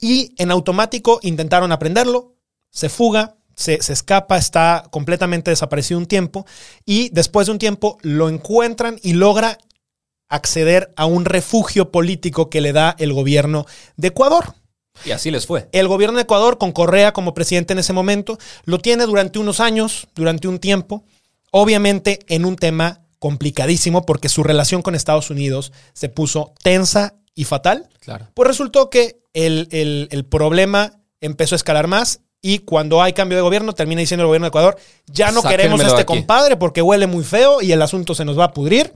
Y 0.00 0.34
en 0.38 0.50
automático 0.50 1.20
intentaron 1.22 1.70
aprenderlo, 1.70 2.31
se 2.72 2.88
fuga, 2.88 3.36
se, 3.54 3.80
se 3.82 3.92
escapa, 3.92 4.36
está 4.38 4.84
completamente 4.90 5.50
desaparecido 5.50 5.98
un 6.00 6.06
tiempo 6.06 6.44
y 6.84 7.10
después 7.10 7.46
de 7.46 7.52
un 7.52 7.58
tiempo 7.58 7.98
lo 8.02 8.28
encuentran 8.28 8.98
y 9.02 9.12
logra 9.12 9.58
acceder 10.28 10.92
a 10.96 11.04
un 11.06 11.24
refugio 11.26 11.90
político 11.90 12.48
que 12.48 12.60
le 12.62 12.72
da 12.72 12.96
el 12.98 13.12
gobierno 13.12 13.66
de 13.96 14.08
Ecuador. 14.08 14.54
Y 15.04 15.10
así 15.10 15.30
les 15.30 15.46
fue. 15.46 15.68
El 15.72 15.88
gobierno 15.88 16.16
de 16.16 16.22
Ecuador, 16.22 16.58
con 16.58 16.72
Correa 16.72 17.12
como 17.12 17.34
presidente 17.34 17.72
en 17.72 17.78
ese 17.78 17.92
momento, 17.92 18.38
lo 18.64 18.78
tiene 18.78 19.04
durante 19.06 19.38
unos 19.38 19.60
años, 19.60 20.08
durante 20.14 20.48
un 20.48 20.58
tiempo, 20.58 21.04
obviamente 21.50 22.20
en 22.28 22.44
un 22.44 22.56
tema 22.56 23.00
complicadísimo 23.18 24.04
porque 24.06 24.28
su 24.28 24.42
relación 24.42 24.82
con 24.82 24.94
Estados 24.94 25.30
Unidos 25.30 25.72
se 25.92 26.08
puso 26.08 26.54
tensa 26.62 27.14
y 27.34 27.44
fatal. 27.44 27.88
Claro. 28.00 28.28
Pues 28.34 28.48
resultó 28.48 28.90
que 28.90 29.22
el, 29.34 29.68
el- 29.70 30.08
el 30.10 30.24
problema 30.24 31.00
empezó 31.20 31.54
a 31.54 31.56
escalar 31.56 31.86
más 31.86 32.20
y 32.42 32.58
cuando 32.58 33.00
hay 33.00 33.12
cambio 33.12 33.38
de 33.38 33.42
gobierno 33.42 33.72
termina 33.72 34.00
diciendo 34.00 34.22
el 34.22 34.26
gobierno 34.26 34.46
de 34.46 34.48
Ecuador, 34.48 34.76
ya 35.06 35.30
no 35.30 35.42
queremos 35.42 35.80
a 35.80 35.86
este 35.86 36.04
compadre 36.04 36.56
porque 36.56 36.82
huele 36.82 37.06
muy 37.06 37.22
feo 37.22 37.62
y 37.62 37.70
el 37.70 37.80
asunto 37.80 38.16
se 38.16 38.24
nos 38.24 38.36
va 38.36 38.44
a 38.46 38.52
pudrir. 38.52 38.92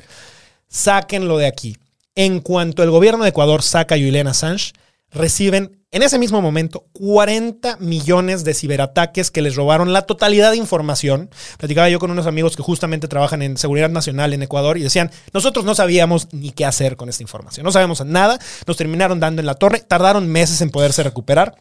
Sáquenlo 0.68 1.38
de 1.38 1.46
aquí. 1.46 1.76
En 2.16 2.40
cuanto 2.40 2.82
el 2.82 2.90
gobierno 2.90 3.22
de 3.22 3.30
Ecuador 3.30 3.62
saca 3.62 3.94
a 3.94 3.98
Julian 3.98 4.26
Assange, 4.26 4.72
reciben 5.12 5.84
en 5.92 6.02
ese 6.02 6.18
mismo 6.18 6.42
momento 6.42 6.86
40 6.92 7.76
millones 7.78 8.42
de 8.42 8.52
ciberataques 8.52 9.30
que 9.30 9.42
les 9.42 9.54
robaron 9.54 9.92
la 9.92 10.02
totalidad 10.02 10.50
de 10.50 10.56
información. 10.56 11.30
Platicaba 11.56 11.88
yo 11.88 12.00
con 12.00 12.10
unos 12.10 12.26
amigos 12.26 12.56
que 12.56 12.64
justamente 12.64 13.06
trabajan 13.06 13.42
en 13.42 13.56
seguridad 13.56 13.90
nacional 13.90 14.32
en 14.34 14.42
Ecuador 14.42 14.76
y 14.76 14.82
decían, 14.82 15.12
nosotros 15.32 15.64
no 15.64 15.76
sabíamos 15.76 16.28
ni 16.32 16.50
qué 16.50 16.64
hacer 16.64 16.96
con 16.96 17.08
esta 17.08 17.22
información, 17.22 17.64
no 17.64 17.70
sabemos 17.70 18.04
nada, 18.04 18.38
nos 18.66 18.76
terminaron 18.76 19.20
dando 19.20 19.40
en 19.40 19.46
la 19.46 19.54
torre, 19.54 19.80
tardaron 19.80 20.26
meses 20.26 20.60
en 20.60 20.70
poderse 20.70 21.04
recuperar. 21.04 21.54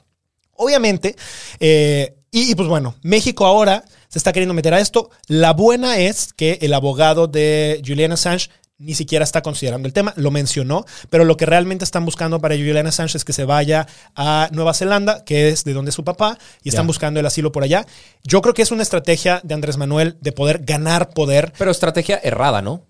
Obviamente, 0.56 1.16
eh, 1.60 2.16
y, 2.32 2.52
y 2.52 2.56
pues 2.56 2.68
bueno, 2.68 2.96
México 3.02 3.46
ahora 3.46 3.86
se 4.10 4.20
está 4.20 4.34
queriendo 4.34 4.54
meter 4.54 4.74
a 4.74 4.80
esto. 4.80 5.10
La 5.28 5.54
buena 5.54 5.98
es 5.98 6.34
que 6.34 6.60
el 6.62 6.74
abogado 6.74 7.28
de 7.28 7.82
Julian 7.86 8.14
Assange 8.14 8.50
ni 8.78 8.94
siquiera 8.94 9.24
está 9.24 9.42
considerando 9.42 9.88
el 9.88 9.94
tema, 9.94 10.14
lo 10.18 10.32
mencionó, 10.32 10.86
pero 11.10 11.24
lo 11.24 11.38
que 11.38 11.46
realmente 11.46 11.86
están 11.86 12.04
buscando 12.04 12.40
para 12.40 12.56
Julian 12.56 12.88
Assange 12.88 13.18
es 13.18 13.24
que 13.24 13.34
se 13.34 13.46
vaya 13.46 13.88
a 14.16 14.50
Nueva 14.52 14.74
Zelanda, 14.74 15.24
que 15.24 15.50
es 15.50 15.64
de 15.64 15.74
donde 15.74 15.90
es 15.90 15.96
su 15.96 16.04
papá, 16.04 16.38
y 16.62 16.70
están 16.70 16.88
buscando 16.88 17.20
el 17.20 17.26
asilo 17.26 17.52
por 17.52 17.64
allá. 17.64 17.86
Yo 18.24 18.42
creo 18.42 18.54
que 18.54 18.62
es 18.62 18.72
una 18.72 18.84
estrategia 18.84 19.40
de 19.44 19.54
Andrés 19.54 19.78
Manuel 19.78 20.18
de 20.20 20.32
poder 20.32 20.64
ganar 20.66 21.10
poder. 21.12 21.54
Pero 21.58 21.72
estrategia 21.72 22.20
errada, 22.22 22.62
¿no? 22.62 22.86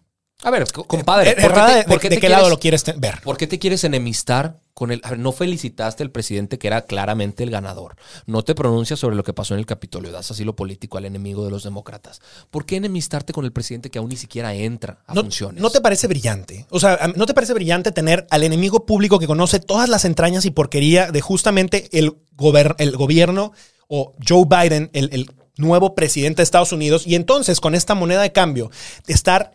A 0.46 0.52
ver, 0.52 0.66
co- 0.72 0.84
compadre. 0.86 1.32
Eh, 1.32 1.34
¿por 1.34 1.42
qué 1.42 1.46
errada 1.48 1.68
te- 1.70 1.76
de, 1.78 1.84
por 1.86 2.00
qué 2.00 2.10
de 2.10 2.16
te 2.16 2.22
qué 2.22 2.30
lado 2.30 2.50
lo 2.50 2.60
quieres 2.60 2.84
ver. 2.98 3.20
¿Por 3.22 3.36
qué 3.38 3.48
te 3.48 3.60
quieres 3.60 3.84
enemistar 3.84 4.60
con 4.76 4.92
el... 4.92 5.02
A 5.04 5.10
ver, 5.12 5.20
no 5.20 5.32
felicitaste 5.32 6.04
al 6.04 6.12
presidente 6.12 6.60
que 6.60 6.68
era 6.68 6.82
claramente 6.84 7.44
el 7.44 7.50
ganador. 7.50 7.96
No 8.26 8.44
te 8.44 8.54
pronuncias 8.56 9.00
sobre 9.00 9.16
lo 9.16 9.24
que 9.24 9.34
pasó 9.34 9.54
en 9.56 9.60
el 9.60 9.66
Capitolio. 9.66 10.12
Das 10.12 10.30
asilo 10.32 10.56
político 10.56 10.98
al 10.98 11.06
enemigo 11.06 11.44
de 11.46 11.52
los 11.52 11.64
demócratas. 11.64 12.22
¿Por 12.52 12.66
qué 12.66 12.76
enemistarte 12.76 13.34
con 13.34 13.44
el 13.46 13.52
presidente 13.54 13.90
que 13.90 14.00
aún 14.00 14.10
ni 14.10 14.18
siquiera 14.18 14.54
entra 14.54 15.00
a 15.08 15.14
¿No, 15.16 15.22
funciones? 15.22 15.62
¿No 15.62 15.70
te 15.70 15.82
parece 15.82 16.08
brillante? 16.08 16.68
O 16.70 16.80
sea, 16.80 17.12
¿no 17.16 17.26
te 17.26 17.34
parece 17.34 17.54
brillante 17.54 17.92
tener 17.92 18.28
al 18.30 18.44
enemigo 18.44 18.86
público 18.86 19.18
que 19.18 19.28
conoce 19.28 19.60
todas 19.60 19.90
las 19.90 20.06
entrañas 20.06 20.46
y 20.46 20.52
porquería 20.52 21.12
de 21.12 21.22
justamente 21.22 21.90
el, 21.98 22.12
gober- 22.38 22.76
el 22.78 22.96
gobierno 22.98 23.52
o 23.88 24.14
Joe 24.28 24.46
Biden, 24.48 24.90
el, 24.94 25.10
el 25.12 25.32
nuevo 25.58 25.96
presidente 25.96 26.38
de 26.38 26.44
Estados 26.44 26.72
Unidos? 26.72 27.08
Y 27.08 27.16
entonces, 27.16 27.60
con 27.62 27.74
esta 27.76 27.96
moneda 27.96 28.22
de 28.22 28.32
cambio, 28.32 28.70
estar 29.08 29.54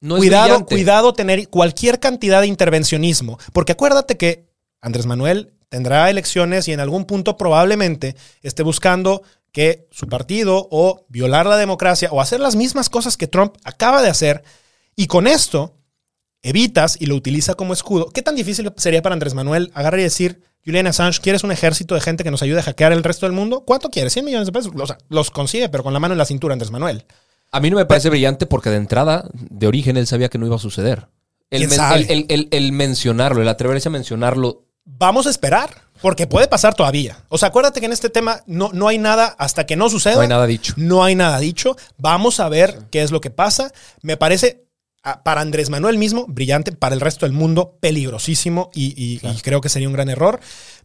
No 0.00 0.16
cuidado, 0.16 0.64
cuidado 0.64 1.12
tener 1.12 1.48
cualquier 1.48 1.98
cantidad 1.98 2.40
de 2.40 2.46
intervencionismo. 2.46 3.38
Porque 3.52 3.72
acuérdate 3.72 4.16
que 4.16 4.48
Andrés 4.80 5.06
Manuel 5.06 5.54
tendrá 5.68 6.08
elecciones 6.08 6.68
y 6.68 6.72
en 6.72 6.80
algún 6.80 7.04
punto 7.04 7.36
probablemente 7.36 8.16
esté 8.42 8.62
buscando 8.62 9.22
que 9.52 9.88
su 9.90 10.06
partido 10.08 10.68
o 10.70 11.06
violar 11.08 11.46
la 11.46 11.56
democracia 11.56 12.10
o 12.12 12.20
hacer 12.20 12.40
las 12.40 12.56
mismas 12.56 12.88
cosas 12.88 13.16
que 13.16 13.26
Trump 13.26 13.56
acaba 13.64 14.02
de 14.02 14.08
hacer. 14.08 14.44
Y 14.94 15.06
con 15.06 15.26
esto 15.26 15.74
evitas 16.42 16.96
y 17.00 17.06
lo 17.06 17.16
utiliza 17.16 17.54
como 17.54 17.72
escudo. 17.72 18.10
¿Qué 18.10 18.22
tan 18.22 18.36
difícil 18.36 18.72
sería 18.76 19.02
para 19.02 19.14
Andrés 19.14 19.34
Manuel 19.34 19.70
agarrar 19.74 20.00
y 20.00 20.04
decir, 20.04 20.42
Julian 20.64 20.86
Assange, 20.86 21.20
¿quieres 21.20 21.44
un 21.44 21.52
ejército 21.52 21.94
de 21.94 22.00
gente 22.00 22.24
que 22.24 22.30
nos 22.30 22.42
ayude 22.42 22.60
a 22.60 22.62
hackear 22.62 22.92
el 22.92 23.04
resto 23.04 23.26
del 23.26 23.32
mundo? 23.32 23.64
¿Cuánto 23.64 23.90
quieres? 23.90 24.12
100 24.12 24.24
millones 24.24 24.46
de 24.46 24.52
pesos. 24.52 24.72
O 24.74 24.86
sea, 24.86 24.98
los 25.08 25.30
consigue, 25.30 25.68
pero 25.68 25.82
con 25.82 25.92
la 25.92 26.00
mano 26.00 26.14
en 26.14 26.18
la 26.18 26.24
cintura, 26.24 26.52
Andrés 26.52 26.70
Manuel. 26.70 27.04
A 27.50 27.60
mí 27.60 27.70
no 27.70 27.76
me 27.76 27.86
parece 27.86 28.10
brillante 28.10 28.46
porque 28.46 28.70
de 28.70 28.76
entrada, 28.76 29.28
de 29.32 29.66
origen, 29.66 29.96
él 29.96 30.06
sabía 30.06 30.28
que 30.28 30.38
no 30.38 30.46
iba 30.46 30.56
a 30.56 30.60
suceder. 30.60 31.08
El, 31.50 31.60
¿Quién 31.60 31.70
men- 31.70 31.76
sabe? 31.78 32.00
el- 32.00 32.10
el- 32.10 32.26
el- 32.28 32.48
el 32.50 32.72
mencionarlo, 32.72 33.40
el 33.42 33.48
atreverse 33.48 33.88
a 33.88 33.92
mencionarlo. 33.92 34.64
Vamos 34.84 35.26
a 35.26 35.30
esperar, 35.30 35.70
porque 36.02 36.26
puede 36.26 36.46
pasar 36.48 36.74
todavía. 36.74 37.24
O 37.28 37.38
sea, 37.38 37.48
acuérdate 37.48 37.80
que 37.80 37.86
en 37.86 37.92
este 37.92 38.10
tema 38.10 38.42
no, 38.46 38.70
no 38.72 38.88
hay 38.88 38.98
nada 38.98 39.26
hasta 39.38 39.64
que 39.66 39.76
no 39.76 39.88
suceda. 39.90 40.14
No 40.16 40.20
hay 40.22 40.28
nada 40.28 40.46
dicho. 40.46 40.74
No 40.76 41.04
hay 41.04 41.14
nada 41.14 41.38
dicho. 41.38 41.76
Vamos 41.98 42.40
a 42.40 42.48
ver 42.48 42.78
qué 42.90 43.02
es 43.02 43.10
lo 43.10 43.20
que 43.20 43.30
pasa. 43.30 43.72
Me 44.02 44.16
parece 44.16 44.64
a- 45.02 45.22
para 45.22 45.40
Andrés 45.40 45.70
Manuel 45.70 45.96
mismo, 45.96 46.26
brillante, 46.28 46.72
para 46.72 46.94
el 46.94 47.00
resto 47.00 47.24
del 47.24 47.32
mundo, 47.32 47.76
peligrosísimo 47.80 48.70
y, 48.74 48.86
y- 49.02 49.20
y 49.26 49.40
creo 49.40 49.60
que 49.60 49.68
sería 49.68 49.88
un 49.88 49.94
gran 49.94 50.08
error. 50.08 50.40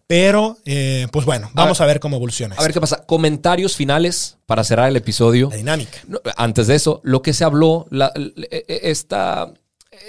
Pero, 0.07 0.57
eh, 0.65 1.07
pues 1.11 1.25
bueno, 1.25 1.49
vamos 1.53 1.79
a 1.81 1.85
ver, 1.85 1.99
cómo 1.99 2.17
evoluciona 2.17 2.55
A 2.55 2.61
ver 2.61 2.73
qué 2.73 2.81
pasa. 2.81 3.05
Comentarios 3.05 3.75
finales 3.75 4.37
para 4.45 4.63
cerrar 4.63 4.89
el 4.89 4.95
episodio. 4.97 5.49
la 5.49 5.55
dinámica. 5.57 5.99
No, 6.07 6.19
antes 6.35 6.67
de 6.67 6.75
eso, 6.75 6.99
lo 7.03 7.21
que 7.21 7.33
se 7.33 7.43
habló, 7.45 7.87
la, 7.89 8.11
e- 8.15 8.65
e- 8.67 8.91
esta, 8.91 9.51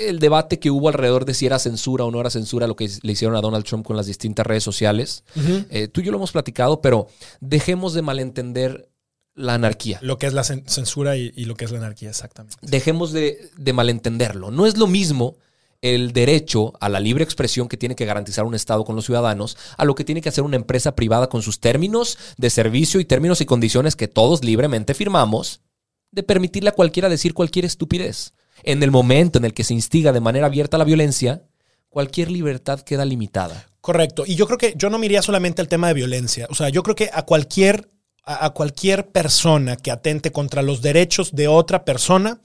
el 0.01 0.19
debate 0.19 0.59
que 0.59 0.71
hubo 0.71 0.89
alrededor 0.89 1.25
de 1.25 1.33
si 1.35 1.47
era 1.47 1.59
censura 1.59 2.05
o 2.05 2.11
no 2.11 2.21
era 2.21 2.29
censura, 2.31 2.67
lo 2.67 2.75
que 2.77 2.91
le 3.03 3.13
hicieron 3.13 3.37
a 3.37 3.41
Donald 3.41 3.65
Trump 3.65 3.87
con 3.87 3.97
las 3.97 4.07
distintas 4.07 4.45
redes 4.47 4.65
sociales. 4.65 5.23
Eh, 5.71 5.89
tú 5.89 6.01
y 6.01 6.05
yo 6.05 6.11
lo 6.11 6.19
hemos 6.19 6.33
platicado, 6.33 6.81
pero 6.83 7.07
dejemos 7.41 7.95
de 7.95 8.03
malentender 8.03 8.89
la 9.37 9.55
anarquía. 9.55 9.99
Lo 10.03 10.19
que 10.19 10.27
es 10.27 10.33
la 10.33 10.43
cen- 10.43 10.67
censura 10.67 11.17
y, 11.17 11.33
y 11.37 11.45
lo 11.47 11.55
que 11.55 11.65
es 11.65 11.71
la 11.71 11.79
anarquía, 11.79 12.11
exactamente. 12.11 12.57
Dejemos 12.63 13.13
de, 13.13 13.51
de 13.57 13.73
malentenderlo. 13.73 14.51
No 14.51 14.67
es 14.67 14.77
lo 14.77 14.87
mismo 14.87 15.37
el 15.85 16.15
derecho 16.15 16.73
a 16.81 16.89
la 16.89 16.99
libre 16.99 17.25
expresión 17.25 17.69
que 17.69 17.77
tiene 17.77 17.95
que 17.95 18.07
garantizar 18.07 18.47
un 18.47 18.55
Estado 18.55 18.87
con 18.87 18.97
los 18.97 19.05
ciudadanos 19.05 19.59
a 19.77 19.85
lo 19.85 19.95
que 19.95 20.03
tiene 20.03 20.23
que 20.23 20.31
hacer 20.31 20.43
una 20.43 20.57
empresa 20.57 20.97
privada 20.97 21.29
con 21.29 21.43
sus 21.43 21.61
términos 21.61 22.17
de 22.39 22.49
servicio 22.49 23.01
y 23.01 23.05
términos 23.05 23.43
y 23.43 23.45
condiciones 23.45 23.95
que 23.95 24.09
todos 24.09 24.43
libremente 24.43 24.95
firmamos, 24.95 25.61
de 26.11 26.23
permitirle 26.23 26.71
a 26.71 26.75
cualquiera 26.75 27.11
decir 27.11 27.35
cualquier 27.35 27.67
estupidez. 27.67 28.33
En 28.63 28.83
el 28.83 28.91
momento 28.91 29.39
en 29.39 29.45
el 29.45 29.53
que 29.53 29.63
se 29.63 29.75
instiga 29.75 30.13
de 30.13 30.23
manera 30.23 30.47
abierta 30.47 30.79
la 30.79 30.85
violencia, 30.85 31.43
cualquier 31.91 32.31
libertad 32.31 32.81
queda 32.81 33.05
limitada. 33.05 33.67
Correcto. 33.83 34.25
Y 34.27 34.37
yo 34.37 34.47
creo 34.47 34.57
que 34.57 34.73
yo 34.79 34.89
no 34.89 34.99
miraría 34.99 35.21
solamente 35.21 35.61
el 35.61 35.69
tema 35.69 35.89
de 35.89 35.95
violencia. 35.95 36.47
O 36.49 36.55
sea, 36.55 36.71
yo 36.71 36.83
creo 36.83 36.97
que 36.97 37.11
a 37.13 37.27
cualquier, 37.27 37.91
a 38.25 38.49
cualquier 38.55 39.09
persona 39.09 39.77
que 39.77 39.91
atente 39.91 40.33
contra 40.33 40.63
los 40.63 40.81
derechos 40.81 41.35
de 41.35 41.47
otra 41.47 41.85
persona 41.85 42.41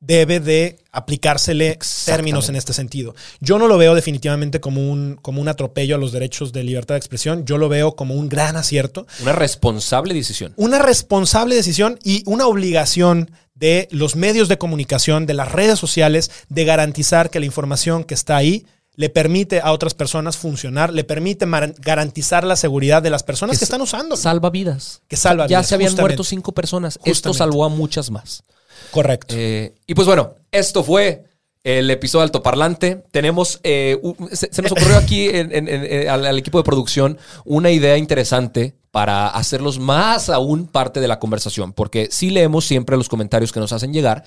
debe 0.00 0.40
de 0.40 0.78
aplicársele 0.92 1.78
términos 2.06 2.48
en 2.48 2.56
este 2.56 2.72
sentido. 2.72 3.14
Yo 3.40 3.58
no 3.58 3.68
lo 3.68 3.76
veo 3.78 3.94
definitivamente 3.94 4.58
como 4.58 4.90
un, 4.90 5.18
como 5.20 5.40
un 5.40 5.48
atropello 5.48 5.94
a 5.94 5.98
los 5.98 6.10
derechos 6.10 6.52
de 6.52 6.64
libertad 6.64 6.94
de 6.94 6.98
expresión. 6.98 7.44
Yo 7.44 7.58
lo 7.58 7.68
veo 7.68 7.94
como 7.94 8.14
un 8.14 8.28
gran 8.28 8.56
acierto. 8.56 9.06
Una 9.20 9.32
responsable 9.32 10.14
decisión. 10.14 10.54
Una 10.56 10.78
responsable 10.78 11.54
decisión 11.54 11.98
y 12.02 12.22
una 12.26 12.46
obligación 12.46 13.30
de 13.54 13.88
los 13.90 14.16
medios 14.16 14.48
de 14.48 14.56
comunicación, 14.56 15.26
de 15.26 15.34
las 15.34 15.52
redes 15.52 15.78
sociales, 15.78 16.30
de 16.48 16.64
garantizar 16.64 17.28
que 17.28 17.40
la 17.40 17.46
información 17.46 18.04
que 18.04 18.14
está 18.14 18.36
ahí 18.38 18.66
le 18.96 19.10
permite 19.10 19.60
a 19.60 19.72
otras 19.72 19.94
personas 19.94 20.36
funcionar, 20.36 20.92
le 20.92 21.04
permite 21.04 21.46
garantizar 21.78 22.44
la 22.44 22.56
seguridad 22.56 23.02
de 23.02 23.10
las 23.10 23.22
personas 23.22 23.56
que, 23.56 23.60
Que 23.60 23.64
están 23.64 23.82
usando. 23.82 24.16
Salva 24.16 24.50
vidas. 24.50 25.02
Que 25.08 25.16
salva 25.16 25.44
Ya 25.44 25.58
vidas, 25.58 25.68
se 25.68 25.74
habían 25.74 25.90
justamente. 25.90 26.12
muerto 26.14 26.24
cinco 26.24 26.52
personas. 26.52 26.98
Esto 27.04 27.34
salvó 27.34 27.64
a 27.64 27.68
muchas 27.68 28.10
más. 28.10 28.42
Correcto. 28.90 29.34
Eh, 29.36 29.74
y 29.86 29.94
pues 29.94 30.06
bueno, 30.06 30.34
esto 30.50 30.82
fue 30.82 31.24
el 31.62 31.90
episodio 31.90 32.20
de 32.20 32.24
Altoparlante. 32.24 33.04
Tenemos, 33.10 33.60
eh, 33.62 34.00
se, 34.32 34.62
nos 34.62 34.72
ocurrió 34.72 34.96
aquí 34.96 35.28
al, 35.28 36.26
al 36.26 36.38
equipo 36.38 36.58
de 36.58 36.64
producción 36.64 37.18
una 37.44 37.70
idea 37.70 37.96
interesante 37.96 38.74
para 38.90 39.28
hacerlos 39.28 39.78
más 39.78 40.28
aún 40.28 40.66
parte 40.66 41.00
de 41.00 41.08
la 41.08 41.18
conversación, 41.18 41.72
porque 41.72 42.08
sí 42.10 42.30
leemos 42.30 42.64
siempre 42.64 42.96
los 42.96 43.08
comentarios 43.08 43.52
que 43.52 43.60
nos 43.60 43.72
hacen 43.72 43.92
llegar, 43.92 44.24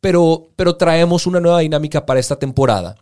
pero, 0.00 0.50
pero 0.56 0.76
traemos 0.76 1.26
una 1.26 1.40
nueva 1.40 1.60
dinámica 1.60 2.06
para 2.06 2.20
esta 2.20 2.36
temporada 2.36 2.96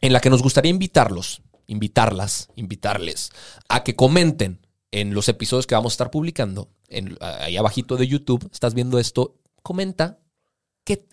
en 0.00 0.12
la 0.12 0.20
que 0.20 0.30
nos 0.30 0.42
gustaría 0.42 0.70
invitarlos, 0.70 1.42
invitarlas, 1.66 2.48
invitarles 2.56 3.32
a 3.68 3.82
que 3.82 3.96
comenten 3.96 4.60
en 4.92 5.12
los 5.12 5.28
episodios 5.28 5.66
que 5.66 5.74
vamos 5.74 5.92
a 5.92 5.94
estar 5.94 6.10
publicando, 6.10 6.68
en, 6.88 7.18
ahí 7.20 7.56
abajito 7.56 7.96
de 7.96 8.06
YouTube, 8.06 8.48
estás 8.52 8.72
viendo 8.74 8.98
esto, 8.98 9.34
comenta 9.62 10.18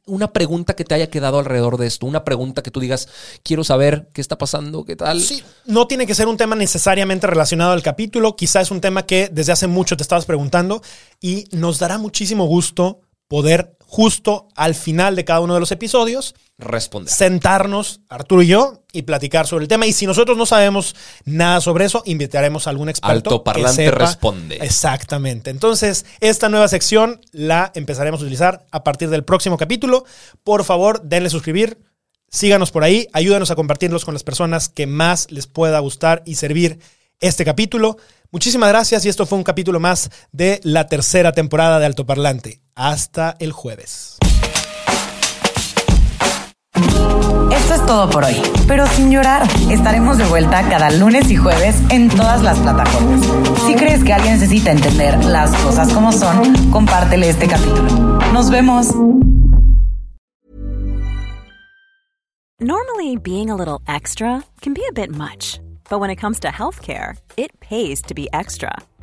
una 0.05 0.31
pregunta 0.33 0.75
que 0.75 0.83
te 0.83 0.95
haya 0.95 1.09
quedado 1.09 1.39
alrededor 1.39 1.77
de 1.77 1.87
esto, 1.87 2.05
una 2.05 2.23
pregunta 2.23 2.61
que 2.61 2.71
tú 2.71 2.79
digas, 2.79 3.07
quiero 3.43 3.63
saber 3.63 4.07
qué 4.13 4.21
está 4.21 4.37
pasando, 4.37 4.85
qué 4.85 4.95
tal. 4.95 5.21
No 5.65 5.87
tiene 5.87 6.05
que 6.05 6.15
ser 6.15 6.27
un 6.27 6.37
tema 6.37 6.55
necesariamente 6.55 7.27
relacionado 7.27 7.71
al 7.71 7.81
capítulo, 7.81 8.35
quizá 8.35 8.61
es 8.61 8.71
un 8.71 8.81
tema 8.81 9.05
que 9.05 9.29
desde 9.31 9.51
hace 9.51 9.67
mucho 9.67 9.97
te 9.97 10.03
estabas 10.03 10.25
preguntando 10.25 10.81
y 11.21 11.47
nos 11.51 11.79
dará 11.79 11.97
muchísimo 11.97 12.45
gusto 12.45 13.01
poder 13.27 13.75
justo 13.93 14.47
al 14.55 14.73
final 14.73 15.15
de 15.15 15.23
cada 15.23 15.39
uno 15.39 15.53
de 15.53 15.59
los 15.59 15.71
episodios 15.71 16.33
Responder. 16.57 17.13
sentarnos, 17.13 18.01
Arturo 18.09 18.41
y 18.41 18.47
yo, 18.47 18.81
y 18.91 19.03
platicar 19.03 19.45
sobre 19.45 19.65
el 19.65 19.67
tema. 19.67 19.85
Y 19.85 19.93
si 19.93 20.07
nosotros 20.07 20.35
no 20.35 20.47
sabemos 20.47 20.95
nada 21.25 21.61
sobre 21.61 21.85
eso, 21.85 22.01
invitaremos 22.05 22.65
a 22.65 22.71
algún 22.71 22.89
experto. 22.89 23.29
Altoparlante 23.29 23.83
que 23.83 23.91
sepa. 23.91 24.05
responde. 24.05 24.55
Exactamente. 24.61 25.51
Entonces, 25.51 26.05
esta 26.21 26.49
nueva 26.49 26.67
sección 26.69 27.21
la 27.31 27.71
empezaremos 27.75 28.19
a 28.21 28.23
utilizar 28.23 28.65
a 28.71 28.83
partir 28.83 29.11
del 29.11 29.23
próximo 29.23 29.57
capítulo. 29.57 30.05
Por 30.43 30.63
favor, 30.63 31.03
denle 31.03 31.29
suscribir. 31.29 31.77
Síganos 32.29 32.71
por 32.71 32.83
ahí, 32.83 33.07
ayúdanos 33.13 33.51
a 33.51 33.55
compartirlos 33.55 34.05
con 34.05 34.15
las 34.15 34.23
personas 34.23 34.69
que 34.69 34.87
más 34.87 35.29
les 35.29 35.45
pueda 35.45 35.77
gustar 35.77 36.23
y 36.25 36.33
servir 36.33 36.79
este 37.19 37.45
capítulo. 37.45 37.97
Muchísimas 38.31 38.69
gracias 38.69 39.05
y 39.05 39.09
esto 39.09 39.27
fue 39.27 39.37
un 39.37 39.43
capítulo 39.43 39.79
más 39.79 40.09
de 40.31 40.59
la 40.63 40.87
tercera 40.87 41.31
temporada 41.31 41.77
de 41.77 41.85
Altoparlante. 41.85 42.62
Hasta 42.75 43.35
el 43.39 43.51
jueves. 43.51 44.17
Esto 47.51 47.73
es 47.75 47.85
todo 47.85 48.09
por 48.09 48.23
hoy, 48.23 48.35
pero 48.67 48.87
sin 48.87 49.11
llorar. 49.11 49.43
Estaremos 49.69 50.17
de 50.17 50.25
vuelta 50.25 50.67
cada 50.67 50.89
lunes 50.89 51.29
y 51.29 51.35
jueves 51.35 51.75
en 51.89 52.09
todas 52.09 52.41
las 52.41 52.57
plataformas. 52.57 53.21
Si 53.67 53.75
crees 53.75 54.03
que 54.03 54.11
alguien 54.11 54.33
necesita 54.33 54.71
entender 54.71 55.23
las 55.23 55.55
cosas 55.57 55.93
como 55.93 56.11
son, 56.11 56.71
compártele 56.71 57.29
este 57.29 57.47
capítulo. 57.47 57.91
Nos 58.33 58.49
vemos. 58.49 58.87
Normally, 62.59 63.17
being 63.17 63.51
a 63.51 63.55
little 63.55 63.81
extra 63.87 64.43
can 64.61 64.73
be 64.73 64.83
a 64.89 64.93
bit 64.93 65.11
much, 65.11 65.59
but 65.91 65.99
when 65.99 66.09
it 66.09 66.19
comes 66.19 66.39
to 66.39 66.47
healthcare, 66.47 67.17
it 67.37 67.51
pays 67.59 68.01
to 68.01 68.15
be 68.15 68.27
extra. 68.33 68.71